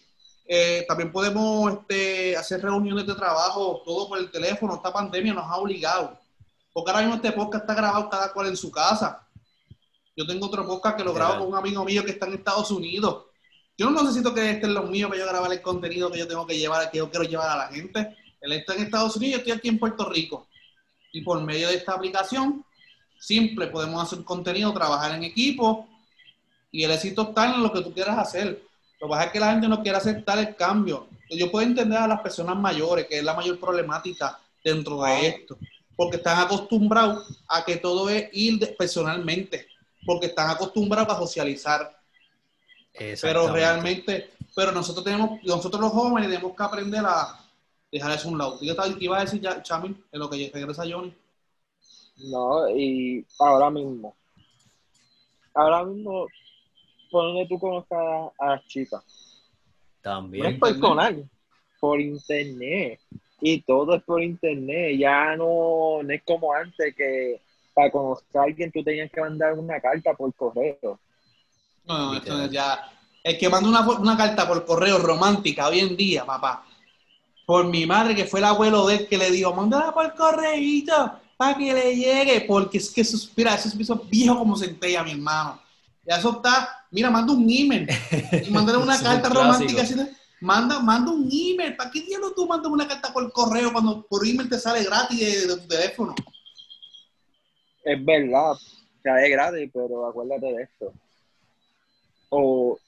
eh, 0.46 0.86
también 0.88 1.12
podemos 1.12 1.70
este, 1.70 2.34
hacer 2.34 2.62
reuniones 2.62 3.06
de 3.06 3.14
trabajo, 3.14 3.82
todo 3.84 4.08
por 4.08 4.20
el 4.20 4.30
teléfono. 4.30 4.76
Esta 4.76 4.90
pandemia 4.90 5.34
nos 5.34 5.44
ha 5.44 5.56
obligado. 5.56 6.18
Porque 6.72 6.90
ahora 6.90 7.02
mismo 7.02 7.16
este 7.16 7.32
podcast 7.32 7.64
está 7.64 7.74
grabado 7.74 8.08
cada 8.08 8.32
cual 8.32 8.46
en 8.46 8.56
su 8.56 8.70
casa. 8.70 9.28
Yo 10.16 10.26
tengo 10.26 10.46
otro 10.46 10.66
podcast 10.66 10.96
que 10.96 11.04
lo 11.04 11.12
grabo 11.12 11.40
con 11.40 11.48
un 11.48 11.56
amigo 11.56 11.84
mío 11.84 12.02
que 12.06 12.12
está 12.12 12.24
en 12.24 12.32
Estados 12.36 12.70
Unidos. 12.70 13.24
Yo 13.78 13.90
no 13.90 14.02
necesito 14.02 14.32
que 14.32 14.50
estén 14.50 14.72
los 14.72 14.88
míos 14.88 15.10
para 15.10 15.20
yo 15.20 15.28
grabar 15.28 15.52
el 15.52 15.60
contenido 15.60 16.10
que 16.10 16.18
yo 16.18 16.26
tengo 16.26 16.46
que 16.46 16.56
llevar, 16.56 16.90
que 16.90 16.98
yo 16.98 17.10
quiero 17.10 17.24
llevar 17.24 17.50
a 17.50 17.56
la 17.56 17.68
gente. 17.68 18.16
Él 18.40 18.52
está 18.52 18.74
en 18.74 18.84
Estados 18.84 19.16
Unidos, 19.16 19.32
yo 19.32 19.38
estoy 19.38 19.52
aquí 19.52 19.68
en 19.68 19.78
Puerto 19.78 20.08
Rico. 20.08 20.48
Y 21.12 21.20
por 21.20 21.42
medio 21.42 21.68
de 21.68 21.74
esta 21.74 21.92
aplicación, 21.92 22.64
simple, 23.18 23.66
podemos 23.66 24.02
hacer 24.02 24.24
contenido, 24.24 24.72
trabajar 24.72 25.14
en 25.14 25.24
equipo 25.24 25.88
y 26.70 26.84
el 26.84 26.90
éxito 26.90 27.22
está 27.22 27.54
en 27.54 27.62
lo 27.62 27.72
que 27.72 27.82
tú 27.82 27.92
quieras 27.92 28.18
hacer. 28.18 28.62
Lo 29.00 29.06
que 29.06 29.10
pasa 29.10 29.24
es 29.24 29.32
que 29.32 29.40
la 29.40 29.52
gente 29.52 29.68
no 29.68 29.82
quiere 29.82 29.98
aceptar 29.98 30.38
el 30.38 30.56
cambio. 30.56 31.08
Yo 31.30 31.50
puedo 31.50 31.66
entender 31.66 31.98
a 31.98 32.08
las 32.08 32.20
personas 32.20 32.56
mayores, 32.56 33.06
que 33.06 33.18
es 33.18 33.24
la 33.24 33.34
mayor 33.34 33.58
problemática 33.58 34.38
dentro 34.64 35.02
de 35.02 35.26
esto, 35.26 35.58
porque 35.94 36.16
están 36.16 36.38
acostumbrados 36.38 37.42
a 37.48 37.64
que 37.64 37.76
todo 37.76 38.08
es 38.08 38.28
ir 38.32 38.74
personalmente, 38.76 39.66
porque 40.04 40.26
están 40.26 40.50
acostumbrados 40.50 41.14
a 41.14 41.18
socializar. 41.18 41.96
Pero 43.20 43.52
realmente, 43.52 44.30
pero 44.54 44.72
nosotros 44.72 45.04
tenemos, 45.04 45.42
nosotros 45.44 45.80
los 45.80 45.92
jóvenes 45.92 46.30
tenemos 46.30 46.56
que 46.56 46.62
aprender 46.62 47.04
a 47.04 47.38
dejar 47.92 48.12
eso 48.12 48.28
a 48.28 48.32
un 48.32 48.38
lado. 48.38 48.58
¿Qué 48.60 48.74
tal- 48.74 48.98
qué 48.98 49.04
iba 49.04 49.18
a 49.18 49.22
decir 49.24 49.40
ya, 49.40 49.62
Chami, 49.62 49.88
en 50.12 50.18
lo 50.18 50.28
que 50.30 50.50
regresa 50.52 50.84
Johnny? 50.88 51.14
No, 52.30 52.68
y 52.70 53.24
ahora 53.38 53.70
mismo. 53.70 54.14
Ahora 55.54 55.84
mismo, 55.84 56.26
por 57.10 57.24
donde 57.24 57.46
tú 57.46 57.58
conozcas 57.58 57.98
a, 57.98 58.30
a 58.38 58.50
las 58.56 58.66
chicas. 58.66 59.02
No 60.04 60.12
También. 60.12 60.46
es 60.46 60.60
personal, 60.60 61.28
por 61.80 62.00
internet. 62.00 63.00
Y 63.40 63.60
todo 63.62 63.96
es 63.96 64.02
por 64.02 64.22
internet. 64.22 64.96
Ya 64.98 65.36
no, 65.36 66.02
no 66.02 66.12
es 66.12 66.22
como 66.22 66.52
antes 66.52 66.94
que 66.94 67.40
para 67.74 67.90
conocer 67.90 68.26
a 68.38 68.42
alguien 68.44 68.72
tú 68.72 68.82
tenías 68.82 69.10
que 69.10 69.20
mandar 69.20 69.52
una 69.54 69.80
carta 69.80 70.14
por 70.14 70.32
correo. 70.34 70.98
No, 71.86 71.98
no, 71.98 72.14
esto 72.16 72.46
ya. 72.50 72.90
El 73.22 73.38
que 73.38 73.48
manda 73.48 73.68
una, 73.68 73.80
una 73.80 74.16
carta 74.16 74.46
por 74.46 74.64
correo 74.64 74.98
romántica 74.98 75.68
hoy 75.68 75.80
en 75.80 75.96
día, 75.96 76.24
papá. 76.24 76.64
Por 77.44 77.66
mi 77.66 77.86
madre, 77.86 78.14
que 78.14 78.24
fue 78.24 78.40
el 78.40 78.46
abuelo 78.46 78.86
de 78.86 78.96
él 78.96 79.08
que 79.08 79.18
le 79.18 79.30
dijo, 79.30 79.54
mándala 79.54 79.92
por 79.92 80.14
correíto 80.14 81.12
para 81.36 81.56
que 81.56 81.72
le 81.72 81.94
llegue. 81.96 82.40
Porque 82.42 82.78
es 82.78 82.90
que 82.90 83.04
mira, 83.36 83.54
eso 83.54 83.68
es 83.68 84.08
viejo 84.08 84.38
como 84.38 84.56
centella, 84.56 85.02
mi 85.02 85.12
hermano. 85.12 85.60
Ya 86.04 86.16
eso 86.18 86.36
está, 86.36 86.86
mira, 86.90 87.10
manda 87.10 87.32
un 87.32 87.48
email. 87.50 87.88
Y 88.46 88.50
mándale 88.50 88.78
una 88.78 89.00
carta 89.00 89.28
romántica. 89.28 89.82
así 89.82 89.94
de- 89.94 90.12
manda, 90.40 90.78
manda 90.80 91.10
un 91.10 91.28
email. 91.32 91.76
¿Para 91.76 91.90
qué 91.90 92.02
diablos 92.02 92.34
tú 92.34 92.46
mandas 92.46 92.70
una 92.70 92.86
carta 92.86 93.12
por 93.12 93.32
correo 93.32 93.72
cuando 93.72 94.02
por 94.06 94.26
email 94.26 94.48
te 94.48 94.58
sale 94.58 94.84
gratis 94.84 95.18
de, 95.18 95.46
de 95.54 95.60
tu 95.60 95.66
teléfono? 95.68 96.14
Es 97.84 98.04
verdad, 98.04 98.52
o 98.52 98.58
sea, 99.02 99.24
es 99.24 99.30
gratis, 99.30 99.70
pero 99.72 100.06
acuérdate 100.08 100.46
de 100.46 100.62
esto. 100.62 100.92
O 102.38 102.78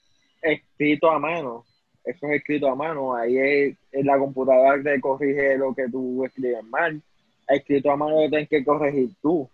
escrito 0.43 1.11
a 1.11 1.19
mano, 1.19 1.65
eso 2.05 2.27
es 2.27 2.33
escrito 2.37 2.69
a 2.69 2.75
mano, 2.75 3.15
ahí 3.15 3.39
es, 3.39 3.77
es 3.91 4.05
la 4.05 4.19
computadora 4.19 4.83
te 4.83 5.01
corrige 5.01 5.57
lo 5.57 5.75
que 5.75 5.89
tú 5.89 6.23
escribes 6.25 6.63
mal. 6.65 7.01
Escrito 7.49 7.91
a 7.91 7.97
mano 7.97 8.21
lo 8.23 8.29
tienes 8.29 8.49
que 8.49 8.63
corregir 8.65 9.09
tú. 9.23 9.49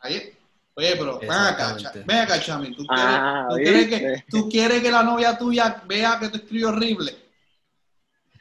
Ahí- 0.00 0.32
Oye, 0.74 0.94
pero 0.98 1.18
ven 1.20 1.30
acá, 1.30 1.76
ven 2.04 2.16
acá, 2.18 2.38
Chami. 2.40 2.74
¿Tú, 2.74 2.84
Ah, 2.90 3.46
quieres, 3.48 3.86
tú, 3.86 3.88
quieres 3.88 3.88
que, 3.88 4.24
tú 4.28 4.48
quieres 4.50 4.82
que 4.82 4.90
la 4.90 5.02
novia 5.02 5.38
tuya 5.38 5.82
vea 5.86 6.18
que 6.20 6.28
tú 6.28 6.36
escribes 6.36 6.66
horrible? 6.66 7.12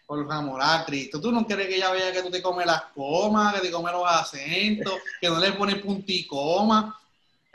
Por 0.05 0.29
amor 0.31 0.59
a 0.61 0.83
Cristo. 0.85 1.21
Tú 1.21 1.31
no 1.31 1.45
quieres 1.47 1.67
que 1.67 1.77
ella 1.77 1.91
vea 1.91 2.11
que 2.11 2.21
tú 2.21 2.29
te 2.29 2.41
comes 2.41 2.65
las 2.65 2.81
comas, 2.93 3.53
que 3.55 3.61
te 3.67 3.71
comes 3.71 3.93
los 3.93 4.03
acentos, 4.05 4.99
que 5.21 5.29
no 5.29 5.39
le 5.39 5.51
pones 5.53 5.75
punto 5.77 6.03
y 6.07 6.27
coma. 6.27 6.99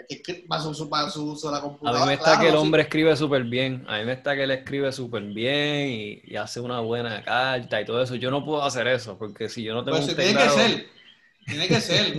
Es 0.08 0.22
que 0.22 0.34
para 0.48 0.62
su, 0.62 0.88
para 0.88 1.10
su 1.10 1.30
uso 1.30 1.48
de 1.48 1.52
la 1.52 1.58
A 1.58 1.62
computadora. 1.62 2.00
mí 2.02 2.06
me 2.08 2.14
está 2.14 2.24
claro, 2.24 2.40
que 2.40 2.46
el 2.48 2.52
sí. 2.52 2.58
hombre 2.58 2.82
escribe 2.82 3.16
súper 3.16 3.44
bien. 3.44 3.84
A 3.88 3.98
mí 3.98 4.04
me 4.04 4.12
está 4.12 4.34
que 4.34 4.44
él 4.44 4.50
escribe 4.50 4.92
súper 4.92 5.22
bien 5.24 5.88
y, 5.88 6.20
y 6.24 6.36
hace 6.36 6.60
una 6.60 6.80
buena 6.80 7.22
carta 7.22 7.80
y 7.80 7.84
todo 7.84 8.02
eso. 8.02 8.14
Yo 8.16 8.30
no 8.30 8.44
puedo 8.44 8.62
hacer 8.62 8.86
eso 8.88 9.16
porque 9.18 9.48
si 9.48 9.62
yo 9.62 9.74
no 9.74 9.84
tengo 9.84 9.98
Pues 9.98 10.08
un 10.10 10.16
tiene 10.16 10.34
que 10.38 10.48
ser. 10.48 10.86
Tiene 11.46 11.68
que 11.68 11.80
ser. 11.80 12.14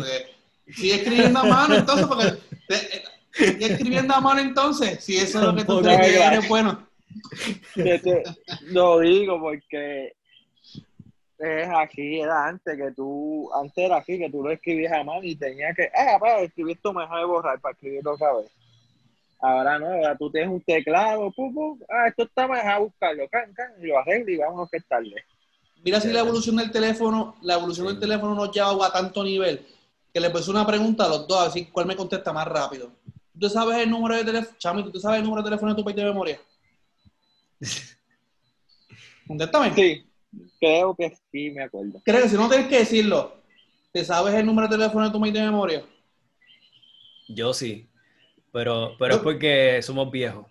sigue 0.67 0.95
escribiendo 0.95 1.39
a 1.39 1.43
mano 1.43 1.75
entonces, 1.75 2.07
porque 2.07 2.33
te- 2.67 2.97
eh, 2.97 3.03
sigue 3.31 3.65
escribiendo 3.73 4.13
a 4.13 4.21
mano 4.21 4.41
entonces, 4.41 5.03
si 5.03 5.17
eso 5.17 5.39
es 5.39 5.45
lo 5.45 5.55
que 5.55 5.65
tú 5.65 5.81
crees 5.81 5.99
que 5.99 6.23
eres 6.23 6.47
bueno. 6.47 6.87
Te- 7.75 8.23
lo 8.67 8.99
digo 8.99 9.39
porque 9.39 10.13
es 11.41 11.67
así, 11.69 12.19
era 12.19 12.47
antes 12.47 12.77
que 12.77 12.91
tú, 12.91 13.49
antes 13.53 13.77
era 13.77 13.97
así, 13.97 14.19
que 14.19 14.29
tú 14.29 14.43
lo 14.43 14.51
escribías 14.51 14.93
a 14.93 15.03
mano 15.03 15.23
y 15.23 15.35
tenías 15.35 15.75
que, 15.75 15.89
ah, 15.95 16.17
para 16.19 16.41
escribir 16.41 16.75
esto 16.75 16.93
me 16.93 17.01
deja 17.01 17.17
de 17.17 17.25
borrar 17.25 17.59
para 17.59 17.73
escribirlo 17.73 18.13
otra 18.13 18.33
vez. 18.33 18.51
Ahora 19.39 19.79
no, 19.79 19.87
ahora 19.87 20.15
tú 20.15 20.29
tienes 20.29 20.51
un 20.51 20.61
teclado, 20.61 21.31
pum, 21.31 21.51
pum, 21.51 21.79
ah, 21.89 22.07
esto 22.07 22.23
está 22.23 22.47
mal, 22.47 22.57
deja 22.57 22.77
buscarlo, 22.77 23.27
can, 23.29 23.51
can, 23.53 23.71
y 23.81 23.87
lo 23.87 23.97
arreglo 23.97 24.31
y 24.31 24.37
vámonos 24.37 24.69
que 24.69 24.77
es 24.77 24.87
tarde. 24.87 25.15
Mira 25.83 25.99
si 25.99 26.13
la 26.13 26.19
evolución 26.19 26.57
del 26.57 26.69
teléfono, 26.69 27.35
la 27.41 27.55
evolución 27.55 27.87
del 27.87 27.99
teléfono 27.99 28.35
nos 28.35 28.51
lleva 28.51 28.85
a 28.85 28.93
tanto 28.93 29.23
nivel 29.23 29.65
que 30.13 30.19
le 30.19 30.29
puse 30.29 30.51
una 30.51 30.67
pregunta 30.67 31.05
a 31.05 31.09
los 31.09 31.27
dos, 31.27 31.47
así 31.47 31.65
cuál 31.65 31.87
me 31.87 31.95
contesta 31.95 32.31
más 32.31 32.47
rápido. 32.47 32.91
¿Tú 33.39 33.49
sabes 33.49 33.77
el 33.77 33.89
número 33.89 34.15
de 34.15 34.25
teléfono? 34.25 34.57
Chami, 34.59 34.91
¿tú 34.91 34.99
sabes 34.99 35.17
el 35.19 35.23
número 35.23 35.41
de 35.41 35.49
teléfono 35.49 35.73
de 35.73 35.77
tu 35.77 35.83
país 35.83 35.95
de 35.95 36.03
memoria? 36.03 36.39
Contéstame. 39.27 39.73
Sí, 39.73 40.05
creo 40.59 40.95
que 40.95 41.13
sí 41.31 41.51
me 41.51 41.63
acuerdo. 41.63 42.01
Creo 42.03 42.21
que 42.23 42.29
si 42.29 42.35
no 42.35 42.47
tienes 42.49 42.67
que 42.67 42.79
decirlo, 42.79 43.35
¿te 43.91 44.03
sabes 44.05 44.33
el 44.35 44.45
número 44.45 44.67
de 44.67 44.77
teléfono 44.77 45.05
de 45.05 45.11
tu 45.11 45.19
país 45.19 45.33
de 45.33 45.41
memoria? 45.41 45.83
Yo 47.27 47.53
sí, 47.53 47.87
pero, 48.51 48.95
pero 48.99 49.15
es 49.15 49.21
porque 49.21 49.79
somos 49.81 50.11
viejos. 50.11 50.45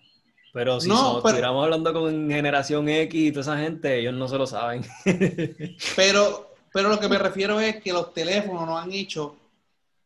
Pero 0.53 0.81
si 0.81 0.89
No, 0.89 0.95
somos- 0.97 1.13
pero- 1.23 1.27
estuviéramos 1.29 1.63
hablando 1.63 1.93
con 1.93 2.29
generación 2.29 2.89
X 2.89 3.21
y 3.21 3.31
toda 3.31 3.41
esa 3.41 3.57
gente, 3.63 3.99
ellos 3.99 4.13
no 4.13 4.27
se 4.27 4.37
lo 4.37 4.45
saben. 4.47 4.83
Pero, 5.95 6.47
pero 6.73 6.87
lo 6.89 6.99
que 6.99 7.09
me 7.09 7.17
refiero 7.17 7.59
es 7.59 7.81
que 7.81 7.91
los 7.91 8.13
teléfonos 8.13 8.65
nos 8.65 8.81
han 8.81 8.91
hecho 8.93 9.35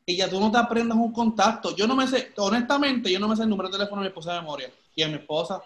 que 0.05 0.15
ya 0.15 0.27
tú 0.29 0.39
no 0.39 0.51
te 0.51 0.57
aprendas 0.57 0.97
un 0.97 1.11
contacto. 1.11 1.75
Yo 1.75 1.85
no 1.87 1.95
me 1.95 2.07
sé, 2.07 2.31
honestamente, 2.37 3.11
yo 3.11 3.19
no 3.19 3.27
me 3.27 3.35
sé 3.35 3.43
el 3.43 3.49
número 3.49 3.69
de 3.69 3.77
teléfono 3.77 4.01
de 4.01 4.05
mi 4.05 4.09
esposa 4.09 4.33
de 4.33 4.39
memoria 4.41 4.69
y 4.95 5.03
de 5.03 5.07
mi 5.09 5.15
esposa. 5.15 5.61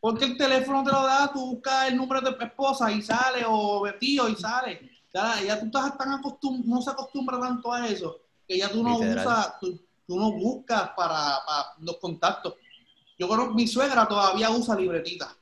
Porque 0.00 0.24
el 0.26 0.36
teléfono 0.36 0.84
te 0.84 0.90
lo 0.92 1.02
da, 1.02 1.32
tú 1.32 1.44
buscas 1.54 1.88
el 1.88 1.96
número 1.96 2.20
de 2.20 2.32
tu 2.36 2.44
esposa 2.44 2.90
y 2.92 3.02
sale, 3.02 3.44
o 3.48 3.84
de 3.84 3.92
tío 3.94 4.28
y 4.28 4.36
sale. 4.36 4.90
Ya, 5.12 5.40
ya 5.42 5.58
tú 5.60 5.66
estás 5.66 5.96
tan 5.96 6.12
acostumbrado, 6.12 6.74
no 6.76 6.82
se 6.82 6.90
acostumbra 6.90 7.40
tanto 7.40 7.72
a 7.72 7.88
eso, 7.88 8.18
que 8.46 8.58
ya 8.58 8.70
tú 8.70 8.82
no 8.82 9.00
Literal. 9.00 9.26
usas, 9.26 9.60
tú, 9.60 9.80
tú 10.06 10.18
no 10.18 10.30
buscas 10.32 10.90
para, 10.96 11.38
para 11.46 11.66
los 11.80 11.96
contactos. 11.96 12.54
Yo 13.18 13.26
conozco, 13.26 13.54
mi 13.54 13.66
suegra 13.66 14.06
todavía 14.06 14.50
usa 14.50 14.76
libretita. 14.76 15.34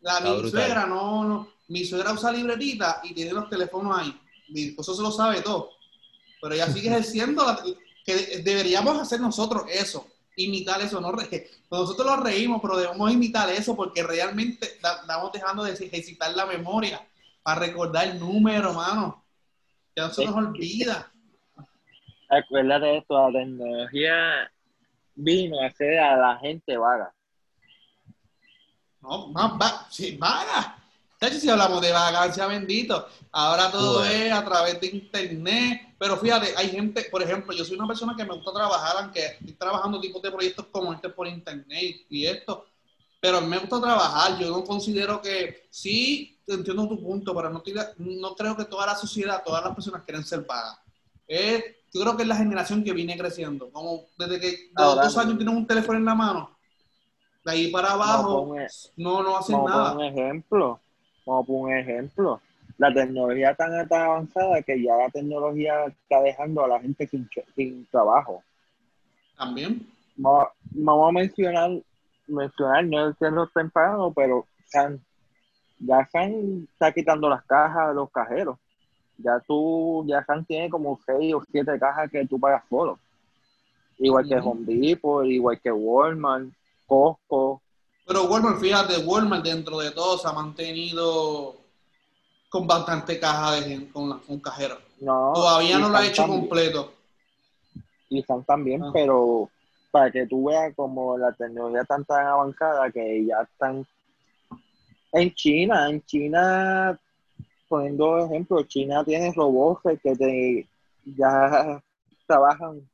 La, 0.00 0.18
Está 0.18 0.30
mi 0.30 0.36
brutal. 0.38 0.50
suegra 0.50 0.86
no, 0.86 1.24
no, 1.24 1.48
mi 1.68 1.84
suegra 1.84 2.12
usa 2.12 2.32
libretita 2.32 3.00
y 3.04 3.12
tiene 3.14 3.32
los 3.32 3.48
teléfonos 3.48 3.98
ahí. 3.98 4.18
Mi 4.48 4.62
esposo 4.68 4.94
se 4.94 5.02
lo 5.02 5.12
sabe 5.12 5.42
todo. 5.42 5.70
Pero 6.40 6.54
ella 6.54 6.66
sigue 6.72 6.88
ejerciendo 6.88 7.44
la- 7.44 7.62
que 8.04 8.38
deberíamos 8.42 8.98
hacer 8.98 9.20
nosotros 9.20 9.64
eso, 9.68 10.06
imitar 10.36 10.80
eso. 10.80 11.00
No 11.00 11.12
nosotros 11.12 12.06
lo 12.06 12.16
reímos, 12.16 12.60
pero 12.60 12.76
debemos 12.76 13.12
imitar 13.12 13.48
eso 13.50 13.76
porque 13.76 14.02
realmente 14.02 14.66
estamos 14.66 15.32
dejando 15.32 15.64
de 15.64 15.72
ejercitar 15.72 16.34
la 16.34 16.46
memoria 16.46 17.06
para 17.42 17.60
recordar 17.60 18.08
el 18.08 18.20
número, 18.20 18.72
mano. 18.72 19.24
Ya 19.96 20.06
no 20.06 20.10
se 20.10 20.24
nos 20.24 20.34
olvida. 20.34 21.12
Acuérdate 22.28 22.86
de 22.86 22.98
esto, 22.98 23.30
la 23.30 23.38
tecnología 23.40 24.50
vino 25.14 25.60
a 25.60 25.66
hacer 25.66 25.98
a 25.98 26.16
la 26.16 26.38
gente 26.38 26.76
vaga. 26.76 27.12
No, 29.02 29.28
más 29.28 29.52
va, 29.52 29.86
sí, 29.90 30.16
vaga. 30.16 30.81
De 31.22 31.28
hecho, 31.28 31.38
si 31.38 31.48
hablamos 31.48 31.80
de 31.80 31.92
vagancia, 31.92 32.48
bendito. 32.48 33.06
Ahora 33.30 33.70
todo 33.70 34.00
Bueno. 34.00 34.12
es 34.12 34.32
a 34.32 34.44
través 34.44 34.80
de 34.80 34.88
internet. 34.88 35.94
Pero 35.96 36.16
fíjate, 36.16 36.52
hay 36.56 36.68
gente, 36.68 37.06
por 37.12 37.22
ejemplo, 37.22 37.54
yo 37.54 37.64
soy 37.64 37.76
una 37.76 37.86
persona 37.86 38.16
que 38.16 38.24
me 38.24 38.34
gusta 38.34 38.52
trabajar, 38.52 38.96
aunque 39.04 39.24
estoy 39.26 39.52
trabajando 39.52 40.00
tipos 40.00 40.20
de 40.20 40.32
proyectos 40.32 40.66
como 40.72 40.92
este 40.92 41.08
por 41.10 41.28
internet 41.28 41.94
y 42.10 42.26
esto. 42.26 42.66
Pero 43.20 43.38
a 43.38 43.40
mí 43.40 43.46
me 43.46 43.58
gusta 43.60 43.80
trabajar. 43.80 44.36
Yo 44.36 44.50
no 44.50 44.64
considero 44.64 45.22
que, 45.22 45.68
sí, 45.70 46.40
entiendo 46.48 46.88
tu 46.88 47.00
punto, 47.00 47.32
pero 47.36 47.50
no, 47.50 47.62
no 47.98 48.34
creo 48.34 48.56
que 48.56 48.64
toda 48.64 48.86
la 48.86 48.96
sociedad, 48.96 49.44
todas 49.46 49.62
las 49.64 49.76
personas 49.76 50.02
quieren 50.02 50.24
ser 50.24 50.40
vagas. 50.40 50.76
Es- 51.28 51.62
yo 51.94 52.00
creo 52.00 52.16
que 52.16 52.22
es 52.22 52.28
la 52.28 52.34
generación 52.36 52.82
que 52.82 52.92
viene 52.92 53.16
creciendo. 53.16 53.70
Como 53.70 54.06
desde 54.18 54.40
que 54.40 54.70
Ahora 54.74 55.04
dos 55.04 55.16
años 55.18 55.36
tienen 55.36 55.56
un 55.56 55.68
teléfono 55.68 55.98
en 55.98 56.04
la 56.04 56.16
mano, 56.16 56.58
de 57.44 57.52
ahí 57.52 57.70
para 57.70 57.92
abajo, 57.92 58.48
poner- 58.48 58.68
no, 58.96 59.22
no 59.22 59.36
hacen 59.36 59.62
nada. 59.64 59.92
un 59.92 60.02
ejemplo. 60.02 60.80
Vamos 61.24 61.44
a 61.44 61.46
poner 61.46 61.62
un 61.62 61.72
ejemplo. 61.80 62.40
La 62.78 62.92
tecnología 62.92 63.54
tan, 63.54 63.88
tan 63.88 64.02
avanzada 64.02 64.62
que 64.62 64.82
ya 64.82 64.96
la 64.96 65.08
tecnología 65.10 65.84
está 65.84 66.20
dejando 66.22 66.64
a 66.64 66.68
la 66.68 66.80
gente 66.80 67.06
sin, 67.06 67.28
sin 67.54 67.86
trabajo. 67.86 68.42
También. 69.36 69.86
Vamos, 70.16 70.48
vamos 70.70 71.08
a 71.08 71.12
mencionar, 71.12 71.70
mencionar, 72.26 72.84
no 72.84 73.08
es 73.08 73.16
que 73.16 73.30
no 73.30 73.44
estén 73.44 73.70
pagando, 73.70 74.12
pero 74.12 74.46
San, 74.66 75.00
ya 75.78 76.06
San 76.10 76.66
está 76.72 76.92
quitando 76.92 77.28
las 77.28 77.44
cajas 77.44 77.88
de 77.88 77.94
los 77.94 78.10
cajeros. 78.10 78.58
Ya 79.18 79.38
tú, 79.46 80.04
ya 80.06 80.24
San 80.24 80.44
tiene 80.44 80.68
como 80.68 80.98
seis 81.04 81.34
o 81.34 81.42
siete 81.50 81.78
cajas 81.78 82.10
que 82.10 82.26
tú 82.26 82.38
pagas 82.38 82.64
solo. 82.68 82.98
Igual 83.98 84.28
que. 84.28 84.34
Home 84.36 84.64
Depot, 84.64 85.24
igual 85.24 85.60
que 85.60 85.70
Walmart, 85.70 86.48
Costco. 86.86 87.61
Pero 88.06 88.24
Walmart, 88.24 88.58
fíjate, 88.60 88.98
Walmart 88.98 89.44
dentro 89.44 89.78
de 89.78 89.90
todo 89.92 90.18
se 90.18 90.28
ha 90.28 90.32
mantenido 90.32 91.56
con 92.48 92.66
bastante 92.66 93.18
caja 93.18 93.52
de 93.52 93.62
gente, 93.62 93.92
con, 93.92 94.10
la- 94.10 94.18
con 94.18 94.38
cajero. 94.40 94.78
No, 95.00 95.32
Todavía 95.34 95.78
no 95.78 95.88
lo 95.88 95.96
ha 95.96 96.06
hecho 96.06 96.26
completo. 96.26 96.92
y 98.08 98.22
Sam 98.24 98.44
también, 98.44 98.82
Ah. 98.82 98.90
pero 98.92 99.48
para 99.90 100.10
que 100.10 100.26
tú 100.26 100.44
veas 100.48 100.74
como 100.76 101.16
la 101.16 101.32
tecnología 101.32 101.82
tan 101.84 102.04
tan 102.04 102.26
avanzada 102.26 102.90
que 102.90 103.24
ya 103.24 103.40
están 103.42 103.86
en 105.12 105.34
China, 105.34 105.88
en 105.88 106.02
China, 106.04 106.98
poniendo 107.68 108.18
ejemplo, 108.18 108.62
China 108.64 109.02
tiene 109.04 109.32
robots 109.34 109.80
que 110.02 110.14
te 110.16 110.68
ya 111.04 111.82
trabajan, 112.26 112.86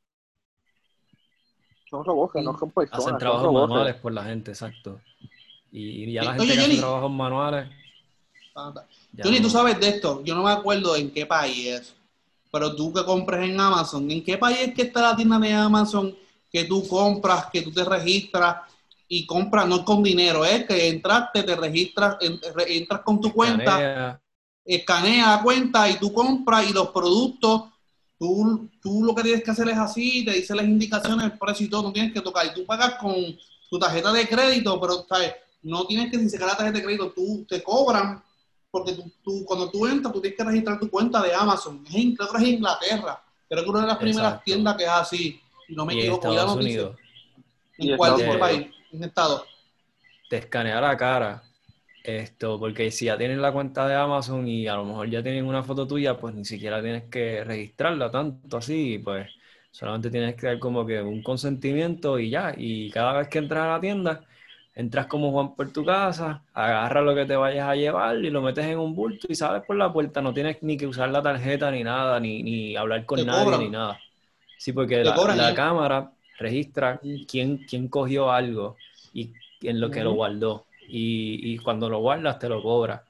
son 1.91 2.05
robots 2.05 2.33
que 2.35 2.43
no 2.43 2.59
son 2.59 2.71
personas, 2.71 2.91
Hacen 2.97 3.19
trabajos 3.19 3.51
robots. 3.51 3.71
manuales 3.71 3.95
por 3.97 4.13
la 4.13 4.25
gente, 4.25 4.51
exacto. 4.53 5.01
Y, 5.73 6.05
y 6.05 6.13
ya 6.15 6.25
la 6.25 6.35
Oye, 6.37 6.37
gente 6.37 6.55
que 6.55 6.61
hace 6.61 6.75
trabajos 6.77 7.11
manuales. 7.11 7.69
ya 9.13 9.25
Johnny, 9.25 9.41
no- 9.41 9.43
tú 9.43 9.51
sabes 9.51 9.79
de 9.81 9.89
esto. 9.89 10.23
Yo 10.25 10.35
no 10.35 10.43
me 10.45 10.51
acuerdo 10.51 10.97
en 10.97 11.11
qué 11.13 11.27
país 11.27 11.67
es. 11.67 11.95
Pero 12.51 12.75
tú 12.75 12.93
que 12.93 13.05
compras 13.05 13.45
en 13.45 13.61
Amazon, 13.61 14.11
¿en 14.11 14.25
qué 14.25 14.39
país 14.39 14.59
es 14.61 14.75
que 14.75 14.83
está 14.83 15.03
la 15.03 15.17
tienda 15.17 15.39
de 15.39 15.53
Amazon 15.53 16.15
que 16.51 16.65
tú 16.65 16.87
compras, 16.89 17.47
que 17.53 17.61
tú 17.63 17.71
te 17.73 17.85
registras 17.85 18.57
y 19.07 19.27
compras, 19.27 19.67
no 19.69 19.85
con 19.85 20.03
dinero, 20.03 20.45
es 20.45 20.65
que 20.67 20.89
entraste, 20.89 21.43
te 21.43 21.57
registras, 21.57 22.17
en- 22.21 22.41
re- 22.55 22.77
entras 22.79 23.01
con 23.03 23.21
tu 23.21 23.33
cuenta. 23.33 23.91
escanea, 23.91 24.21
escanea 24.65 25.37
la 25.37 25.43
cuenta 25.43 25.89
y 25.91 25.99
tú 25.99 26.13
compras 26.13 26.69
y 26.69 26.73
los 26.73 26.89
productos, 26.91 27.65
tú, 28.19 28.69
tú 28.83 29.03
lo 29.05 29.15
que 29.15 29.23
tienes 29.23 29.43
que 29.45 29.51
hacer 29.51 29.69
es 29.69 29.77
así, 29.79 30.25
te 30.25 30.33
dice 30.33 30.55
las 30.55 30.65
indicaciones, 30.65 31.25
el 31.27 31.39
precio 31.39 31.67
y 31.67 31.71
todo, 31.71 31.85
no 31.85 31.93
tienes 31.93 32.13
que 32.13 32.21
tocar. 32.21 32.47
Y 32.47 32.55
tú 32.55 32.65
pagas 32.67 32.95
con 32.95 33.15
tu 33.71 33.79
tarjeta 33.79 34.13
de 34.13 34.27
crédito, 34.29 34.81
pero 34.81 35.05
¿sabes? 35.09 35.35
no 35.63 35.87
tienes 35.87 36.11
que 36.11 36.19
ni 36.19 36.29
sacar 36.29 36.49
la 36.49 36.57
tarjeta 36.57 36.79
de 36.79 36.85
crédito, 36.85 37.11
tú 37.13 37.45
te 37.49 37.63
cobran, 37.63 38.23
porque 38.71 38.93
tú, 38.93 39.11
tú- 39.23 39.45
cuando 39.45 39.71
tú 39.71 39.87
entras, 39.87 40.13
tú 40.13 40.21
tienes 40.21 40.37
que 40.37 40.45
registrar 40.45 40.79
tu 40.79 40.91
cuenta 40.91 41.23
de 41.23 41.35
Amazon. 41.35 41.85
Es 41.89 41.95
en, 41.95 42.15
creo 42.15 42.29
que 42.31 42.39
es 42.43 42.49
Inglaterra, 42.49 43.23
creo 43.49 43.65
que 43.65 43.71
una 43.71 43.81
de 43.83 43.87
las 43.87 43.97
primeras 43.99 44.43
tiendas 44.45 44.77
que 44.77 44.85
es 44.85 44.91
así, 44.91 45.41
si 45.67 45.75
no 45.75 45.85
me 45.87 45.95
y 45.95 46.01
equivoco, 46.01 46.29
ya 46.33 46.41
Estados 46.41 46.57
no 46.57 46.63
dice. 46.63 46.81
Unidos 46.81 46.97
Y 47.79 47.91
¿En 47.91 47.97
cuál 47.97 48.13
Estados 48.13 48.21
¿En 48.21 48.39
qué 48.41 48.45
Unidos. 48.45 48.65
país? 48.71 48.85
¿En 48.93 49.05
estado? 49.05 49.45
te 50.31 50.37
escanea 50.39 50.81
la 50.81 50.97
cara. 50.97 51.43
Esto, 52.11 52.59
porque 52.59 52.91
si 52.91 53.05
ya 53.05 53.19
tienen 53.19 53.43
la 53.43 53.53
cuenta 53.53 53.87
de 53.87 53.95
Amazon 53.95 54.49
y 54.49 54.67
a 54.67 54.77
lo 54.77 54.85
mejor 54.87 55.11
ya 55.11 55.23
tienen 55.23 55.45
una 55.45 55.63
foto 55.63 55.87
tuya, 55.87 56.17
pues 56.17 56.35
ni 56.35 56.43
siquiera 56.47 56.81
tienes 56.81 57.05
que 57.11 57.45
registrarla 57.45 58.11
tanto 58.11 58.57
así, 58.57 58.99
pues 58.99 59.31
solamente 59.71 60.11
tienes 60.11 60.35
que 60.35 60.47
dar 60.47 60.59
como 60.59 60.87
que 60.87 61.03
un 61.03 61.23
consentimiento 61.23 62.19
y 62.19 62.31
ya. 62.31 62.55
Y 62.57 62.91
cada 62.93 63.13
vez 63.19 63.29
que 63.29 63.39
entras 63.39 63.65
a 63.65 63.69
la 63.73 63.81
tienda, 63.81 64.25
entras 64.75 65.07
como 65.07 65.31
Juan 65.33 65.55
por 65.55 65.71
tu 65.71 65.85
casa, 65.85 66.47
agarras 66.55 67.05
lo 67.05 67.15
que 67.15 67.27
te 67.27 67.37
vayas 67.37 67.69
a 67.69 67.75
llevar 67.77 68.17
y 68.25 68.31
lo 68.31 68.41
metes 68.41 68.65
en 68.65 68.79
un 68.79 68.95
bulto 68.95 69.27
y 69.29 69.35
sales 69.35 69.63
por 69.67 69.77
la 69.77 69.93
puerta. 69.93 70.23
No 70.23 70.33
tienes 70.33 70.63
ni 70.63 70.79
que 70.79 70.87
usar 70.87 71.11
la 71.11 71.23
tarjeta 71.23 71.71
ni 71.71 71.85
nada, 71.85 72.19
ni, 72.21 72.43
ni 72.43 72.75
hablar 72.75 73.05
con 73.05 73.27
nadie 73.27 73.31
cobran. 73.45 73.59
ni 73.59 73.69
nada. 73.69 74.01
Sí, 74.57 74.73
porque 74.73 75.05
la, 75.05 75.15
cobran 75.15 75.43
la 75.43 75.53
ya. 75.53 75.55
cámara 75.55 76.13
registra 76.39 77.01
quién, 77.27 77.59
quién 77.67 77.89
cogió 77.89 78.31
algo 78.33 78.77
y 79.13 79.33
en 79.63 79.81
lo 79.81 79.91
que 79.91 80.05
lo 80.05 80.13
guardó. 80.15 80.68
Y, 80.89 81.53
y 81.55 81.59
cuando 81.59 81.89
lo 81.89 82.01
guardas, 82.01 82.39
te 82.39 82.49
lo 82.49 82.63
cobra 82.63 83.05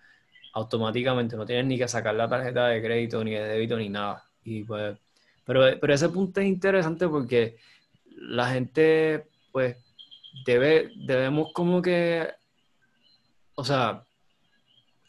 automáticamente. 0.52 1.36
No 1.36 1.46
tienes 1.46 1.66
ni 1.66 1.78
que 1.78 1.88
sacar 1.88 2.14
la 2.14 2.28
tarjeta 2.28 2.68
de 2.68 2.82
crédito, 2.82 3.22
ni 3.24 3.32
de 3.32 3.44
débito, 3.44 3.76
ni 3.76 3.88
nada. 3.88 4.24
Y 4.44 4.64
pues, 4.64 4.96
pero, 5.44 5.62
pero 5.80 5.94
ese 5.94 6.08
punto 6.08 6.40
es 6.40 6.46
interesante 6.46 7.08
porque 7.08 7.56
la 8.20 8.50
gente, 8.50 9.26
pues, 9.52 9.76
debe, 10.44 10.90
debemos 10.96 11.52
como 11.52 11.80
que, 11.80 12.28
o 13.54 13.64
sea, 13.64 14.04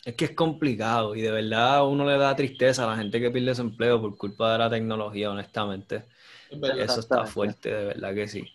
es 0.05 0.15
que 0.15 0.25
es 0.25 0.31
complicado 0.31 1.15
y 1.15 1.21
de 1.21 1.31
verdad 1.31 1.85
uno 1.87 2.05
le 2.05 2.17
da 2.17 2.35
tristeza 2.35 2.85
a 2.85 2.91
la 2.91 2.97
gente 2.97 3.19
que 3.19 3.31
pierde 3.31 3.53
su 3.55 3.61
empleo 3.61 3.99
por 4.01 4.17
culpa 4.17 4.53
de 4.53 4.57
la 4.59 4.69
tecnología, 4.69 5.31
honestamente. 5.31 6.05
Eso 6.49 6.99
está 6.99 7.25
fuerte, 7.25 7.69
de 7.69 7.85
verdad 7.85 8.13
que 8.13 8.27
sí. 8.27 8.47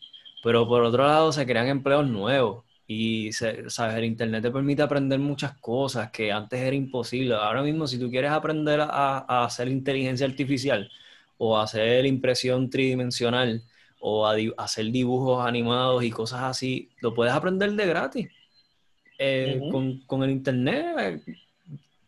Pero 0.42 0.66
por 0.66 0.82
otro 0.82 1.06
lado, 1.06 1.32
se 1.32 1.46
crean 1.46 1.68
empleos 1.68 2.06
nuevos 2.06 2.64
y 2.86 3.32
sabes, 3.32 3.78
el 3.78 4.04
Internet 4.04 4.42
te 4.42 4.50
permite 4.50 4.82
aprender 4.82 5.18
muchas 5.18 5.56
cosas 5.58 6.10
que 6.10 6.30
antes 6.30 6.60
era 6.60 6.76
imposible. 6.76 7.34
Ahora 7.34 7.62
mismo, 7.62 7.86
si 7.86 7.98
tú 7.98 8.10
quieres 8.10 8.30
aprender 8.30 8.80
a, 8.82 9.44
hacer 9.44 9.68
inteligencia 9.68 10.26
artificial 10.26 10.90
o 11.38 11.58
hacer 11.58 12.04
impresión 12.04 12.68
tridimensional 12.68 13.62
o 14.00 14.26
a, 14.26 14.36
hacer 14.58 14.86
dibujos 14.90 15.46
animados 15.46 16.04
y 16.04 16.10
cosas 16.10 16.42
así, 16.42 16.90
lo 17.00 17.14
puedes 17.14 17.32
aprender 17.32 17.72
de 17.72 17.86
gratis. 17.86 18.28
Eh, 19.18 19.60
con, 19.70 20.00
con, 20.00 20.24
el 20.24 20.30
Internet, 20.30 21.22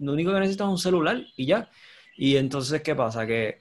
lo 0.01 0.13
único 0.13 0.33
que 0.33 0.41
necesitas 0.41 0.67
es 0.67 0.73
un 0.73 0.79
celular 0.79 1.25
y 1.37 1.47
ya. 1.47 1.71
Y 2.17 2.37
entonces, 2.37 2.83
¿qué 2.83 2.95
pasa? 2.95 3.27
Que, 3.27 3.59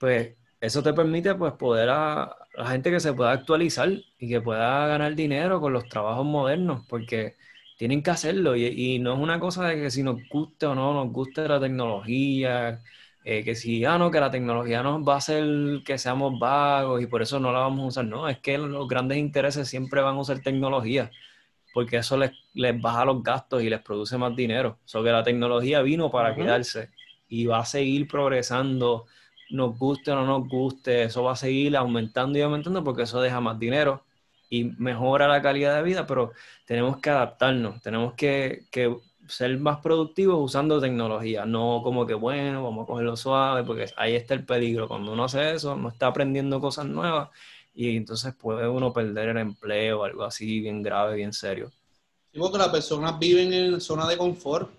pues, 0.00 0.34
eso 0.60 0.82
te 0.82 0.92
permite, 0.92 1.34
pues, 1.34 1.52
poder 1.54 1.88
a, 1.90 2.34
la 2.56 2.66
gente 2.68 2.90
que 2.90 3.00
se 3.00 3.12
pueda 3.12 3.32
actualizar 3.32 3.90
y 4.18 4.28
que 4.28 4.40
pueda 4.40 4.86
ganar 4.86 5.14
dinero 5.14 5.60
con 5.60 5.72
los 5.72 5.88
trabajos 5.88 6.24
modernos, 6.24 6.86
porque 6.88 7.34
tienen 7.76 8.02
que 8.02 8.10
hacerlo. 8.10 8.56
Y, 8.56 8.98
no 8.98 9.14
es 9.14 9.20
una 9.20 9.38
cosa 9.40 9.68
de 9.68 9.76
que 9.76 9.90
si 9.90 10.02
nos 10.02 10.16
guste 10.28 10.66
o 10.66 10.74
no 10.74 10.94
nos 10.94 11.12
guste 11.12 11.46
la 11.48 11.60
tecnología, 11.60 12.80
eh, 13.24 13.44
que 13.44 13.54
si, 13.54 13.84
ah, 13.84 13.98
no, 13.98 14.10
que 14.10 14.20
la 14.20 14.30
tecnología 14.30 14.82
nos 14.82 15.06
va 15.06 15.14
a 15.14 15.18
hacer 15.18 15.82
que 15.84 15.98
seamos 15.98 16.38
vagos 16.38 17.02
y 17.02 17.06
por 17.06 17.22
eso 17.22 17.40
no 17.40 17.52
la 17.52 17.60
vamos 17.60 17.84
a 17.84 17.88
usar, 17.88 18.04
no, 18.06 18.28
es 18.28 18.38
que 18.38 18.56
los 18.58 18.88
grandes 18.88 19.18
intereses 19.18 19.68
siempre 19.68 20.00
van 20.00 20.16
a 20.16 20.20
usar 20.20 20.40
tecnología, 20.40 21.10
porque 21.74 21.98
eso 21.98 22.16
les, 22.16 22.32
les 22.54 22.80
baja 22.80 23.04
los 23.04 23.22
gastos 23.22 23.62
y 23.62 23.70
les 23.70 23.80
produce 23.82 24.16
más 24.18 24.34
dinero, 24.36 24.78
o 24.94 25.02
que 25.02 25.10
la 25.10 25.24
tecnología 25.24 25.82
vino 25.82 26.10
para 26.10 26.34
quedarse 26.34 26.90
y 27.28 27.46
va 27.46 27.60
a 27.60 27.66
seguir 27.66 28.08
progresando 28.08 29.06
nos 29.50 29.78
guste 29.78 30.10
o 30.10 30.14
no 30.16 30.26
nos 30.26 30.48
guste, 30.48 31.04
eso 31.04 31.22
va 31.22 31.32
a 31.32 31.36
seguir 31.36 31.76
aumentando 31.76 32.38
y 32.38 32.42
aumentando 32.42 32.82
porque 32.84 33.02
eso 33.02 33.20
deja 33.20 33.40
más 33.40 33.58
dinero 33.58 34.02
y 34.48 34.64
mejora 34.64 35.28
la 35.28 35.42
calidad 35.42 35.76
de 35.76 35.82
vida, 35.82 36.06
pero 36.06 36.32
tenemos 36.64 36.98
que 36.98 37.10
adaptarnos, 37.10 37.80
tenemos 37.82 38.14
que, 38.14 38.66
ser 39.28 39.58
más 39.58 39.78
productivos 39.80 40.38
usando 40.40 40.80
tecnología, 40.80 41.44
no 41.44 41.80
como 41.82 42.06
que 42.06 42.14
bueno, 42.14 42.62
vamos 42.62 42.84
a 42.84 42.86
cogerlo 42.86 43.16
suave, 43.16 43.64
porque 43.64 43.86
ahí 43.96 44.14
está 44.14 44.34
el 44.34 44.44
peligro. 44.44 44.86
Cuando 44.86 45.12
uno 45.12 45.24
hace 45.24 45.54
eso, 45.54 45.74
no 45.74 45.88
está 45.88 46.06
aprendiendo 46.06 46.60
cosas 46.60 46.86
nuevas 46.86 47.30
y 47.74 47.96
entonces 47.96 48.34
puede 48.34 48.68
uno 48.68 48.92
perder 48.92 49.30
el 49.30 49.38
empleo, 49.38 50.04
algo 50.04 50.22
así 50.22 50.60
bien 50.60 50.80
grave, 50.80 51.16
bien 51.16 51.32
serio. 51.32 51.72
Sí, 52.32 52.38
porque 52.38 52.58
las 52.58 52.68
personas 52.68 53.18
viven 53.18 53.52
en 53.52 53.80
zona 53.80 54.06
de 54.06 54.16
confort 54.16 54.70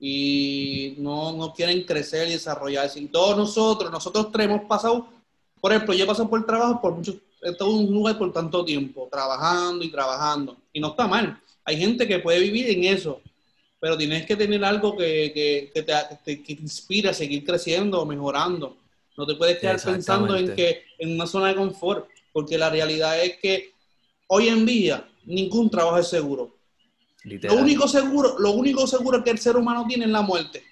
y 0.00 0.94
no, 0.96 1.32
no, 1.32 1.52
quieren 1.52 1.84
crecer 1.84 2.26
y 2.28 2.32
desarrollarse. 2.32 2.98
Y 2.98 3.06
todos 3.06 3.36
nosotros, 3.36 3.92
nosotros 3.92 4.32
tres 4.32 4.46
hemos 4.46 4.62
pasado, 4.62 5.06
por 5.60 5.72
ejemplo, 5.72 5.94
yo 5.94 6.04
he 6.04 6.06
pasado 6.06 6.28
por 6.30 6.40
el 6.40 6.46
trabajo 6.46 6.80
por 6.80 6.94
mucho, 6.94 7.14
he 7.42 7.50
estado 7.50 7.70
en 7.70 7.88
un 7.88 7.94
lugar 7.94 8.16
por 8.16 8.32
tanto 8.32 8.64
tiempo, 8.64 9.08
trabajando 9.12 9.84
y 9.84 9.90
trabajando. 9.90 10.56
Y 10.72 10.80
no 10.80 10.88
está 10.88 11.06
mal. 11.06 11.38
Hay 11.64 11.76
gente 11.76 12.08
que 12.08 12.18
puede 12.18 12.40
vivir 12.40 12.70
en 12.70 12.84
eso, 12.84 13.20
pero 13.78 13.98
tienes 13.98 14.24
que 14.24 14.36
tener 14.36 14.64
algo 14.64 14.96
que, 14.96 15.32
que, 15.34 15.70
que, 15.74 15.82
te, 15.82 16.42
que 16.42 16.52
inspire 16.54 17.10
a 17.10 17.14
seguir 17.14 17.44
creciendo 17.44 18.00
o 18.00 18.06
mejorando. 18.06 18.78
No 19.18 19.26
te 19.26 19.34
puedes 19.34 19.58
quedar 19.58 19.82
pensando 19.82 20.34
en 20.34 20.54
que 20.54 20.82
en 20.98 21.12
una 21.12 21.26
zona 21.26 21.48
de 21.48 21.56
confort, 21.56 22.08
porque 22.32 22.56
la 22.56 22.70
realidad 22.70 23.22
es 23.22 23.36
que 23.36 23.74
hoy 24.28 24.48
en 24.48 24.64
día 24.64 25.06
ningún 25.26 25.68
trabajo 25.68 25.98
es 25.98 26.08
seguro 26.08 26.59
lo 27.24 27.54
único 27.54 27.86
seguro, 27.86 28.38
lo 28.38 28.52
único 28.52 28.86
seguro 28.86 29.22
que 29.22 29.30
el 29.30 29.38
ser 29.38 29.56
humano 29.56 29.86
tiene 29.86 30.06
es 30.06 30.10
la 30.10 30.22
muerte. 30.22 30.62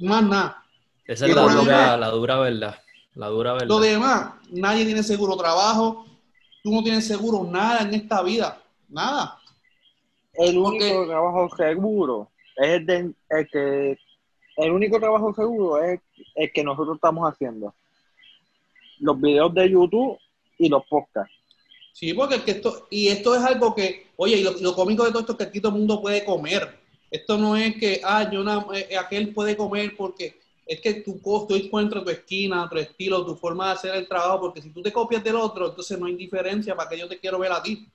Más 0.00 0.22
nada. 0.22 0.64
Esa 1.06 1.26
es 1.26 1.34
la 1.34 1.42
dura, 1.42 1.96
la 1.96 2.08
dura 2.08 2.38
verdad. 2.38 2.78
La 3.14 3.26
dura 3.28 3.52
verdad. 3.52 3.68
Lo 3.68 3.80
demás, 3.80 4.34
nadie 4.50 4.86
tiene 4.86 5.02
seguro 5.02 5.36
trabajo. 5.36 6.06
Tú 6.62 6.72
no 6.72 6.82
tienes 6.82 7.06
seguro 7.06 7.44
nada 7.44 7.82
en 7.82 7.94
esta 7.94 8.22
vida. 8.22 8.62
Nada. 8.88 9.38
El 10.34 10.56
único 10.56 11.06
trabajo 11.06 11.54
seguro 11.56 12.30
es 12.56 12.80
el, 12.80 13.14
que 13.50 13.98
el 14.56 14.72
único 14.72 14.98
trabajo 14.98 15.34
seguro 15.34 15.82
es 15.82 16.00
el 16.34 16.52
que 16.52 16.64
nosotros 16.64 16.96
estamos 16.96 17.30
haciendo. 17.30 17.74
Los 18.98 19.20
videos 19.20 19.52
de 19.52 19.70
YouTube 19.70 20.18
y 20.58 20.68
los 20.68 20.84
podcasts. 20.86 21.34
Sí, 21.92 22.14
porque 22.14 22.36
es 22.36 22.42
que 22.42 22.50
esto, 22.52 22.86
y 22.90 23.08
esto 23.08 23.34
es 23.34 23.42
algo 23.42 23.74
que, 23.74 24.10
oye, 24.16 24.38
y 24.38 24.42
lo, 24.42 24.74
cómico 24.74 25.04
de 25.04 25.10
todo 25.10 25.20
esto 25.20 25.32
es 25.32 25.38
que 25.38 25.44
aquí 25.44 25.60
todo 25.60 25.72
el 25.72 25.78
mundo 25.78 26.00
puede 26.00 26.24
comer. 26.24 26.80
Esto 27.10 27.36
no 27.36 27.56
es 27.56 27.76
que, 27.76 28.00
ah, 28.02 28.30
yo 28.30 28.42
eh, 28.72 28.96
aquel 28.96 29.34
puede 29.34 29.56
comer 29.56 29.94
porque 29.96 30.40
es 30.64 30.80
que 30.80 30.94
tu 30.94 31.20
costo 31.20 31.54
encuentra 31.54 32.02
tu 32.02 32.08
esquina, 32.08 32.68
tu 32.70 32.78
estilo, 32.78 33.26
tu 33.26 33.36
forma 33.36 33.66
de 33.66 33.72
hacer 33.72 33.94
el 33.94 34.08
trabajo, 34.08 34.40
porque 34.40 34.62
si 34.62 34.70
tú 34.70 34.82
te 34.82 34.92
copias 34.92 35.22
del 35.22 35.36
otro, 35.36 35.68
entonces 35.68 35.98
no 35.98 36.06
hay 36.06 36.14
diferencia 36.14 36.74
para 36.74 36.88
que 36.88 36.98
yo 36.98 37.08
te 37.08 37.18
quiero 37.18 37.38
ver 37.38 37.52
a 37.52 37.62
ti. 37.62 37.86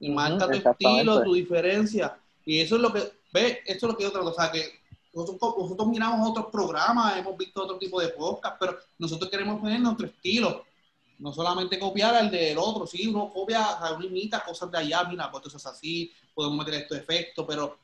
Y 0.00 0.10
marca 0.10 0.50
tu 0.50 0.70
estilo, 0.70 1.22
tu 1.22 1.34
diferencia. 1.34 2.18
Y 2.46 2.60
eso 2.60 2.76
es 2.76 2.82
lo 2.82 2.92
que, 2.92 3.00
ve, 3.32 3.60
esto 3.66 3.86
es 3.86 3.92
lo 3.92 3.98
que 3.98 4.04
yo 4.04 4.12
trato, 4.12 4.30
o 4.30 4.34
sea, 4.34 4.50
que 4.50 4.80
nosotros, 5.12 5.54
nosotros 5.58 5.88
miramos 5.88 6.30
otros 6.30 6.46
programas, 6.46 7.18
hemos 7.18 7.36
visto 7.36 7.62
otro 7.62 7.76
tipo 7.76 8.00
de 8.00 8.08
podcast, 8.08 8.56
pero 8.58 8.78
nosotros 8.98 9.30
queremos 9.30 9.60
poner 9.60 9.80
nuestro 9.80 10.06
estilo 10.06 10.64
no 11.18 11.32
solamente 11.32 11.78
copiar 11.78 12.14
al 12.14 12.30
del 12.30 12.58
otro, 12.58 12.86
sí, 12.86 13.06
uno 13.06 13.32
copia, 13.32 13.78
uno 13.96 14.04
imita 14.04 14.44
cosas 14.44 14.70
de 14.70 14.78
allá, 14.78 15.04
mira, 15.04 15.30
pues 15.30 15.46
esto 15.46 15.58
es 15.58 15.66
así, 15.66 16.12
podemos 16.34 16.58
meter 16.58 16.74
estos 16.82 16.98
efectos, 16.98 17.44
pero 17.46 17.78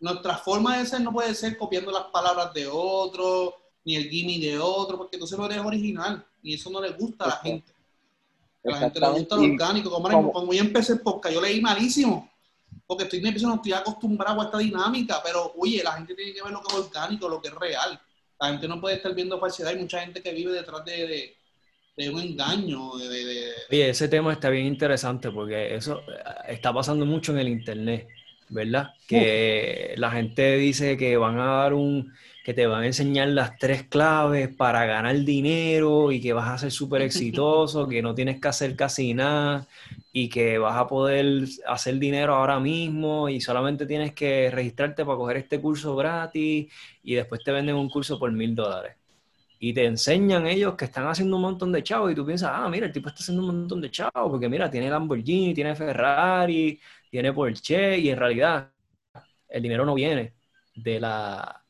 nuestra 0.00 0.36
forma 0.36 0.78
de 0.78 0.86
ser 0.86 1.00
no 1.00 1.12
puede 1.12 1.34
ser 1.34 1.56
copiando 1.56 1.90
las 1.90 2.04
palabras 2.04 2.52
de 2.52 2.66
otro, 2.66 3.54
ni 3.84 3.96
el 3.96 4.10
gimmick 4.10 4.42
de 4.42 4.58
otro, 4.58 4.98
porque 4.98 5.16
entonces 5.16 5.38
no 5.38 5.46
eres 5.46 5.58
original, 5.58 6.24
y 6.42 6.54
eso 6.54 6.70
no 6.70 6.80
le 6.80 6.90
gusta 6.90 7.24
a 7.24 7.28
la 7.28 7.36
gente. 7.36 7.72
A 8.64 8.70
la 8.70 8.78
gente 8.78 9.00
le 9.00 9.08
gusta 9.10 9.36
lo 9.36 9.42
orgánico. 9.42 9.90
Como, 9.90 10.32
cuando 10.32 10.52
yo 10.52 10.60
empecé 10.60 10.94
el 10.94 11.00
podcast, 11.00 11.34
yo 11.34 11.40
leí 11.40 11.60
malísimo, 11.60 12.28
porque 12.86 13.04
estoy 13.04 13.20
no 13.20 13.54
estoy 13.54 13.72
acostumbrado 13.72 14.40
a 14.40 14.44
esta 14.44 14.58
dinámica, 14.58 15.20
pero 15.24 15.52
oye, 15.56 15.82
la 15.82 15.92
gente 15.92 16.14
tiene 16.14 16.34
que 16.34 16.42
ver 16.42 16.52
lo 16.52 16.60
que 16.62 16.74
es 16.74 16.80
orgánico, 16.80 17.28
lo 17.28 17.40
que 17.40 17.48
es 17.48 17.54
real. 17.54 18.00
La 18.38 18.48
gente 18.48 18.68
no 18.68 18.80
puede 18.80 18.96
estar 18.96 19.14
viendo 19.14 19.38
falsedad, 19.38 19.70
hay 19.70 19.78
mucha 19.78 20.00
gente 20.00 20.22
que 20.22 20.32
vive 20.32 20.52
detrás 20.52 20.84
de 20.84 21.06
de 21.06 21.36
un 21.96 22.20
engaño. 22.20 22.96
De, 22.96 23.52
Oye, 23.70 23.90
ese 23.90 24.08
tema 24.08 24.32
está 24.32 24.50
bien 24.50 24.66
interesante 24.66 25.30
porque 25.30 25.74
eso 25.74 26.02
eh, 26.08 26.22
está 26.48 26.72
pasando 26.72 27.06
mucho 27.06 27.32
en 27.32 27.38
el 27.38 27.48
Internet, 27.48 28.06
¿verdad? 28.48 28.90
Que 29.08 29.94
la 29.96 30.10
gente 30.10 30.56
dice 30.56 30.96
que 30.96 31.16
van 31.16 31.38
a 31.38 31.46
dar 31.46 31.74
un, 31.74 32.12
que 32.44 32.52
te 32.54 32.66
van 32.66 32.82
a 32.82 32.86
enseñar 32.86 33.28
las 33.28 33.56
tres 33.58 33.84
claves 33.84 34.54
para 34.54 34.84
ganar 34.84 35.16
dinero 35.20 36.12
y 36.12 36.20
que 36.20 36.32
vas 36.32 36.48
a 36.48 36.58
ser 36.58 36.70
súper 36.70 37.02
exitoso, 37.02 37.88
que 37.88 38.02
no 38.02 38.14
tienes 38.14 38.40
que 38.40 38.48
hacer 38.48 38.76
casi 38.76 39.14
nada 39.14 39.66
y 40.12 40.28
que 40.28 40.58
vas 40.58 40.76
a 40.76 40.86
poder 40.86 41.44
hacer 41.66 41.98
dinero 41.98 42.34
ahora 42.34 42.60
mismo 42.60 43.28
y 43.28 43.40
solamente 43.40 43.86
tienes 43.86 44.12
que 44.12 44.50
registrarte 44.50 45.04
para 45.04 45.16
coger 45.16 45.38
este 45.38 45.60
curso 45.60 45.96
gratis 45.96 46.70
y 47.02 47.14
después 47.14 47.42
te 47.42 47.52
venden 47.52 47.76
un 47.76 47.88
curso 47.88 48.18
por 48.18 48.30
mil 48.32 48.54
dólares 48.54 48.95
y 49.58 49.72
te 49.74 49.84
enseñan 49.86 50.46
ellos 50.46 50.74
que 50.76 50.84
están 50.86 51.06
haciendo 51.06 51.36
un 51.36 51.42
montón 51.42 51.72
de 51.72 51.82
chavos 51.82 52.12
y 52.12 52.14
tú 52.14 52.24
piensas, 52.26 52.50
ah, 52.54 52.68
mira, 52.68 52.86
el 52.86 52.92
tipo 52.92 53.08
está 53.08 53.20
haciendo 53.20 53.42
un 53.42 53.48
montón 53.60 53.80
de 53.80 53.90
chavos 53.90 54.30
porque 54.30 54.48
mira, 54.48 54.70
tiene 54.70 54.90
Lamborghini, 54.90 55.54
tiene 55.54 55.74
Ferrari, 55.74 56.80
tiene 57.10 57.32
Porsche 57.32 57.98
y 57.98 58.10
en 58.10 58.18
realidad 58.18 58.70
el 59.48 59.62
dinero 59.62 59.84
no 59.86 59.94
viene 59.94 60.34
de 60.74 61.00
la, 61.00 61.64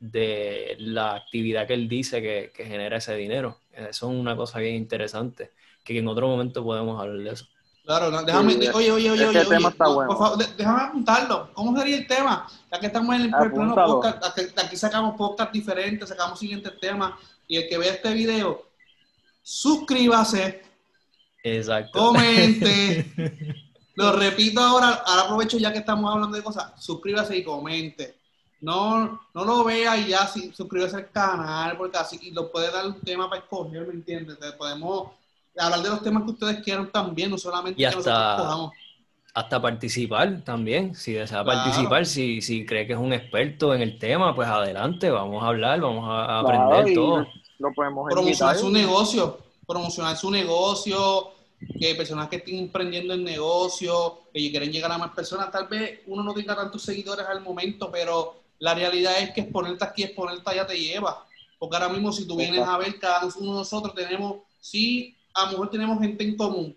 de 0.00 0.76
la 0.80 1.16
actividad 1.16 1.66
que 1.66 1.74
él 1.74 1.88
dice 1.88 2.22
que, 2.22 2.52
que 2.54 2.64
genera 2.64 2.98
ese 2.98 3.16
dinero. 3.16 3.60
Eso 3.72 4.10
es 4.12 4.16
una 4.18 4.36
cosa 4.36 4.58
bien 4.60 4.76
interesante, 4.76 5.52
que 5.84 5.98
en 5.98 6.08
otro 6.08 6.28
momento 6.28 6.64
podemos 6.64 7.00
hablar 7.00 7.18
de 7.18 7.30
eso. 7.32 7.46
Claro, 7.88 8.10
déjame, 8.10 8.52
oye, 8.52 8.70
oye, 8.70 8.90
oye, 8.92 9.10
oye, 9.10 9.26
oye 9.26 9.60
por 9.62 9.74
favor, 9.74 10.36
déjame 10.58 10.82
apuntarlo. 10.82 11.50
¿Cómo 11.54 11.74
sería 11.74 11.96
el 11.96 12.06
tema? 12.06 12.46
Ya 12.70 12.78
que 12.78 12.86
estamos 12.88 13.16
en 13.16 13.22
el, 13.22 13.30
pleno 13.30 13.74
podcast, 13.74 14.38
aquí 14.58 14.76
sacamos 14.76 15.16
podcast 15.16 15.50
diferentes, 15.50 16.06
sacamos 16.06 16.38
siguientes 16.38 16.78
temas, 16.78 17.14
y 17.46 17.56
el 17.56 17.66
que 17.66 17.78
vea 17.78 17.94
este 17.94 18.12
video, 18.12 18.62
suscríbase. 19.42 20.62
Exacto. 21.42 21.98
Comente. 21.98 23.10
Lo 23.94 24.12
repito 24.12 24.60
ahora, 24.60 25.02
ahora 25.06 25.22
aprovecho 25.22 25.56
ya 25.56 25.72
que 25.72 25.78
estamos 25.78 26.12
hablando 26.12 26.36
de 26.36 26.42
cosas, 26.42 26.72
suscríbase 26.76 27.38
y 27.38 27.42
comente. 27.42 28.18
No, 28.60 29.18
no 29.32 29.44
lo 29.44 29.64
vea 29.64 29.96
y 29.96 30.08
ya 30.08 30.26
sí, 30.26 30.52
suscríbase 30.54 30.96
al 30.96 31.10
canal, 31.10 31.78
porque 31.78 31.96
así 31.96 32.32
lo 32.32 32.52
puede 32.52 32.70
dar 32.70 32.86
un 32.86 33.00
tema 33.00 33.30
para 33.30 33.40
escoger, 33.40 33.86
¿me 33.86 33.94
entiendes? 33.94 34.36
podemos 34.58 35.12
hablar 35.58 35.82
de 35.82 35.88
los 35.90 36.02
temas 36.02 36.24
que 36.24 36.30
ustedes 36.30 36.60
quieran 36.62 36.90
también, 36.90 37.30
no 37.30 37.38
solamente 37.38 37.80
y 37.80 37.84
hasta, 37.84 38.70
hasta 39.34 39.62
participar 39.62 40.42
también, 40.44 40.94
si 40.94 41.12
desea 41.12 41.44
participar, 41.44 42.06
si, 42.06 42.40
si 42.40 42.66
cree 42.66 42.86
que 42.86 42.94
es 42.94 42.98
un 42.98 43.12
experto 43.12 43.74
en 43.74 43.82
el 43.82 43.98
tema, 43.98 44.34
pues 44.34 44.48
adelante, 44.48 45.10
vamos 45.10 45.42
a 45.42 45.48
hablar, 45.48 45.80
vamos 45.80 46.04
a 46.08 46.40
aprender 46.40 46.94
todo. 46.94 47.26
Lo 47.58 47.72
podemos 47.72 48.08
Promocionar 48.10 48.56
su 48.56 48.70
negocio. 48.70 49.38
promocionar 49.66 50.16
su 50.16 50.30
negocio, 50.30 51.32
que 51.78 51.94
personas 51.94 52.28
que 52.28 52.36
estén 52.36 52.56
emprendiendo 52.56 53.14
el 53.14 53.22
negocio, 53.22 54.20
que 54.32 54.50
quieren 54.50 54.72
llegar 54.72 54.92
a 54.92 54.98
más 54.98 55.10
personas, 55.10 55.50
tal 55.50 55.66
vez 55.68 56.00
uno 56.06 56.22
no 56.22 56.32
tenga 56.32 56.54
tantos 56.56 56.82
seguidores 56.82 57.26
al 57.26 57.40
momento, 57.42 57.90
pero 57.90 58.36
la 58.60 58.74
realidad 58.74 59.18
es 59.20 59.30
que 59.30 59.42
exponerte 59.42 59.84
aquí, 59.84 60.04
exponerte 60.04 60.50
allá 60.50 60.66
te 60.66 60.78
lleva. 60.78 61.24
Porque 61.58 61.76
ahora 61.76 61.88
mismo 61.88 62.12
si 62.12 62.26
tú 62.26 62.36
vienes 62.36 62.66
a 62.66 62.78
ver, 62.78 62.98
cada 62.98 63.26
uno 63.26 63.52
de 63.52 63.58
nosotros 63.58 63.94
tenemos, 63.94 64.36
sí, 64.60 65.16
a 65.34 65.44
lo 65.44 65.52
mejor 65.52 65.70
tenemos 65.70 66.00
gente 66.00 66.24
en 66.24 66.36
común. 66.36 66.76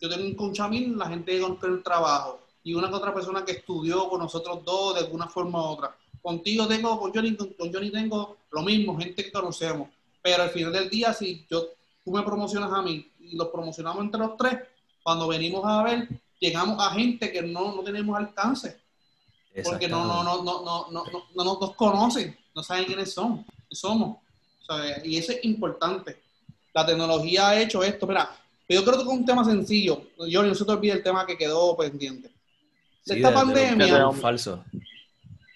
Yo 0.00 0.08
tengo 0.08 0.24
un 0.24 0.34
conchamín, 0.34 0.98
la 0.98 1.08
gente 1.08 1.38
que 1.38 1.66
el 1.66 1.82
trabajo, 1.82 2.40
y 2.62 2.74
una 2.74 2.88
que 2.88 2.94
otra 2.94 3.14
persona 3.14 3.44
que 3.44 3.52
estudió 3.52 4.08
con 4.08 4.20
nosotros 4.20 4.64
dos 4.64 4.94
de 4.94 5.00
alguna 5.00 5.26
forma 5.28 5.60
u 5.60 5.72
otra. 5.72 5.96
Contigo 6.22 6.66
tengo, 6.66 6.98
con 6.98 7.12
Johnny, 7.12 7.34
con 7.36 7.72
Johnny 7.72 7.90
tengo 7.90 8.36
lo 8.50 8.62
mismo, 8.62 8.98
gente 8.98 9.24
que 9.24 9.32
conocemos. 9.32 9.88
Pero 10.22 10.42
al 10.42 10.50
final 10.50 10.72
del 10.72 10.90
día, 10.90 11.14
si 11.14 11.46
yo, 11.50 11.68
tú 12.04 12.10
me 12.10 12.22
promocionas 12.22 12.72
a 12.72 12.82
mí 12.82 13.10
y 13.20 13.36
los 13.36 13.48
promocionamos 13.48 14.04
entre 14.04 14.20
los 14.20 14.36
tres, 14.36 14.58
cuando 15.02 15.28
venimos 15.28 15.64
a 15.64 15.82
ver, 15.82 16.08
llegamos 16.38 16.78
a 16.84 16.90
gente 16.90 17.32
que 17.32 17.42
no, 17.42 17.74
no 17.74 17.82
tenemos 17.82 18.16
alcance. 18.18 18.78
Porque 19.64 19.88
no, 19.88 20.04
no, 20.04 20.22
no, 20.22 20.42
no, 20.42 20.62
no, 20.62 20.86
no, 20.90 21.04
no, 21.10 21.24
no 21.34 21.44
nos 21.44 21.74
conocen, 21.74 22.36
no 22.54 22.62
saben 22.62 22.84
quiénes 22.84 23.12
son, 23.12 23.44
somos. 23.70 24.18
Y 25.04 25.16
eso 25.16 25.32
es 25.32 25.44
importante. 25.44 26.22
La 26.72 26.86
tecnología 26.86 27.50
ha 27.50 27.60
hecho 27.60 27.82
esto. 27.82 28.06
Mira, 28.06 28.30
yo 28.68 28.84
creo 28.84 28.96
que 28.96 29.02
es 29.02 29.08
un 29.08 29.24
tema 29.24 29.44
sencillo. 29.44 30.02
Yo 30.28 30.42
no 30.42 30.54
se 30.54 30.64
te 30.64 30.70
olvide 30.70 30.92
el 30.92 31.02
tema 31.02 31.26
que 31.26 31.36
quedó 31.36 31.76
pendiente. 31.76 32.30
esta 33.04 33.32
pandemia. 33.32 34.10
falso. 34.12 34.64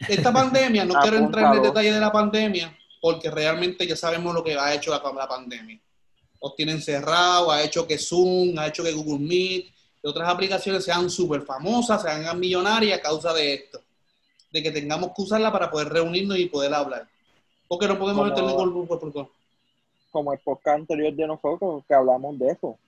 Esta 0.08 0.32
pandemia, 0.32 0.84
no 0.84 0.94
quiero 1.00 1.16
entrar 1.16 1.52
en 1.52 1.58
el 1.58 1.62
detalle 1.62 1.92
de 1.92 2.00
la 2.00 2.12
pandemia, 2.12 2.76
porque 3.00 3.30
realmente 3.30 3.86
ya 3.86 3.96
sabemos 3.96 4.34
lo 4.34 4.44
que 4.44 4.54
ha 4.54 4.74
hecho 4.74 4.90
la, 4.90 5.02
la 5.12 5.28
pandemia 5.28 5.80
os 6.46 6.54
tienen 6.54 6.82
cerrado, 6.82 7.50
ha 7.50 7.62
hecho 7.62 7.86
que 7.86 7.96
Zoom, 7.96 8.58
ha 8.58 8.66
hecho 8.66 8.84
que 8.84 8.92
Google 8.92 9.18
Meet 9.18 9.64
y 10.02 10.06
otras 10.06 10.28
aplicaciones 10.28 10.84
sean 10.84 11.08
súper 11.08 11.40
famosas, 11.40 12.02
se 12.02 12.10
hagan 12.10 12.38
millonarias 12.38 12.98
a 12.98 13.02
causa 13.02 13.32
de 13.32 13.54
esto, 13.54 13.80
de 14.52 14.62
que 14.62 14.70
tengamos 14.70 15.12
que 15.16 15.22
usarla 15.22 15.50
para 15.50 15.70
poder 15.70 15.88
reunirnos 15.88 16.38
y 16.38 16.44
poder 16.44 16.74
hablar. 16.74 17.08
Porque 17.66 17.88
no 17.88 17.98
podemos 17.98 18.28
el 18.28 18.34
grupo 18.34 18.86
por 18.86 19.00
Como 20.14 20.32
el 20.32 20.38
podcast 20.38 20.78
anterior 20.78 21.12
de 21.12 21.26
nosotros, 21.26 21.82
que 21.86 21.94
hablamos 21.94 22.38
de 22.38 22.52
eso. 22.52 22.78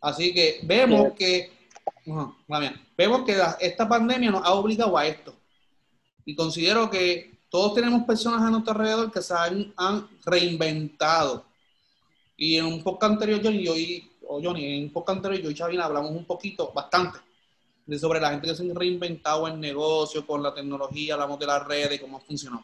Así 0.00 0.32
que 0.32 0.60
vemos 0.62 1.12
que, 1.12 1.50
vemos 2.96 3.22
que 3.24 3.36
esta 3.60 3.86
pandemia 3.88 4.30
nos 4.30 4.44
ha 4.44 4.54
obligado 4.54 4.96
a 4.96 5.06
esto. 5.06 5.34
Y 6.24 6.34
considero 6.34 6.90
que 6.90 7.38
todos 7.50 7.74
tenemos 7.74 8.04
personas 8.04 8.40
a 8.42 8.50
nuestro 8.50 8.72
alrededor 8.72 9.12
que 9.12 9.20
se 9.20 9.34
han 9.34 10.08
reinventado 10.24 11.44
y 12.36 12.56
en 12.56 12.66
un 12.66 12.82
podcast 12.82 13.14
anterior, 13.14 13.40
Johnny, 13.42 13.64
yo 13.64 13.76
y, 13.76 14.10
o 14.28 14.40
Johnny, 14.42 14.76
en 14.76 14.84
un 14.84 14.92
podcast 14.92 15.16
anterior, 15.16 15.42
yo 15.42 15.50
y 15.50 15.54
Chavina 15.54 15.86
hablamos 15.86 16.10
un 16.10 16.26
poquito, 16.26 16.70
bastante, 16.72 17.18
de 17.86 17.98
sobre 17.98 18.20
la 18.20 18.30
gente 18.30 18.46
que 18.46 18.54
se 18.54 18.70
ha 18.70 18.74
reinventado 18.74 19.48
en 19.48 19.58
negocio, 19.58 20.26
con 20.26 20.42
la 20.42 20.52
tecnología, 20.52 21.14
hablamos 21.14 21.38
de 21.38 21.46
las 21.46 21.66
redes 21.66 21.94
y 21.94 21.98
cómo 21.98 22.20
funcionó. 22.20 22.62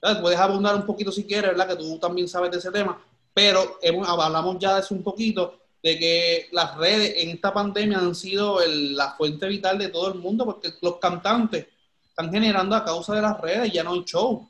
Puedes 0.00 0.38
abundar 0.38 0.76
un 0.76 0.86
poquito 0.86 1.10
si 1.10 1.24
quieres, 1.24 1.50
¿verdad? 1.50 1.68
Que 1.68 1.76
tú 1.76 1.98
también 1.98 2.28
sabes 2.28 2.50
de 2.50 2.58
ese 2.58 2.70
tema, 2.70 3.00
pero 3.34 3.78
hablamos 4.06 4.58
ya 4.58 4.74
de 4.74 4.80
eso 4.80 4.94
un 4.94 5.02
poquito, 5.02 5.58
de 5.82 5.98
que 5.98 6.48
las 6.52 6.76
redes 6.76 7.14
en 7.18 7.30
esta 7.30 7.52
pandemia 7.52 7.98
han 7.98 8.14
sido 8.14 8.60
la 8.66 9.12
fuente 9.12 9.46
vital 9.46 9.78
de 9.78 9.88
todo 9.88 10.08
el 10.12 10.18
mundo, 10.18 10.44
porque 10.44 10.72
los 10.80 10.96
cantantes 10.96 11.66
están 12.08 12.32
generando 12.32 12.76
a 12.76 12.84
causa 12.84 13.14
de 13.14 13.22
las 13.22 13.40
redes, 13.40 13.72
ya 13.72 13.82
no 13.82 13.92
hay 13.92 14.04
show. 14.04 14.48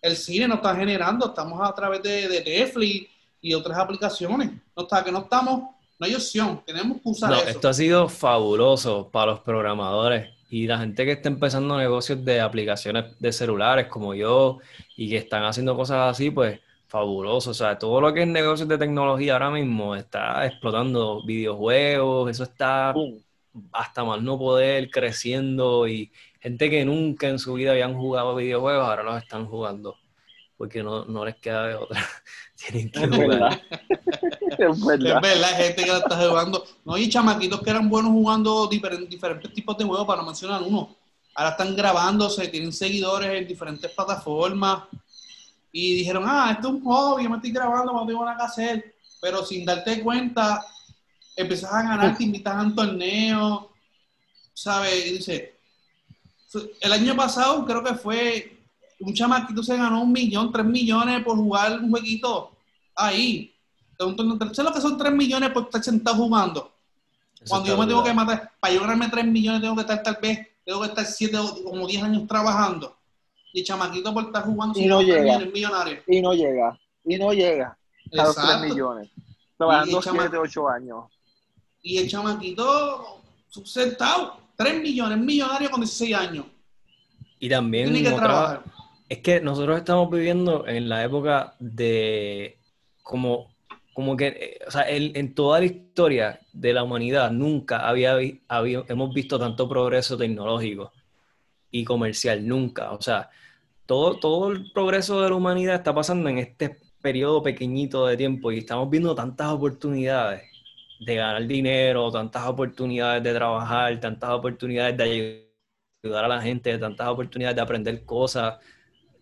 El 0.00 0.16
cine 0.16 0.48
no 0.48 0.56
está 0.56 0.74
generando, 0.74 1.26
estamos 1.26 1.60
a 1.66 1.74
través 1.74 2.02
de, 2.02 2.28
de 2.28 2.44
Netflix, 2.44 3.12
y 3.42 3.52
otras 3.52 3.76
aplicaciones. 3.76 4.52
No 4.74 4.84
está, 4.84 5.04
que 5.04 5.12
no 5.12 5.18
estamos, 5.18 5.70
no 5.98 6.06
hay 6.06 6.14
opción, 6.14 6.62
tenemos 6.64 7.02
que 7.02 7.08
usar 7.08 7.30
no, 7.30 7.36
Esto 7.36 7.68
ha 7.68 7.74
sido 7.74 8.08
fabuloso 8.08 9.10
para 9.10 9.32
los 9.32 9.40
programadores 9.40 10.30
y 10.52 10.66
la 10.66 10.78
gente 10.78 11.06
que 11.06 11.12
está 11.12 11.30
empezando 11.30 11.78
negocios 11.78 12.22
de 12.26 12.42
aplicaciones 12.42 13.18
de 13.18 13.32
celulares 13.32 13.86
como 13.86 14.14
yo 14.14 14.58
y 14.96 15.08
que 15.08 15.16
están 15.16 15.44
haciendo 15.44 15.74
cosas 15.74 16.10
así, 16.10 16.30
pues 16.30 16.60
fabuloso. 16.88 17.52
O 17.52 17.54
sea, 17.54 17.78
todo 17.78 18.02
lo 18.02 18.12
que 18.12 18.22
es 18.22 18.28
negocios 18.28 18.68
de 18.68 18.76
tecnología 18.76 19.32
ahora 19.32 19.50
mismo 19.50 19.96
está 19.96 20.44
explotando 20.46 21.24
videojuegos, 21.24 22.30
eso 22.30 22.44
está 22.44 22.94
hasta 23.72 24.04
más 24.04 24.20
no 24.22 24.38
poder 24.38 24.90
creciendo 24.90 25.88
y 25.88 26.12
gente 26.38 26.68
que 26.68 26.84
nunca 26.84 27.28
en 27.28 27.38
su 27.38 27.54
vida 27.54 27.70
habían 27.72 27.94
jugado 27.94 28.34
videojuegos 28.36 28.86
ahora 28.86 29.02
los 29.04 29.22
están 29.22 29.46
jugando 29.46 29.96
porque 30.58 30.82
no, 30.82 31.06
no 31.06 31.24
les 31.24 31.36
queda 31.36 31.66
de 31.68 31.74
otra. 31.76 32.00
Tienen 32.66 32.90
que 32.90 33.06
jugar. 33.06 33.62
es 34.58 34.84
verdad. 34.84 35.16
Es 35.16 35.22
verdad, 35.22 35.54
hay 35.54 35.64
gente 35.64 35.84
que 35.84 35.90
la 35.90 35.98
está 35.98 36.28
jugando. 36.28 36.64
No, 36.84 36.94
hay 36.94 37.08
chamaquitos 37.08 37.62
que 37.62 37.70
eran 37.70 37.88
buenos 37.88 38.12
jugando 38.12 38.66
diferentes, 38.66 39.08
diferentes 39.08 39.52
tipos 39.52 39.76
de 39.76 39.84
juegos, 39.84 40.06
para 40.06 40.20
no 40.20 40.26
mencionar 40.26 40.62
uno. 40.62 40.96
Ahora 41.34 41.50
están 41.50 41.74
grabándose, 41.74 42.48
tienen 42.48 42.72
seguidores 42.72 43.30
en 43.30 43.48
diferentes 43.48 43.90
plataformas. 43.90 44.84
Y 45.72 45.94
dijeron, 45.94 46.24
ah, 46.26 46.52
esto 46.52 46.68
es 46.68 46.74
un 46.74 46.84
hobby, 46.84 47.24
yo 47.24 47.30
me 47.30 47.36
estoy 47.36 47.50
grabando, 47.50 47.92
no 47.92 48.06
tengo 48.06 48.24
nada 48.24 48.36
que 48.36 48.42
hacer. 48.42 48.94
Pero 49.20 49.44
sin 49.44 49.64
darte 49.64 50.02
cuenta, 50.02 50.64
empiezas 51.36 51.72
a 51.72 51.82
ganar, 51.82 52.16
te 52.16 52.24
invitas 52.24 52.54
a 52.54 52.62
un 52.62 52.74
torneo, 52.74 53.72
¿sabes? 54.52 55.06
Y 55.06 55.12
dice, 55.14 55.58
el 56.80 56.92
año 56.92 57.16
pasado 57.16 57.64
creo 57.64 57.82
que 57.82 57.94
fue 57.94 58.58
un 59.00 59.14
chamaquito 59.14 59.62
se 59.62 59.76
ganó 59.76 60.02
un 60.02 60.12
millón, 60.12 60.52
tres 60.52 60.64
millones 60.64 61.24
por 61.24 61.36
jugar 61.36 61.80
un 61.80 61.90
jueguito 61.90 62.51
ahí. 62.96 63.54
¿Sabes 63.98 64.58
lo 64.58 64.72
que 64.72 64.80
son 64.80 64.98
tres 64.98 65.12
millones 65.12 65.50
por 65.50 65.64
estar 65.64 65.82
sentado 65.82 66.16
jugando? 66.16 66.72
Cuando 67.48 67.68
yo 67.68 67.76
me 67.76 67.86
tengo 67.86 68.02
que 68.02 68.12
matar, 68.12 68.52
para 68.60 68.74
yo 68.74 68.80
ganarme 68.80 69.08
tres 69.08 69.26
millones 69.26 69.60
tengo 69.60 69.74
que 69.74 69.82
estar 69.82 70.02
tal 70.02 70.18
vez, 70.20 70.48
tengo 70.64 70.80
que 70.80 70.88
estar 70.88 71.04
siete 71.04 71.36
o 71.38 71.64
como 71.64 71.86
diez 71.86 72.02
años 72.02 72.26
trabajando. 72.26 72.96
Y 73.52 73.60
el 73.60 73.66
chamaquito 73.66 74.14
por 74.14 74.24
estar 74.24 74.44
jugando 74.44 74.78
y 74.78 74.86
no 74.86 75.02
llega. 75.02 75.38
millonario. 75.38 76.02
Y 76.06 76.22
no 76.22 76.32
llega. 76.32 76.80
Y 77.04 77.18
no 77.18 77.32
llega 77.32 77.76
a 78.18 78.22
los 78.24 78.34
tres 78.34 78.60
millones. 78.60 79.10
Trabajando 79.56 80.02
siete, 80.02 80.36
ocho 80.38 80.68
años. 80.68 81.04
Y 81.82 81.98
el 81.98 82.08
chamaquito 82.08 83.20
sentado, 83.64 84.38
tres 84.56 84.80
millones, 84.80 85.18
millonario 85.18 85.70
con 85.70 85.80
16 85.80 86.14
años. 86.14 86.46
Y 87.38 87.48
también 87.48 87.92
Tiene 87.92 88.08
que 88.08 88.16
trabajar 88.16 88.62
es 89.12 89.18
que 89.18 89.42
nosotros 89.42 89.76
estamos 89.76 90.10
viviendo 90.10 90.66
en 90.66 90.88
la 90.88 91.04
época 91.04 91.54
de 91.58 92.56
como, 93.02 93.54
como 93.92 94.16
que, 94.16 94.28
eh, 94.28 94.58
o 94.66 94.70
sea, 94.70 94.84
en 94.88 95.34
toda 95.34 95.60
la 95.60 95.66
historia 95.66 96.40
de 96.52 96.72
la 96.72 96.82
humanidad 96.82 97.30
nunca 97.30 97.86
había, 97.88 98.16
había, 98.48 98.84
hemos 98.88 99.12
visto 99.14 99.38
tanto 99.38 99.68
progreso 99.68 100.16
tecnológico 100.16 100.92
y 101.70 101.84
comercial, 101.84 102.46
nunca. 102.46 102.92
O 102.92 103.02
sea, 103.02 103.30
todo, 103.86 104.18
todo 104.18 104.52
el 104.52 104.70
progreso 104.72 105.20
de 105.22 105.30
la 105.30 105.36
humanidad 105.36 105.76
está 105.76 105.94
pasando 105.94 106.28
en 106.28 106.38
este 106.38 106.78
periodo 107.02 107.42
pequeñito 107.42 108.06
de 108.06 108.16
tiempo 108.16 108.52
y 108.52 108.58
estamos 108.58 108.88
viendo 108.88 109.14
tantas 109.14 109.48
oportunidades 109.48 110.42
de 111.04 111.16
ganar 111.16 111.46
dinero, 111.46 112.10
tantas 112.12 112.46
oportunidades 112.46 113.22
de 113.22 113.34
trabajar, 113.34 113.98
tantas 113.98 114.30
oportunidades 114.30 114.96
de 114.96 115.50
ayudar 116.04 116.24
a 116.24 116.28
la 116.28 116.40
gente, 116.40 116.78
tantas 116.78 117.08
oportunidades 117.08 117.56
de 117.56 117.62
aprender 117.62 118.04
cosas 118.04 118.58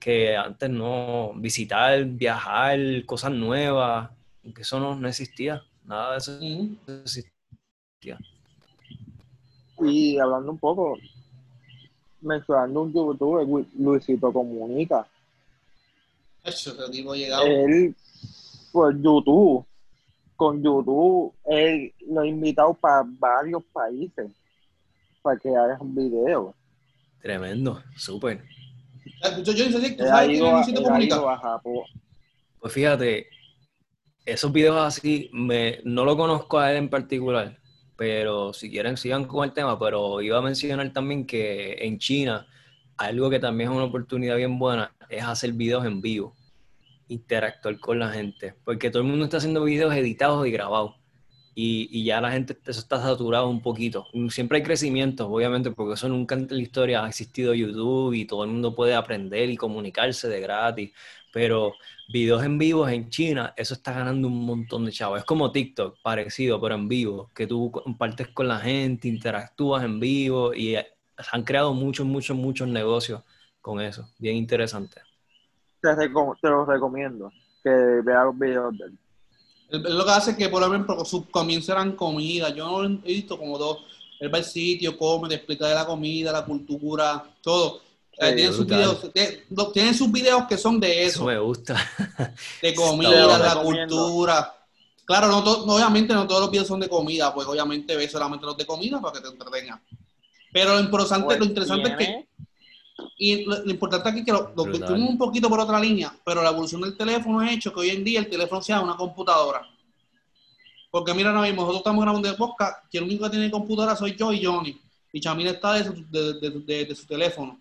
que 0.01 0.35
antes 0.35 0.71
no, 0.71 1.33
visitar, 1.37 2.05
viajar, 2.05 2.79
cosas 3.05 3.33
nuevas, 3.33 4.11
que 4.55 4.63
eso 4.63 4.81
no, 4.81 5.07
existía, 5.07 5.63
nada 5.85 6.13
de 6.13 6.19
eso 6.19 6.39
existía. 7.05 8.19
Y 9.79 10.19
hablando 10.19 10.53
un 10.53 10.59
poco, 10.59 10.99
mencionando 12.23 12.83
un 12.83 12.93
youtuber, 12.93 13.47
Luisito 13.79 14.33
Comunica. 14.33 15.07
Eso, 16.43 16.75
te 16.75 16.91
digo, 16.91 17.15
llegado. 17.15 17.45
Él, 17.45 17.95
por 18.73 18.99
YouTube, 19.01 19.65
con 20.35 20.63
YouTube, 20.63 21.35
él 21.45 21.93
lo 22.09 22.23
ha 22.23 22.27
invitado 22.27 22.73
para 22.73 23.05
varios 23.07 23.63
países 23.65 24.31
para 25.21 25.39
que 25.39 25.55
hagas 25.55 25.79
un 25.81 25.95
video. 25.95 26.55
Tremendo, 27.21 27.83
súper. 27.97 28.43
Pues 32.59 32.73
fíjate, 32.73 33.29
esos 34.25 34.53
videos 34.53 34.77
así, 34.77 35.31
me, 35.33 35.81
no 35.85 36.05
lo 36.05 36.17
conozco 36.17 36.59
a 36.59 36.71
él 36.71 36.79
en 36.79 36.91
particular, 36.91 37.59
pero 37.97 38.53
si 38.53 38.71
quieren 38.71 38.97
sigan 38.97 39.25
con 39.25 39.45
el 39.45 39.53
tema, 39.53 39.79
pero 39.79 40.21
iba 40.21 40.39
a 40.39 40.43
mencionar 40.43 40.93
también 40.93 41.27
que 41.27 41.75
en 41.81 41.99
China 41.99 42.47
algo 42.97 43.31
que 43.31 43.39
también 43.39 43.71
es 43.71 43.77
una 43.77 43.87
oportunidad 43.87 44.37
bien 44.37 44.59
buena 44.59 44.95
es 45.09 45.25
hacer 45.25 45.53
videos 45.53 45.87
en 45.87 46.03
vivo, 46.03 46.37
interactuar 47.09 47.81
con 47.81 47.99
la 47.99 48.11
gente, 48.11 48.55
porque 48.65 48.91
todo 48.91 49.03
el 49.03 49.09
mundo 49.09 49.25
está 49.25 49.39
haciendo 49.39 49.65
videos 49.65 49.95
editados 49.95 50.47
y 50.47 50.51
grabados 50.51 51.00
y, 51.55 52.05
ya 52.05 52.21
la 52.21 52.31
gente, 52.31 52.57
eso 52.67 52.81
está 52.81 53.01
saturado 53.01 53.49
un 53.49 53.61
poquito. 53.61 54.07
Siempre 54.31 54.59
hay 54.59 54.65
crecimiento, 54.65 55.29
obviamente, 55.29 55.71
porque 55.71 55.95
eso 55.95 56.09
nunca 56.09 56.35
en 56.35 56.47
la 56.49 56.61
historia 56.61 57.05
ha 57.05 57.09
existido 57.09 57.55
YouTube 57.55 58.15
y 58.15 58.25
todo 58.25 58.45
el 58.45 58.51
mundo 58.51 58.75
puede 58.75 58.95
aprender 58.95 59.51
y 59.51 59.57
comunicarse 59.57 60.29
de 60.29 60.41
gratis, 60.41 60.93
pero 61.33 61.75
videos 62.13 62.43
en 62.45 62.59
vivo 62.59 62.89
en 62.89 63.09
China, 63.09 63.53
eso 63.57 63.75
está 63.75 63.93
ganando 63.93 64.29
un 64.29 64.45
montón 64.45 64.85
de 64.85 64.93
chavos. 64.93 65.21
Es 65.21 65.25
como 65.25 65.53
TikTok, 65.53 65.99
parecido, 66.03 66.61
pero 66.61 66.75
en 66.75 66.89
vivo, 66.89 67.31
que 67.35 67.47
tú 67.47 67.71
compartes 67.71 68.29
con 68.29 68.49
la 68.49 68.59
gente, 68.59 69.09
interactúas 69.09 69.85
en 69.85 70.01
vivo 70.01 70.55
y 70.55 70.77
eh, 70.77 70.87
han 71.33 71.43
creado 71.45 71.75
muchos, 71.75 72.07
muchos, 72.07 72.37
muchos 72.37 72.69
negocios 72.69 73.23
con 73.61 73.81
eso. 73.81 74.09
Bien 74.19 74.37
interesante. 74.37 75.01
Te, 75.81 75.95
lo 76.43 76.65
recomiendo 76.65 77.33
que 77.63 77.71
veas 77.71 78.25
los 78.25 78.39
videos 78.39 78.77
de 78.79 78.85
él. 78.87 78.99
Lo 79.71 80.05
que 80.05 80.11
hace 80.11 80.37
que, 80.37 80.49
por 80.49 80.63
ejemplo, 80.63 81.05
sus 81.05 81.27
comienzos 81.27 81.71
eran 81.71 81.93
comida. 81.93 82.51
Yo 82.55 82.85
he 82.85 82.89
visto 83.13 83.39
como 83.39 83.59
dos. 83.59 83.79
Él 84.19 84.33
va 84.33 84.39
al 84.39 84.45
sitio, 84.45 84.99
come, 84.99 85.29
te 85.29 85.37
explica 85.37 85.67
de 85.67 85.75
la 85.75 85.87
comida, 85.87 86.31
la 86.31 86.45
cultura, 86.45 87.25
todo 87.41 87.81
tienen, 88.21 88.53
sus 88.53 88.67
videos, 88.67 89.11
tienen, 89.73 89.95
sus 89.95 90.13
videos 90.13 90.45
que 90.47 90.59
son 90.59 90.79
de 90.79 91.07
eso. 91.07 91.25
me 91.25 91.39
gusta. 91.39 91.77
De 92.61 92.75
comida, 92.75 93.39
la 93.39 93.63
cultura. 93.63 94.55
Claro, 95.05 95.29
no 95.29 95.39
obviamente 95.39 96.15
no 96.15 96.27
todos 96.27 96.43
los 96.43 96.51
videos 96.51 96.69
son 96.69 96.81
de 96.81 96.89
comida, 96.89 97.35
pues 97.35 97.47
obviamente 97.49 97.97
ves 97.97 98.13
solamente 98.13 98.47
los 98.47 98.57
de 98.57 98.67
comida 98.67 99.01
para 99.01 99.15
que 99.15 99.21
te 99.23 99.29
entretengan. 99.29 99.83
Pero 100.53 100.75
lo 100.75 100.81
importante, 100.81 101.39
lo 101.39 101.45
interesante 101.45 101.91
es 101.91 101.97
que 101.97 102.29
y 103.23 103.45
lo, 103.45 103.71
importante 103.71 104.09
aquí 104.09 104.21
es 104.21 104.25
que 104.25 104.33
lo, 104.33 104.53
lo 104.57 104.65
un 104.65 105.19
poquito 105.19 105.49
por 105.49 105.61
otra 105.61 105.79
línea, 105.79 106.13
pero 106.25 106.43
la 106.43 106.51
evolución 106.51 106.81
del 106.81 106.97
teléfono 106.97 107.41
ha 107.41 107.53
hecho 107.53 107.73
que 107.73 107.81
hoy 107.81 107.91
en 107.91 108.03
día 108.03 108.21
el 108.21 108.29
teléfono 108.29 108.63
sea 108.63 108.81
una 108.81 108.97
computadora. 108.97 109.63
Porque 110.91 111.15
mira, 111.15 111.31
ahora 111.31 111.43
mismo 111.43 111.63
nosotros 111.63 111.81
estamos 111.81 112.03
grabando 112.03 112.29
de 112.29 112.35
podcast, 112.35 112.85
que 112.91 112.99
el 112.99 113.05
único 113.05 113.25
que 113.25 113.31
tiene 113.31 113.51
computadora 113.51 113.95
soy 113.95 114.17
yo 114.17 114.33
y 114.33 114.45
Johnny. 114.45 114.81
Y 115.13 115.21
Chamila 115.21 115.51
está 115.51 115.75
de 115.75 115.85
de 116.63 116.95
su 116.95 117.07
teléfono 117.07 117.61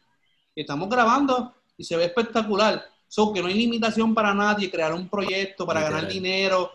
estamos 0.62 0.90
grabando 0.90 1.54
y 1.78 1.84
se 1.84 1.96
ve 1.96 2.06
espectacular. 2.06 2.84
So, 3.08 3.34
que 3.34 3.42
no 3.42 3.48
hay 3.48 3.56
limitación 3.56 4.14
para 4.14 4.34
nadie 4.34 4.70
crear 4.70 4.94
un 4.94 5.08
proyecto 5.08 5.66
para 5.66 5.82
ganar 5.82 6.08
dinero. 6.08 6.72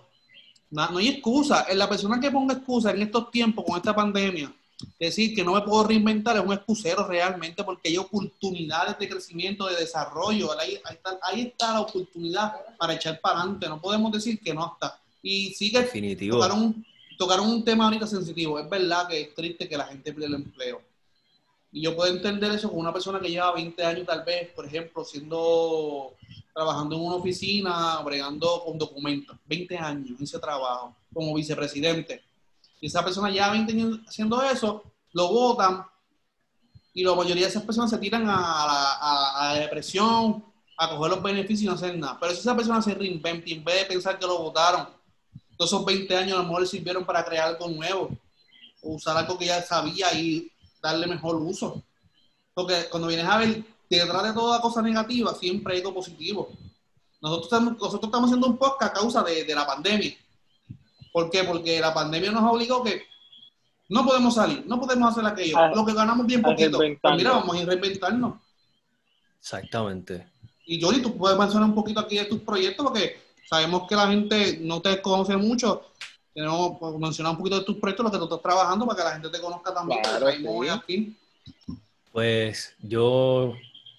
No, 0.70 0.90
no 0.90 0.98
hay 0.98 1.08
excusa. 1.08 1.66
La 1.74 1.88
persona 1.88 2.18
que 2.18 2.30
ponga 2.30 2.54
excusa 2.54 2.90
en 2.90 3.02
estos 3.02 3.30
tiempos 3.30 3.64
con 3.64 3.76
esta 3.76 3.94
pandemia, 3.94 4.52
decir 4.98 5.34
que 5.34 5.44
no 5.44 5.54
me 5.54 5.62
puedo 5.62 5.84
reinventar 5.84 6.36
es 6.36 6.42
un 6.44 6.52
excusero 6.52 7.06
realmente 7.06 7.62
porque 7.64 7.88
hay 7.88 7.98
oportunidades 7.98 8.98
de 8.98 9.08
crecimiento, 9.08 9.66
de 9.66 9.76
desarrollo. 9.76 10.58
Ahí, 10.58 10.78
está, 10.90 11.18
ahí 11.22 11.42
está 11.42 11.74
la 11.74 11.80
oportunidad 11.82 12.52
para 12.78 12.94
echar 12.94 13.20
para 13.20 13.40
adelante. 13.40 13.68
No 13.68 13.80
podemos 13.80 14.12
decir 14.12 14.40
que 14.40 14.54
no 14.54 14.72
está. 14.72 14.98
Y 15.22 15.54
Definitivo. 15.70 16.36
Tocaron, 16.36 16.84
tocaron 17.16 17.48
un 17.48 17.64
tema 17.64 17.84
ahorita 17.84 18.06
sensitivo. 18.06 18.58
Es 18.58 18.68
verdad 18.68 19.08
que 19.08 19.20
es 19.22 19.34
triste 19.34 19.68
que 19.68 19.76
la 19.76 19.86
gente 19.86 20.12
pierda 20.12 20.36
el 20.36 20.42
empleo 20.42 20.80
y 21.74 21.80
yo 21.80 21.96
puedo 21.96 22.14
entender 22.14 22.52
eso 22.52 22.70
con 22.70 22.78
una 22.78 22.92
persona 22.92 23.18
que 23.18 23.28
lleva 23.28 23.52
20 23.52 23.84
años 23.84 24.06
tal 24.06 24.24
vez, 24.24 24.48
por 24.50 24.64
ejemplo, 24.64 25.04
siendo, 25.04 26.14
trabajando 26.54 26.94
en 26.94 27.02
una 27.02 27.16
oficina, 27.16 28.00
bregando 28.04 28.62
con 28.64 28.78
documentos, 28.78 29.36
20 29.44 29.76
años 29.76 30.16
en 30.16 30.22
ese 30.22 30.38
trabajo, 30.38 30.94
como 31.12 31.34
vicepresidente. 31.34 32.22
Y 32.84 32.88
esa 32.88 33.02
persona 33.02 33.30
lleva 33.30 33.52
20 33.52 33.72
años 33.72 34.00
haciendo 34.06 34.42
eso, 34.42 34.84
lo 35.14 35.28
votan 35.28 35.86
y 36.92 37.02
la 37.02 37.14
mayoría 37.14 37.44
de 37.44 37.48
esas 37.48 37.62
personas 37.62 37.88
se 37.88 37.96
tiran 37.96 38.26
a 38.28 39.54
la, 39.54 39.58
depresión, 39.58 40.44
a 40.76 40.90
coger 40.90 41.12
los 41.12 41.22
beneficios 41.22 41.62
y 41.62 41.64
no 41.64 41.72
hacer 41.72 41.96
nada. 41.96 42.18
Pero 42.20 42.34
si 42.34 42.40
esa 42.40 42.54
persona 42.54 42.82
se 42.82 42.92
reinventa 42.92 43.48
en 43.48 43.64
vez 43.64 43.76
de 43.76 43.84
pensar 43.86 44.18
que 44.18 44.26
lo 44.26 44.36
votaron, 44.36 44.86
todos 45.56 45.72
esos 45.72 45.82
20 45.82 46.14
años 46.14 46.34
a 46.34 46.42
lo 46.42 46.42
mejor 46.42 46.60
le 46.60 46.66
sirvieron 46.66 47.06
para 47.06 47.24
crear 47.24 47.48
algo 47.48 47.68
nuevo, 47.68 48.10
o 48.82 48.90
usar 48.96 49.16
algo 49.16 49.38
que 49.38 49.46
ya 49.46 49.62
sabía 49.62 50.12
y 50.12 50.52
darle 50.82 51.06
mejor 51.06 51.36
uso. 51.36 51.82
Porque 52.52 52.86
cuando 52.90 53.08
vienes 53.08 53.24
a 53.26 53.38
ver, 53.38 53.64
detrás 53.88 54.24
de 54.24 54.34
toda 54.34 54.60
cosa 54.60 54.82
negativa, 54.82 55.34
siempre 55.34 55.72
hay 55.72 55.80
algo 55.80 55.94
positivo. 55.94 56.50
Nosotros 57.22 57.46
estamos, 57.46 57.72
nosotros 57.78 58.08
estamos 58.08 58.28
haciendo 58.28 58.46
un 58.46 58.58
podcast 58.58 58.94
a 58.94 59.00
causa 59.00 59.22
de, 59.22 59.54
la 59.54 59.66
pandemia. 59.66 60.14
¿Por 61.14 61.30
qué? 61.30 61.44
Porque 61.44 61.78
la 61.78 61.94
pandemia 61.94 62.32
nos 62.32 62.52
obligó 62.52 62.82
que 62.82 63.04
no 63.88 64.04
podemos 64.04 64.34
salir, 64.34 64.64
no 64.66 64.80
podemos 64.80 65.12
hacer 65.12 65.24
aquello. 65.24 65.56
Ah, 65.56 65.70
lo 65.72 65.86
que 65.86 65.94
ganamos 65.94 66.26
bien 66.26 66.42
poquito. 66.42 66.78
Pues 66.78 66.98
mira, 67.16 67.30
vamos 67.30 67.56
a 67.56 67.64
reinventarnos. 67.64 68.34
Exactamente. 69.38 70.26
Y 70.66 70.82
Johnny, 70.82 71.00
tú 71.00 71.16
puedes 71.16 71.38
mencionar 71.38 71.68
un 71.68 71.74
poquito 71.76 72.00
aquí 72.00 72.16
de 72.16 72.24
tus 72.24 72.40
proyectos 72.40 72.84
porque 72.84 73.20
sabemos 73.48 73.86
que 73.88 73.94
la 73.94 74.08
gente 74.08 74.58
no 74.60 74.82
te 74.82 75.00
conoce 75.00 75.36
mucho 75.36 75.84
tenemos 76.34 76.78
pues, 76.80 76.98
mencionar 76.98 77.30
un 77.30 77.38
poquito 77.38 77.60
de 77.60 77.64
tus 77.64 77.76
proyectos, 77.76 78.04
lo 78.04 78.10
que 78.10 78.18
tú 78.18 78.24
estás 78.24 78.42
trabajando, 78.42 78.84
para 78.86 78.98
que 78.98 79.04
la 79.04 79.12
gente 79.12 79.28
te 79.30 79.40
conozca 79.40 79.72
también. 79.72 80.00
aquí. 80.68 81.16
Pues 82.10 82.74
yo 82.80 83.54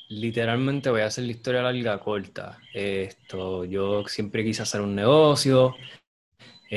literalmente 0.09 0.89
voy 0.89 1.01
a 1.01 1.05
hacer 1.05 1.23
la 1.23 1.31
historia 1.31 1.61
larga 1.61 1.97
corta. 1.99 2.57
Esto, 2.73 3.63
yo 3.63 4.05
siempre 4.07 4.43
quise 4.43 4.61
hacer 4.61 4.81
un 4.81 4.95
negocio. 4.95 5.75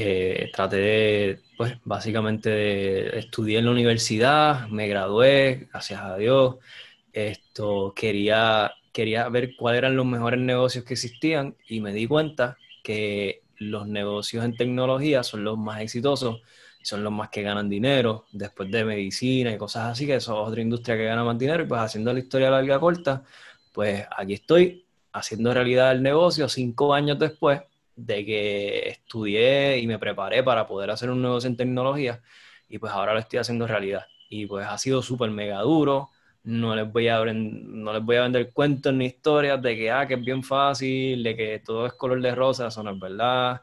Eh, 0.00 0.52
traté 0.52 0.76
de, 0.76 1.40
pues, 1.56 1.76
básicamente 1.84 2.50
de 2.50 3.18
estudiar 3.18 3.58
en 3.58 3.64
la 3.64 3.72
universidad, 3.72 4.68
me 4.68 4.86
gradué, 4.86 5.66
gracias 5.72 6.00
a 6.00 6.16
Dios. 6.16 6.56
Esto, 7.12 7.92
quería, 7.96 8.70
quería 8.92 9.28
ver 9.28 9.56
cuáles 9.56 9.78
eran 9.78 9.96
los 9.96 10.06
mejores 10.06 10.38
negocios 10.38 10.84
que 10.84 10.94
existían 10.94 11.56
y 11.68 11.80
me 11.80 11.92
di 11.92 12.06
cuenta 12.06 12.56
que 12.84 13.42
los 13.56 13.88
negocios 13.88 14.44
en 14.44 14.56
tecnología 14.56 15.24
son 15.24 15.42
los 15.42 15.58
más 15.58 15.80
exitosos, 15.80 16.42
son 16.80 17.02
los 17.02 17.12
más 17.12 17.30
que 17.30 17.42
ganan 17.42 17.68
dinero, 17.68 18.26
después 18.30 18.70
de 18.70 18.84
medicina 18.84 19.52
y 19.52 19.58
cosas 19.58 19.90
así, 19.90 20.06
que 20.06 20.14
eso 20.14 20.32
es 20.40 20.48
otra 20.48 20.62
industria 20.62 20.96
que 20.96 21.06
gana 21.06 21.24
más 21.24 21.36
dinero, 21.36 21.64
y 21.64 21.66
pues 21.66 21.80
haciendo 21.80 22.12
la 22.12 22.20
historia 22.20 22.50
larga 22.50 22.78
corta, 22.78 23.24
pues 23.72 24.06
aquí 24.16 24.34
estoy 24.34 24.86
haciendo 25.12 25.52
realidad 25.52 25.90
el 25.90 26.04
negocio 26.04 26.48
cinco 26.48 26.94
años 26.94 27.18
después 27.18 27.62
de 27.98 28.24
que 28.24 28.88
estudié 28.88 29.78
y 29.78 29.86
me 29.86 29.98
preparé 29.98 30.42
para 30.42 30.66
poder 30.66 30.90
hacer 30.90 31.10
un 31.10 31.20
negocio 31.22 31.48
en 31.50 31.56
tecnología, 31.56 32.22
y 32.68 32.78
pues 32.78 32.92
ahora 32.92 33.12
lo 33.14 33.20
estoy 33.20 33.38
haciendo 33.40 33.66
realidad. 33.66 34.06
Y 34.28 34.46
pues 34.46 34.66
ha 34.66 34.78
sido 34.78 35.02
súper 35.02 35.30
mega 35.30 35.60
duro, 35.62 36.10
no 36.44 36.74
les 36.76 36.90
voy 36.90 37.08
a 37.08 37.22
no 37.24 37.92
les 37.92 38.02
voy 38.04 38.16
a 38.16 38.22
vender 38.22 38.52
cuentos 38.52 38.92
ni 38.94 39.06
historias 39.06 39.60
de 39.62 39.76
que 39.76 39.90
ah, 39.90 40.06
que 40.06 40.14
es 40.14 40.24
bien 40.24 40.42
fácil, 40.42 41.22
de 41.22 41.36
que 41.36 41.58
todo 41.60 41.86
es 41.86 41.92
color 41.94 42.20
de 42.22 42.34
rosa, 42.34 42.68
eso 42.68 42.82
no 42.82 42.90
es 42.92 42.98
verdad. 43.00 43.60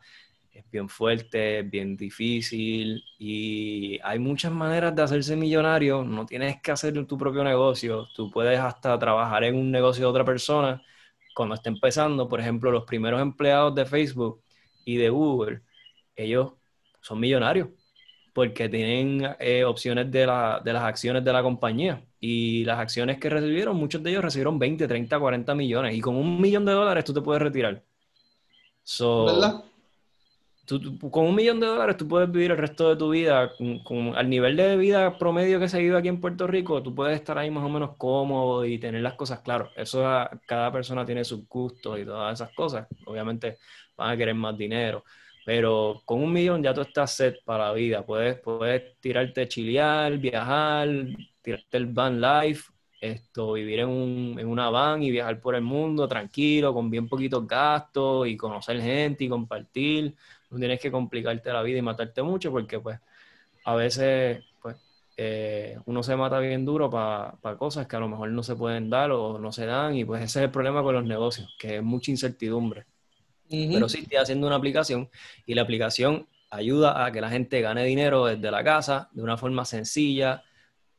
Es 0.51 0.63
bien 0.71 0.87
fuerte, 0.89 1.59
es 1.59 1.69
bien 1.69 1.97
difícil 1.97 3.03
y 3.19 3.99
hay 4.03 4.19
muchas 4.19 4.51
maneras 4.53 4.95
de 4.95 5.01
hacerse 5.03 5.35
millonario. 5.35 6.03
No 6.03 6.25
tienes 6.25 6.61
que 6.61 6.71
hacer 6.71 7.05
tu 7.05 7.17
propio 7.17 7.43
negocio. 7.43 8.07
Tú 8.15 8.31
puedes 8.31 8.57
hasta 8.59 8.97
trabajar 8.97 9.43
en 9.43 9.55
un 9.55 9.69
negocio 9.71 10.05
de 10.05 10.09
otra 10.11 10.23
persona 10.25 10.81
cuando 11.35 11.53
esté 11.53 11.69
empezando. 11.69 12.27
Por 12.27 12.39
ejemplo, 12.39 12.71
los 12.71 12.85
primeros 12.85 13.21
empleados 13.21 13.75
de 13.75 13.85
Facebook 13.85 14.41
y 14.83 14.97
de 14.97 15.09
Google, 15.09 15.61
ellos 16.15 16.53
son 17.01 17.19
millonarios 17.19 17.69
porque 18.33 18.67
tienen 18.67 19.35
eh, 19.39 19.63
opciones 19.63 20.11
de, 20.11 20.25
la, 20.25 20.61
de 20.63 20.73
las 20.73 20.83
acciones 20.83 21.23
de 21.23 21.31
la 21.31 21.41
compañía 21.41 22.03
y 22.19 22.65
las 22.65 22.79
acciones 22.79 23.17
que 23.17 23.29
recibieron, 23.29 23.77
muchos 23.77 24.03
de 24.03 24.09
ellos 24.09 24.25
recibieron 24.25 24.59
20, 24.59 24.87
30, 24.87 25.17
40 25.17 25.55
millones. 25.55 25.95
Y 25.95 26.01
con 26.01 26.17
un 26.17 26.41
millón 26.41 26.65
de 26.65 26.73
dólares 26.73 27.05
tú 27.05 27.13
te 27.13 27.21
puedes 27.21 27.41
retirar. 27.41 27.81
¿Verdad? 29.25 29.63
Con 31.11 31.25
un 31.25 31.35
millón 31.35 31.59
de 31.59 31.67
dólares 31.67 31.97
tú 31.97 32.07
puedes 32.07 32.31
vivir 32.31 32.51
el 32.51 32.57
resto 32.57 32.89
de 32.89 32.95
tu 32.95 33.09
vida. 33.11 33.51
Con, 33.83 34.15
al 34.15 34.29
nivel 34.29 34.55
de 34.55 34.77
vida 34.77 35.17
promedio 35.17 35.59
que 35.59 35.69
se 35.69 35.79
vive 35.79 35.97
aquí 35.97 36.07
en 36.07 36.19
Puerto 36.21 36.47
Rico, 36.47 36.81
tú 36.81 36.93
puedes 36.95 37.15
estar 37.15 37.37
ahí 37.37 37.51
más 37.51 37.63
o 37.63 37.69
menos 37.69 37.95
cómodo 37.97 38.65
y 38.65 38.77
tener 38.79 39.01
las 39.01 39.13
cosas 39.13 39.41
claras. 39.41 39.69
Eso 39.75 40.03
cada 40.45 40.71
persona 40.71 41.05
tiene 41.05 41.23
sus 41.23 41.47
gustos 41.47 41.99
y 41.99 42.05
todas 42.05 42.33
esas 42.39 42.53
cosas. 42.55 42.87
Obviamente 43.05 43.57
van 43.95 44.11
a 44.11 44.17
querer 44.17 44.35
más 44.35 44.57
dinero. 44.57 45.03
Pero 45.45 46.01
con 46.05 46.23
un 46.23 46.33
millón 46.33 46.63
ya 46.63 46.73
tú 46.73 46.81
estás 46.81 47.11
set 47.15 47.43
para 47.45 47.67
la 47.67 47.73
vida. 47.73 48.05
Puedes, 48.05 48.39
puedes 48.39 48.99
tirarte 48.99 49.47
chilear, 49.47 50.17
viajar, 50.17 50.89
tirarte 51.41 51.77
el 51.77 51.85
van 51.85 52.19
life, 52.19 52.71
esto, 52.99 53.53
vivir 53.53 53.81
en, 53.81 53.89
un, 53.89 54.39
en 54.39 54.47
una 54.47 54.69
van 54.69 55.03
y 55.03 55.11
viajar 55.11 55.39
por 55.39 55.55
el 55.55 55.61
mundo 55.61 56.07
tranquilo, 56.07 56.73
con 56.73 56.89
bien 56.89 57.07
poquitos 57.07 57.47
gastos 57.47 58.27
y 58.27 58.35
conocer 58.35 58.81
gente 58.81 59.25
y 59.25 59.29
compartir. 59.29 60.15
No 60.49 60.59
tienes 60.59 60.79
que 60.79 60.91
complicarte 60.91 61.51
la 61.51 61.61
vida 61.61 61.79
y 61.79 61.81
matarte 61.81 62.21
mucho 62.21 62.51
porque 62.51 62.79
pues 62.79 62.99
a 63.65 63.75
veces 63.75 64.43
pues 64.61 64.77
eh, 65.17 65.79
uno 65.85 66.03
se 66.03 66.15
mata 66.15 66.39
bien 66.39 66.65
duro 66.65 66.89
para 66.89 67.57
cosas 67.57 67.87
que 67.87 67.95
a 67.95 67.99
lo 67.99 68.07
mejor 68.07 68.29
no 68.29 68.43
se 68.43 68.55
pueden 68.55 68.89
dar 68.89 69.11
o 69.11 69.39
no 69.39 69.51
se 69.51 69.65
dan 69.65 69.95
y 69.95 70.05
pues 70.05 70.21
ese 70.21 70.39
es 70.39 70.45
el 70.45 70.51
problema 70.51 70.83
con 70.83 70.93
los 70.93 71.05
negocios, 71.05 71.55
que 71.59 71.77
es 71.77 71.83
mucha 71.83 72.11
incertidumbre. 72.11 72.85
Pero 73.49 73.87
sí 73.87 73.99
estoy 73.99 74.17
haciendo 74.17 74.47
una 74.47 74.55
aplicación 74.55 75.09
y 75.45 75.53
la 75.53 75.61
aplicación 75.61 76.27
ayuda 76.49 77.05
a 77.05 77.11
que 77.11 77.21
la 77.21 77.29
gente 77.29 77.61
gane 77.61 77.83
dinero 77.85 78.25
desde 78.25 78.49
la 78.51 78.63
casa 78.63 79.09
de 79.13 79.21
una 79.21 79.37
forma 79.37 79.65
sencilla, 79.65 80.43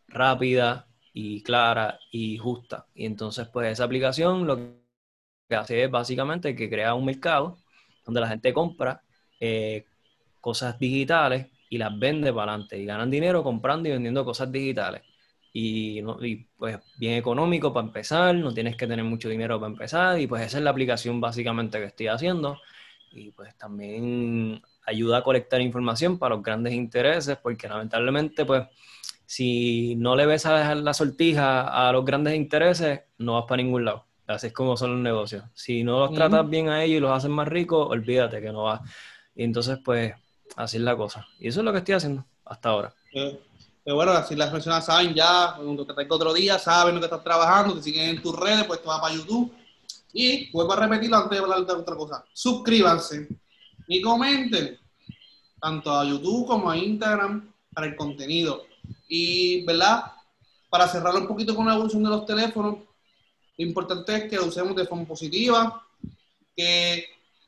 rápida 0.08 0.86
y 1.12 1.42
clara 1.42 1.98
y 2.12 2.38
justa. 2.38 2.86
Y 2.94 3.06
entonces, 3.06 3.48
pues 3.48 3.72
esa 3.72 3.84
aplicación 3.84 4.46
lo 4.46 4.56
que 4.56 5.56
hace 5.56 5.84
es 5.84 5.90
básicamente 5.90 6.54
que 6.54 6.68
crea 6.68 6.94
un 6.94 7.04
mercado 7.04 7.58
donde 8.04 8.20
la 8.20 8.28
gente 8.28 8.52
compra 8.52 9.02
eh, 9.40 9.84
cosas 10.40 10.78
digitales 10.78 11.48
y 11.68 11.78
las 11.78 11.98
vende 11.98 12.32
para 12.32 12.52
adelante 12.52 12.78
y 12.78 12.84
ganan 12.84 13.10
dinero 13.10 13.42
comprando 13.42 13.88
y 13.88 13.92
vendiendo 13.92 14.24
cosas 14.24 14.50
digitales. 14.52 15.02
y, 15.52 16.02
no, 16.02 16.18
y, 16.24 16.46
pues 16.58 16.78
bien 16.98 17.14
económico 17.14 17.72
para 17.72 17.86
empezar, 17.86 18.34
no 18.34 18.52
tienes 18.52 18.76
que 18.76 18.86
tener 18.86 19.04
mucho 19.04 19.28
dinero 19.28 19.58
para 19.58 19.72
empezar 19.72 20.20
y 20.20 20.26
pues 20.26 20.42
esa 20.42 20.58
es 20.58 20.64
la 20.64 20.70
aplicación 20.70 21.20
básicamente 21.20 21.78
que 21.78 21.86
estoy 21.86 22.08
haciendo 22.08 22.58
y 23.12 23.30
pues 23.32 23.56
también 23.56 24.62
ayuda 24.86 25.18
a 25.18 25.22
colectar 25.22 25.60
información 25.60 26.18
para 26.18 26.34
los 26.34 26.44
grandes 26.44 26.74
intereses 26.74 27.38
porque 27.42 27.68
lamentablemente 27.68 28.44
pues 28.44 28.66
si 29.26 29.96
no 29.96 30.14
le 30.14 30.26
ves 30.26 30.46
a 30.46 30.56
dejar 30.56 30.76
la 30.78 30.94
sortija 30.94 31.88
a 31.88 31.92
los 31.92 32.04
grandes 32.04 32.34
intereses 32.34 33.00
no 33.18 33.34
vas 33.34 33.44
para 33.48 33.62
ningún 33.62 33.84
lado. 33.84 34.06
Así 34.26 34.48
es 34.48 34.52
como 34.52 34.76
son 34.76 34.92
los 34.92 35.00
negocios. 35.00 35.44
Si 35.54 35.84
no 35.84 36.00
los 36.00 36.12
tratas 36.12 36.48
bien 36.48 36.68
a 36.68 36.82
ellos 36.82 36.98
y 36.98 37.00
los 37.00 37.12
haces 37.12 37.30
más 37.30 37.46
ricos, 37.46 37.88
olvídate 37.88 38.40
que 38.40 38.50
no 38.50 38.64
vas. 38.64 38.80
Y 39.36 39.44
entonces 39.44 39.78
pues 39.84 40.14
así 40.56 40.78
es 40.78 40.82
la 40.82 40.96
cosa. 40.96 41.26
Y 41.38 41.48
eso 41.48 41.60
es 41.60 41.64
lo 41.64 41.72
que 41.72 41.78
estoy 41.78 41.94
haciendo 41.94 42.24
hasta 42.44 42.70
ahora. 42.70 42.94
Eh, 43.12 43.38
pero 43.84 43.96
bueno, 43.96 44.26
si 44.26 44.34
las 44.34 44.50
personas 44.50 44.84
saben 44.84 45.14
ya, 45.14 45.54
cuando 45.56 45.86
te 45.86 45.94
traigo 45.94 46.16
otro 46.16 46.34
día, 46.34 46.58
saben 46.58 46.96
lo 46.96 47.00
que 47.00 47.06
estás 47.06 47.22
trabajando, 47.22 47.76
te 47.76 47.82
siguen 47.82 48.16
en 48.16 48.22
tus 48.22 48.34
redes, 48.34 48.64
pues 48.64 48.82
te 48.82 48.88
vas 48.88 49.00
para 49.00 49.14
YouTube. 49.14 49.52
Y 50.12 50.50
vuelvo 50.50 50.72
a 50.72 50.76
repetirlo 50.76 51.18
antes 51.18 51.30
de 51.30 51.38
hablar 51.38 51.64
de 51.64 51.72
otra 51.72 51.94
cosa. 51.94 52.24
Suscríbanse 52.32 53.28
y 53.86 54.00
comenten, 54.00 54.78
tanto 55.60 55.92
a 55.92 56.04
YouTube 56.04 56.46
como 56.46 56.70
a 56.70 56.76
Instagram, 56.76 57.52
para 57.72 57.86
el 57.86 57.96
contenido. 57.96 58.64
Y, 59.06 59.64
¿verdad? 59.64 60.12
Para 60.68 60.88
cerrar 60.88 61.14
un 61.14 61.28
poquito 61.28 61.54
con 61.54 61.66
la 61.66 61.74
evolución 61.74 62.02
de 62.02 62.08
los 62.08 62.26
teléfonos, 62.26 62.78
lo 63.58 63.64
importante 63.64 64.16
es 64.16 64.24
que 64.30 64.38
usemos 64.40 64.74
de 64.74 64.86
forma 64.86 65.04
positiva, 65.04 65.86
que 66.56 67.04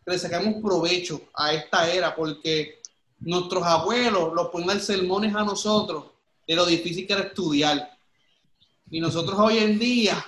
le 0.09 0.18
saquemos 0.18 0.62
provecho 0.62 1.20
a 1.34 1.52
esta 1.52 1.90
era, 1.90 2.14
porque 2.14 2.80
nuestros 3.20 3.62
abuelos 3.64 4.32
los 4.34 4.48
ponen 4.48 4.80
sermones 4.80 5.34
a 5.34 5.44
nosotros 5.44 6.04
de 6.46 6.56
lo 6.56 6.64
difícil 6.66 7.06
que 7.06 7.12
era 7.12 7.22
estudiar. 7.22 7.96
Y 8.90 9.00
nosotros 9.00 9.38
hoy 9.38 9.59
en 9.59 9.78
día, 9.78 10.24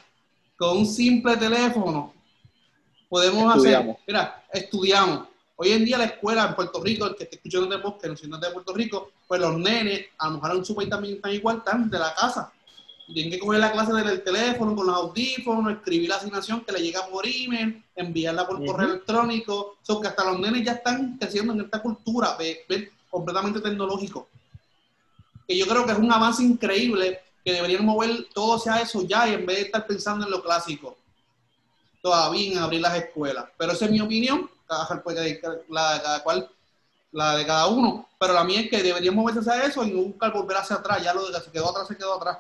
con 0.56 0.78
un 0.78 0.86
simple 0.86 1.36
teléfono, 1.36 2.12
podemos 3.08 3.56
hacer, 3.56 3.96
mira, 4.06 4.44
estudiamos. 4.52 5.28
Hoy 5.56 5.72
en 5.72 5.84
día 5.84 5.98
la 5.98 6.04
escuela 6.04 6.46
en 6.48 6.54
Puerto 6.54 6.82
Rico, 6.82 7.06
el 7.06 7.16
que 7.16 7.24
esté 7.24 7.36
escuchando 7.36 7.66
de 7.66 7.82
que 8.18 8.28
no 8.28 8.38
de 8.38 8.50
Puerto 8.50 8.72
Rico, 8.72 9.12
pues 9.28 9.40
los 9.40 9.58
nenes, 9.58 10.06
a 10.18 10.28
lo 10.28 10.34
mejor 10.34 10.56
en 10.56 10.64
su 10.64 10.74
país 10.74 10.88
también 10.88 11.16
están 11.16 11.32
igual, 11.32 11.58
están 11.58 11.90
de 11.90 11.98
la 11.98 12.14
casa. 12.14 12.52
Tienen 13.12 13.32
que 13.32 13.38
coger 13.38 13.61
la 13.61 13.72
clase 13.72 13.92
del 13.92 14.22
teléfono 14.22 14.74
con 14.74 14.86
los 14.86 14.96
audífonos, 14.96 15.72
escribir 15.72 16.08
la 16.08 16.16
asignación 16.16 16.61
que 16.62 16.72
le 16.72 16.80
llega 16.80 17.06
por 17.08 17.26
email, 17.26 17.82
enviarla 17.96 18.46
por 18.46 18.64
correo 18.64 18.88
electrónico. 18.88 19.76
So 19.82 20.00
que 20.00 20.08
hasta 20.08 20.24
los 20.24 20.38
nenes 20.38 20.64
ya 20.64 20.72
están 20.72 21.16
creciendo 21.18 21.52
en 21.52 21.62
esta 21.62 21.82
cultura 21.82 22.36
completamente 23.11 23.61
tecnológico 23.61 24.28
que 25.50 25.58
yo 25.58 25.66
creo 25.66 25.84
que 25.84 25.90
es 25.90 25.98
un 25.98 26.12
avance 26.12 26.44
increíble, 26.44 27.20
que 27.44 27.52
deberían 27.52 27.84
mover 27.84 28.28
todo 28.32 28.54
hacia 28.54 28.80
eso 28.80 29.02
ya 29.02 29.26
y 29.26 29.34
en 29.34 29.44
vez 29.44 29.56
de 29.56 29.62
estar 29.62 29.84
pensando 29.84 30.24
en 30.24 30.30
lo 30.30 30.44
clásico, 30.44 30.96
todavía 32.00 32.52
en 32.52 32.58
abrir 32.58 32.80
las 32.80 32.94
escuelas. 32.94 33.46
Pero 33.58 33.72
esa 33.72 33.86
es 33.86 33.90
mi 33.90 34.00
opinión, 34.00 34.48
cada, 34.68 35.02
la 35.04 35.22
de 35.22 35.40
cada 36.02 36.22
cual, 36.22 36.48
la 37.11 37.34
de 37.34 37.44
cada 37.44 37.66
uno. 37.66 38.08
Pero 38.20 38.32
la 38.32 38.44
mía 38.44 38.61
es 38.61 38.70
que 38.70 38.80
deberíamos 38.80 39.24
moverse 39.24 39.40
hacia 39.40 39.64
eso 39.64 39.82
y 39.82 39.90
no 39.90 40.02
buscar 40.02 40.32
volver 40.32 40.56
hacia 40.56 40.76
atrás, 40.76 41.02
ya 41.02 41.12
lo 41.12 41.26
de 41.26 41.36
que 41.36 41.44
se 41.44 41.50
quedó 41.50 41.70
atrás, 41.70 41.88
se 41.88 41.96
quedó 41.96 42.14
atrás. 42.14 42.38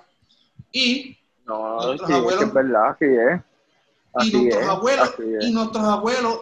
Y 0.72 1.16
no, 1.46 1.86
nuestros 1.86 2.10
abuelos, 2.10 2.42
es 2.42 2.52
verdad, 2.52 2.90
así 2.90 3.04
es. 3.04 4.26
y 4.26 4.36
nuestros 4.36 4.68
abuelos, 4.68 5.14
y 5.40 5.50
nuestros 5.50 5.84
abuelos, 5.84 6.40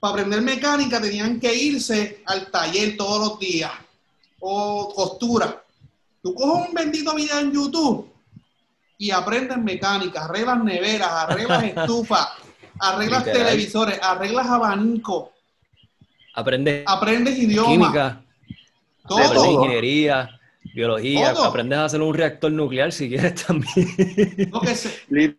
para 0.00 0.12
aprender 0.12 0.42
mecánica 0.42 1.00
tenían 1.00 1.38
que 1.40 1.54
irse 1.54 2.22
al 2.26 2.50
taller 2.50 2.96
todos 2.96 3.28
los 3.28 3.38
días 3.38 3.72
o 4.40 4.92
costura. 4.94 5.62
Tú 6.22 6.34
coges 6.34 6.68
un 6.68 6.74
bendito 6.74 7.14
video 7.14 7.38
en 7.38 7.52
YouTube 7.52 8.10
y 8.98 9.10
aprendes 9.10 9.58
mecánica, 9.58 10.24
arreglas 10.24 10.64
neveras, 10.64 11.08
arreglas 11.10 11.64
estufas, 11.76 12.28
arreglas 12.78 13.24
televisores, 13.24 13.98
arreglas 14.02 14.46
abanicos. 14.46 15.30
Aprendes, 16.34 16.84
aprendes 16.86 17.38
idioma. 17.38 17.68
Química. 17.70 18.22
Todo. 19.06 19.18
Aprendes 19.18 19.50
ingeniería, 19.50 20.35
biología. 20.76 21.30
Aprendes 21.30 21.78
a 21.78 21.84
hacer 21.86 22.02
un 22.02 22.14
reactor 22.14 22.52
nuclear 22.52 22.92
si 22.92 23.08
quieres 23.08 23.34
también. 23.46 23.88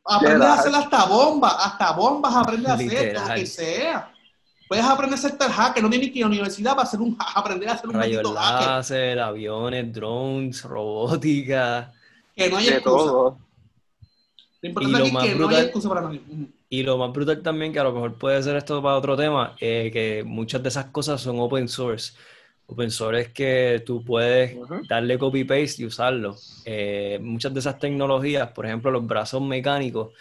aprendes 0.03 0.47
a 0.47 0.53
hacer 0.53 0.75
hasta 0.75 1.05
bombas, 1.05 1.55
hasta 1.59 1.91
bombas 1.91 2.35
aprendes 2.35 2.69
a 2.69 2.73
hacer, 2.73 3.13
lo 3.13 3.35
que 3.35 3.45
sea. 3.45 4.11
Puedes 4.67 4.83
aprender 4.83 5.17
a 5.17 5.21
ser 5.21 5.37
tal 5.37 5.49
hacker, 5.49 5.81
no 5.81 5.89
tienes 5.89 6.11
que 6.11 6.19
ir 6.19 6.25
a 6.25 6.27
la 6.27 6.33
universidad 6.33 6.71
para 6.71 6.83
hacer 6.83 6.99
un, 6.99 7.15
aprender 7.35 7.69
a 7.69 7.73
hacer 7.73 7.89
un 7.89 8.33
láser, 8.33 9.19
aviones, 9.19 9.93
drones, 9.93 10.63
robótica. 10.63 11.93
Que 12.35 12.49
no 12.49 12.57
hay 12.57 12.67
excusa. 12.67 12.83
Todo. 12.83 13.37
Lo 14.61 14.69
importante 14.69 15.07
es 15.07 15.33
que 15.33 15.35
no 15.35 15.47
hay 15.47 15.55
excusa 15.57 15.87
para 15.87 16.01
nadie. 16.01 16.21
Y 16.69 16.83
lo 16.83 16.97
más 16.97 17.13
brutal 17.13 17.41
también, 17.41 17.71
que 17.71 17.79
a 17.79 17.83
lo 17.83 17.93
mejor 17.93 18.15
puede 18.15 18.43
ser 18.43 18.57
esto 18.57 18.81
para 18.81 18.97
otro 18.97 19.15
tema, 19.15 19.55
eh, 19.61 19.89
que 19.93 20.23
muchas 20.25 20.61
de 20.61 20.67
esas 20.67 20.85
cosas 20.85 21.21
son 21.21 21.39
open 21.39 21.69
source. 21.69 22.13
Open 22.69 22.91
source 22.91 23.21
es 23.21 23.29
que 23.29 23.81
tú 23.85 24.03
puedes 24.03 24.57
darle 24.89 25.17
copy-paste 25.17 25.81
y 25.81 25.85
usarlo. 25.85 26.35
Eh, 26.65 27.17
muchas 27.21 27.53
de 27.53 27.61
esas 27.61 27.79
tecnologías, 27.79 28.51
por 28.51 28.65
ejemplo, 28.65 28.91
los 28.91 29.07
brazos 29.07 29.41
mecánicos 29.41 30.13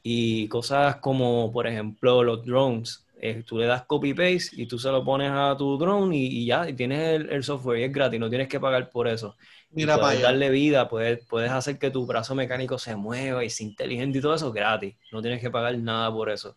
y 0.00 0.46
cosas 0.46 0.96
como, 0.96 1.50
por 1.50 1.66
ejemplo, 1.66 2.22
los 2.22 2.44
drones, 2.44 3.04
eh, 3.20 3.42
tú 3.44 3.58
le 3.58 3.66
das 3.66 3.82
copy-paste 3.82 4.62
y 4.62 4.66
tú 4.66 4.78
se 4.78 4.92
lo 4.92 5.04
pones 5.04 5.32
a 5.32 5.56
tu 5.58 5.76
drone 5.76 6.16
y, 6.16 6.46
ya, 6.46 6.68
y 6.68 6.74
tienes 6.74 7.20
el, 7.28 7.42
software 7.42 7.80
y 7.80 7.82
es 7.82 7.92
gratis, 7.92 8.20
no 8.20 8.28
tienes 8.28 8.46
que 8.46 8.60
pagar 8.60 8.90
por 8.90 9.08
eso. 9.08 9.36
Mira 9.72 9.98
puedes 9.98 10.22
darle 10.22 10.50
vida, 10.50 10.88
puedes, 10.88 11.26
puedes 11.26 11.50
hacer 11.50 11.80
que 11.80 11.90
tu 11.90 12.06
brazo 12.06 12.36
mecánico 12.36 12.78
se 12.78 12.94
mueva 12.94 13.44
y 13.44 13.50
sea 13.50 13.66
inteligente 13.66 14.18
y 14.18 14.20
todo 14.20 14.36
eso 14.36 14.52
gratis. 14.52 14.94
No 15.10 15.20
tienes 15.20 15.40
que 15.40 15.50
pagar 15.50 15.76
nada 15.78 16.12
por 16.12 16.30
eso, 16.30 16.56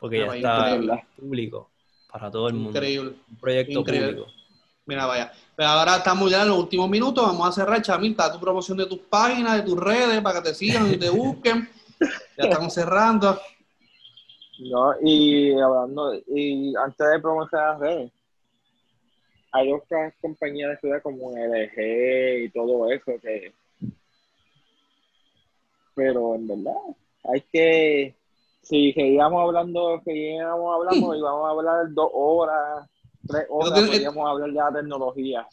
porque 0.00 0.18
ya 0.18 0.34
está 0.34 1.04
público 1.16 1.70
para 2.10 2.28
todo 2.28 2.48
el 2.48 2.54
mundo. 2.54 2.70
Increíble. 2.70 3.14
Un 3.30 3.36
proyecto 3.36 3.84
público. 3.84 4.26
Mira, 4.90 5.06
vaya. 5.06 5.30
Pero 5.54 5.68
ahora 5.68 5.98
estamos 5.98 6.28
ya 6.28 6.42
en 6.42 6.48
los 6.48 6.58
últimos 6.58 6.90
minutos. 6.90 7.24
Vamos 7.24 7.48
a 7.48 7.52
cerrar, 7.52 7.80
Chamil. 7.80 8.10
Está 8.10 8.32
tu 8.32 8.40
promoción 8.40 8.76
de 8.76 8.86
tus 8.86 8.98
páginas, 8.98 9.58
de 9.58 9.62
tus 9.62 9.78
redes, 9.78 10.20
para 10.20 10.42
que 10.42 10.48
te 10.48 10.54
sigan 10.56 10.92
y 10.92 10.96
te 10.96 11.08
busquen. 11.10 11.68
ya 12.36 12.44
estamos 12.48 12.74
cerrando. 12.74 13.40
No, 14.58 14.92
y 15.00 15.52
hablando, 15.52 16.12
y 16.26 16.74
antes 16.74 17.08
de 17.08 17.20
promocionar 17.20 17.78
las 17.78 17.80
redes, 17.80 18.12
hay 19.52 19.72
otras 19.72 20.12
compañías 20.20 20.70
de 20.70 20.78
ciudad 20.78 21.02
como 21.04 21.30
LG 21.36 22.46
y 22.46 22.50
todo 22.50 22.90
eso 22.90 23.12
que 23.22 23.52
pero 25.94 26.34
en 26.36 26.46
verdad 26.46 26.80
hay 27.32 27.40
que 27.52 28.14
si 28.62 28.92
seguíamos 28.92 29.42
hablando 29.42 30.00
seguíamos 30.04 30.74
hablando 30.74 31.16
y 31.16 31.20
vamos 31.20 31.46
a 31.46 31.50
hablar 31.50 31.92
dos 31.94 32.10
horas 32.12 32.88
tres 33.26 33.46
horas 33.48 33.80
podríamos 33.80 34.28
hablar 34.28 34.50
ya 34.52 34.70
de 34.70 34.80
tecnología 34.80 35.46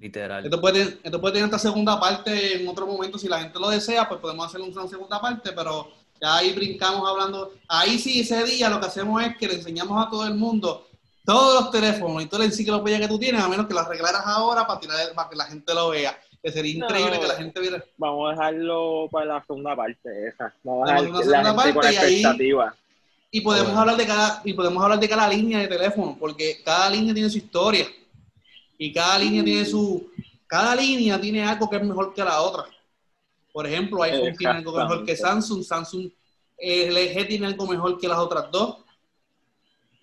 literal 0.00 0.44
esto 0.44 0.60
puede, 0.60 0.98
esto 1.02 1.20
puede 1.20 1.34
tener 1.34 1.46
esta 1.46 1.58
segunda 1.58 1.98
parte 2.00 2.60
en 2.60 2.68
otro 2.68 2.86
momento 2.86 3.18
si 3.18 3.28
la 3.28 3.40
gente 3.40 3.58
lo 3.58 3.70
desea 3.70 4.08
pues 4.08 4.20
podemos 4.20 4.46
hacer 4.46 4.60
una 4.60 4.88
segunda 4.88 5.20
parte 5.20 5.52
pero 5.52 5.88
ya 6.20 6.36
ahí 6.36 6.52
brincamos 6.52 7.08
hablando. 7.08 7.52
Ahí 7.68 7.98
sí, 7.98 8.20
ese 8.20 8.44
día 8.44 8.68
lo 8.68 8.80
que 8.80 8.86
hacemos 8.86 9.22
es 9.22 9.36
que 9.36 9.48
le 9.48 9.54
enseñamos 9.54 10.04
a 10.04 10.10
todo 10.10 10.26
el 10.26 10.34
mundo 10.34 10.86
todos 11.24 11.62
los 11.62 11.70
teléfonos 11.70 12.22
y 12.22 12.26
toda 12.26 12.40
la 12.40 12.44
enciclopedia 12.46 13.00
que 13.00 13.08
tú 13.08 13.18
tienes, 13.18 13.42
a 13.42 13.48
menos 13.48 13.66
que 13.66 13.72
lo 13.72 13.80
arreglaras 13.80 14.22
ahora 14.26 14.66
para, 14.66 14.78
tirar, 14.78 14.98
para 15.14 15.28
que 15.28 15.36
la 15.36 15.46
gente 15.46 15.74
lo 15.74 15.90
vea. 15.90 16.18
Que 16.42 16.52
sería 16.52 16.74
increíble 16.74 17.18
que 17.18 17.26
la 17.26 17.36
gente 17.36 17.58
viera. 17.60 17.82
Vamos 17.96 18.28
a 18.28 18.30
dejarlo 18.32 19.08
para 19.10 19.24
la 19.26 19.44
segunda 19.44 19.74
parte, 19.74 20.28
esa. 20.28 20.54
Vamos 20.62 20.90
a 20.90 21.00
dejar 21.00 21.26
la 21.26 21.54
gente 21.54 21.72
con 21.72 21.84
expectativa. 21.86 22.76
Y, 23.34 23.40
podemos 23.40 23.72
hablar 23.72 23.96
de 23.96 24.06
cada, 24.06 24.40
y 24.44 24.52
podemos 24.52 24.80
hablar 24.80 25.00
de 25.00 25.08
cada 25.08 25.28
línea 25.28 25.58
de 25.58 25.66
teléfono, 25.66 26.16
porque 26.20 26.62
cada 26.64 26.88
línea 26.88 27.12
tiene 27.12 27.28
su 27.28 27.38
historia. 27.38 27.84
Y 28.78 28.92
cada 28.92 29.18
línea 29.18 29.42
tiene 29.42 29.64
su. 29.64 30.08
Cada 30.46 30.76
línea 30.76 31.20
tiene 31.20 31.42
algo 31.42 31.68
que 31.68 31.74
es 31.74 31.82
mejor 31.82 32.14
que 32.14 32.22
la 32.22 32.40
otra. 32.40 32.64
Por 33.52 33.66
ejemplo, 33.66 34.00
iPhone 34.04 34.36
tiene 34.36 34.58
algo 34.58 34.78
mejor 34.78 35.04
que 35.04 35.16
Samsung, 35.16 35.64
Samsung 35.64 36.12
LG 36.58 37.26
tiene 37.26 37.46
algo 37.46 37.66
mejor 37.66 37.98
que 37.98 38.06
las 38.06 38.18
otras 38.18 38.52
dos. 38.52 38.84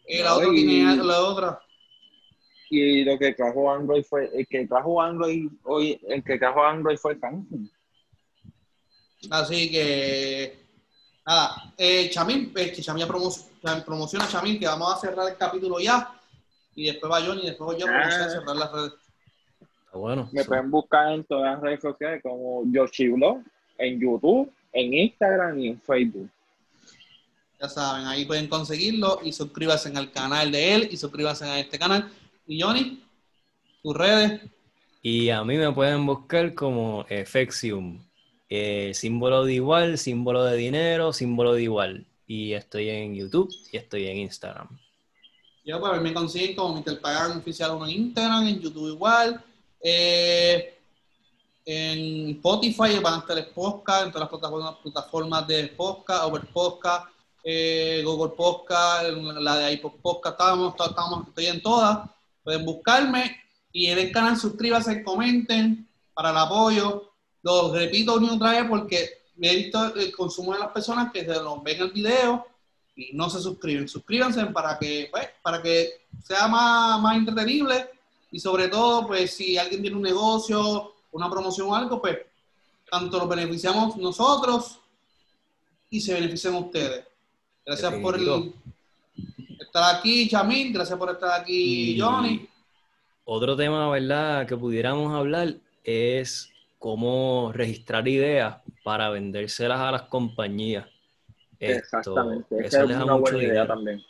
El 0.06 0.28
otro 0.28 0.52
tiene 0.52 0.96
la 0.98 1.22
otra. 1.22 1.62
Y 2.70 3.06
lo 3.06 3.18
que 3.18 3.34
trajo 3.34 3.72
Android 3.72 4.04
fue, 4.04 4.30
el 4.34 4.46
que 4.46 4.68
trajo 4.68 5.02
Android 5.02 5.48
hoy, 5.64 5.98
el 6.06 6.22
que 6.22 6.38
trajo 6.38 6.66
Android 6.66 6.98
fue 6.98 7.18
Samsung. 7.18 7.70
Así 9.30 9.72
que, 9.72 10.61
nada, 11.26 11.74
eh, 11.78 12.10
Chamil, 12.10 12.52
eh, 12.56 12.72
que 12.72 12.82
Chamil 12.82 13.08
promociona 13.08 14.28
Chamil, 14.28 14.60
que 14.60 14.68
vamos 14.68 14.94
a 14.94 14.98
cerrar 14.98 15.30
el 15.30 15.38
capítulo 15.38 15.80
ya. 15.80 16.14
Y 16.76 16.86
después 16.86 17.12
va 17.12 17.22
Johnny, 17.22 17.42
y 17.44 17.48
después 17.48 17.78
yo, 17.78 17.88
a 17.88 18.00
ah. 18.00 18.30
cerrar 18.30 18.56
las 18.56 18.72
redes 18.72 18.94
bueno. 19.94 20.30
Me 20.32 20.46
pueden 20.46 20.72
buscar 20.72 21.12
en 21.12 21.24
todas 21.26 21.54
las 21.54 21.62
redes 21.62 21.82
sociales 21.82 22.22
como 22.24 22.64
Yoshiblo, 22.72 23.44
en 23.78 24.00
YouTube, 24.00 24.52
en 24.72 24.94
Instagram 24.94 25.60
y 25.60 25.68
en 25.68 25.82
Facebook. 25.82 26.30
Ya 27.60 27.68
saben, 27.68 28.08
ahí 28.08 28.26
pueden 28.26 28.48
conseguirlo 28.48 29.20
y 29.24 29.34
suscríbanse 29.34 29.90
al 29.96 30.12
canal 30.12 30.52
de 30.52 30.76
él 30.76 30.88
y 30.92 30.98
suscríbanse 30.98 31.46
a 31.46 31.60
este 31.60 31.78
canal. 31.78 32.10
Y 32.48 32.62
Johnny, 32.62 33.04
tus 33.84 33.96
redes. 33.96 34.42
Y 35.02 35.30
a 35.30 35.44
mí 35.44 35.58
me 35.58 35.72
pueden 35.72 36.06
buscar 36.06 36.54
como 36.54 37.06
Efexium 37.10 38.00
eh, 38.54 38.92
símbolo 38.94 39.46
de 39.46 39.54
igual, 39.54 39.98
símbolo 39.98 40.44
de 40.44 40.58
dinero, 40.58 41.14
símbolo 41.14 41.54
de 41.54 41.64
igual. 41.64 42.06
Y 42.28 42.52
estoy 42.52 42.90
en 42.90 43.16
YouTube 43.16 43.50
y 43.72 43.78
estoy 43.78 44.08
en 44.08 44.18
Instagram. 44.18 44.68
Yo, 45.64 45.80
pues, 45.80 46.02
me 46.02 46.14
consiguen 46.14 46.54
como 46.58 46.76
Mr. 46.82 47.00
Pagan 47.00 47.38
Oficial 47.38 47.72
uno 47.72 47.86
en 47.86 47.92
Instagram, 47.92 48.46
en 48.48 48.60
YouTube 48.60 48.90
igual. 48.90 49.42
Eh, 49.82 50.78
en 51.64 52.32
Spotify 52.32 53.00
van 53.02 53.14
a 53.14 53.18
estar 53.20 53.38
el 53.38 53.46
podcast, 53.48 54.08
en 54.08 54.12
todas 54.12 54.30
las 54.30 54.76
plataformas, 54.80 55.48
de 55.48 55.68
podcast, 55.70 56.26
Over 56.26 56.46
Podcast, 56.48 57.08
eh, 57.46 58.02
Google 58.04 58.36
Podcast, 58.36 59.12
la 59.14 59.56
de 59.56 59.74
iPod 59.76 59.94
Podcast, 60.02 60.38
estamos, 60.38 60.76
estamos, 60.78 61.28
estoy 61.30 61.46
en 61.46 61.62
todas. 61.62 62.10
Pueden 62.44 62.66
buscarme 62.66 63.38
y 63.72 63.86
en 63.86 63.98
el 63.98 64.12
canal 64.12 64.36
suscríbanse, 64.36 65.04
comenten 65.04 65.88
para 66.14 66.32
el 66.32 66.38
apoyo. 66.38 67.11
Lo 67.44 67.74
repito 67.74 68.22
y 68.22 68.30
otra 68.30 68.52
vez 68.52 68.66
porque 68.70 69.10
he 69.42 69.56
visto 69.56 69.96
el 69.96 70.12
consumo 70.12 70.54
de 70.54 70.60
las 70.60 70.72
personas 70.72 71.12
que 71.12 71.22
se 71.22 71.34
ven 71.64 71.82
el 71.82 71.92
video 71.92 72.46
y 72.96 73.12
no 73.14 73.30
se 73.30 73.42
suscriben. 73.42 73.88
Suscríbanse 73.88 74.46
para 74.48 74.78
que, 74.78 75.08
pues, 75.12 75.30
para 75.42 75.62
que 75.62 76.02
sea 76.24 76.48
más, 76.48 77.02
más 77.02 77.18
entretenible 77.18 77.90
y 78.32 78.40
sobre 78.40 78.68
todo, 78.68 79.08
pues 79.08 79.34
si 79.36 79.58
alguien 79.58 79.82
tiene 79.82 79.98
un 79.98 80.04
negocio, 80.04 80.94
una 81.12 81.30
promoción 81.30 81.70
o 81.70 81.76
algo, 81.76 82.02
pues 82.02 82.20
tanto 82.90 83.18
nos 83.18 83.30
beneficiamos 83.30 83.98
nosotros 83.98 84.80
y 85.90 86.00
se 86.00 86.14
benefician 86.14 86.56
ustedes. 86.56 87.06
Gracias 87.66 87.94
por 87.96 88.16
el, 88.16 88.54
estar 89.60 89.96
aquí, 89.96 90.28
Chamil. 90.30 90.74
Gracias 90.74 90.98
por 90.98 91.12
estar 91.12 91.40
aquí, 91.40 92.00
Johnny. 92.00 92.48
Otro 93.26 93.56
tema, 93.56 93.90
¿verdad?, 93.90 94.46
que 94.48 94.58
pudiéramos 94.58 95.14
hablar 95.14 95.56
es 95.84 96.51
cómo 96.82 97.52
registrar 97.54 98.08
ideas 98.08 98.58
para 98.84 99.12
vendérselas 99.12 99.80
a 99.80 99.92
las 99.92 100.02
compañías. 100.04 100.88
Exactamente. 101.60 102.56
eso 102.66 102.88
deja 102.88 103.06
mucho 103.06 103.38
dinero. 103.38 103.68
también. 103.68 104.02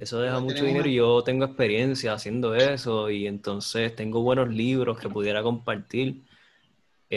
Eso 0.00 0.20
deja 0.22 0.40
mucho 0.40 0.64
dinero 0.64 0.88
y 0.88 0.94
yo 0.94 1.22
tengo 1.22 1.44
experiencia 1.44 2.14
haciendo 2.14 2.54
eso 2.54 3.10
y 3.10 3.26
entonces 3.26 3.94
tengo 3.94 4.22
buenos 4.22 4.48
libros 4.48 4.98
que 4.98 5.10
pudiera 5.10 5.42
compartir. 5.42 6.22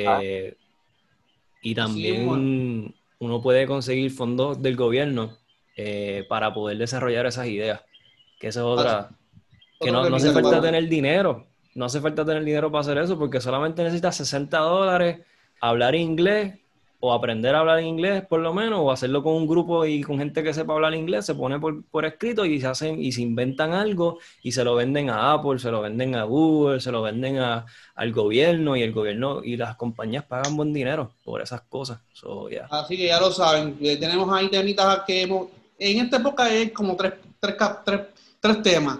Ah. 0.05 0.19
Eh, 0.21 0.57
y 1.61 1.73
también 1.73 2.93
uno 3.19 3.41
puede 3.41 3.65
conseguir 3.65 4.11
fondos 4.11 4.61
del 4.61 4.75
gobierno 4.75 5.37
eh, 5.77 6.25
para 6.27 6.53
poder 6.53 6.77
desarrollar 6.77 7.25
esas 7.27 7.47
ideas. 7.47 7.81
Que 8.41 8.49
esa 8.49 8.59
es 8.59 8.65
otra. 8.65 9.09
Que 9.79 9.89
no, 9.89 10.09
no 10.09 10.17
hace 10.17 10.33
falta 10.33 10.61
tener 10.61 10.89
dinero. 10.89 11.47
No 11.77 11.85
hace 11.85 12.01
falta 12.01 12.25
tener 12.25 12.43
dinero 12.43 12.71
para 12.71 12.81
hacer 12.81 12.97
eso 12.97 13.19
porque 13.19 13.39
solamente 13.39 13.83
necesitas 13.83 14.15
60 14.15 14.57
dólares, 14.57 15.19
hablar 15.61 15.93
inglés 15.93 16.55
o 16.99 17.13
aprender 17.13 17.53
a 17.53 17.59
hablar 17.59 17.83
inglés 17.83 18.25
por 18.25 18.39
lo 18.39 18.51
menos, 18.51 18.79
o 18.81 18.91
hacerlo 18.91 19.21
con 19.21 19.35
un 19.35 19.47
grupo 19.47 19.85
y 19.85 20.01
con 20.01 20.17
gente 20.17 20.41
que 20.41 20.55
sepa 20.55 20.73
hablar 20.73 20.95
inglés, 20.95 21.27
se 21.27 21.35
pone 21.35 21.59
por, 21.59 22.05
escrito 22.05 22.45
y 22.45 22.59
se 22.59 22.65
hacen 22.65 22.99
y 22.99 23.11
se 23.11 23.21
inventan 23.21 23.73
algo 23.73 24.17
y 24.41 24.53
se 24.53 24.63
lo 24.63 24.73
venden 24.73 25.11
a 25.11 25.33
Apple, 25.33 25.59
se 25.59 25.69
lo 25.69 25.81
venden 25.81 26.15
a 26.15 26.23
Google, 26.23 26.81
se 26.81 26.91
lo 26.91 27.03
venden 27.03 27.37
a, 27.37 27.67
al 27.93 28.11
gobierno 28.11 28.75
y 28.75 28.81
el 28.81 28.91
gobierno 28.91 29.43
y 29.43 29.55
las 29.55 29.75
compañías 29.75 30.23
pagan 30.23 30.57
buen 30.57 30.73
dinero 30.73 31.11
por 31.23 31.43
esas 31.43 31.61
cosas. 31.61 31.99
Así 32.71 32.97
que 32.97 33.05
ya 33.05 33.19
lo 33.19 33.29
saben, 33.29 33.77
eh, 33.81 33.97
tenemos 33.97 34.27
ahí 34.33 34.49
temitas 34.49 35.01
que 35.05 35.21
hemos, 35.21 35.49
en 35.77 35.99
esta 35.99 36.17
época 36.17 36.45
hay 36.45 36.71
como 36.71 36.95
tres, 36.95 37.13
tres, 37.39 37.55
tres, 37.85 38.01
tres 38.41 38.63
temas. 38.63 38.97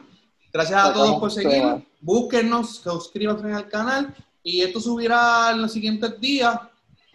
Gracias 0.57 0.85
a 0.85 0.91
todos 0.91 1.19
por 1.19 1.29
seguir, 1.29 1.63
búsquenos, 2.01 2.77
suscríbanse 2.77 3.53
al 3.53 3.69
canal 3.69 4.15
y 4.41 4.63
esto 4.63 4.79
subirá 4.79 5.51
en 5.51 5.61
los 5.61 5.71
siguientes 5.71 6.19
días 6.19 6.59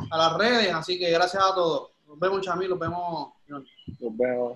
a 0.09 0.17
las 0.17 0.39
redes. 0.39 0.73
Así 0.73 0.97
que 0.97 1.11
gracias 1.11 1.43
a 1.43 1.53
todos. 1.53 1.91
Nos 2.07 2.21
vemos, 2.21 2.41
Chamil. 2.41 2.71
Nos 2.71 2.79
vemos. 2.79 3.33
Nos 3.49 4.17
vemos. 4.17 4.51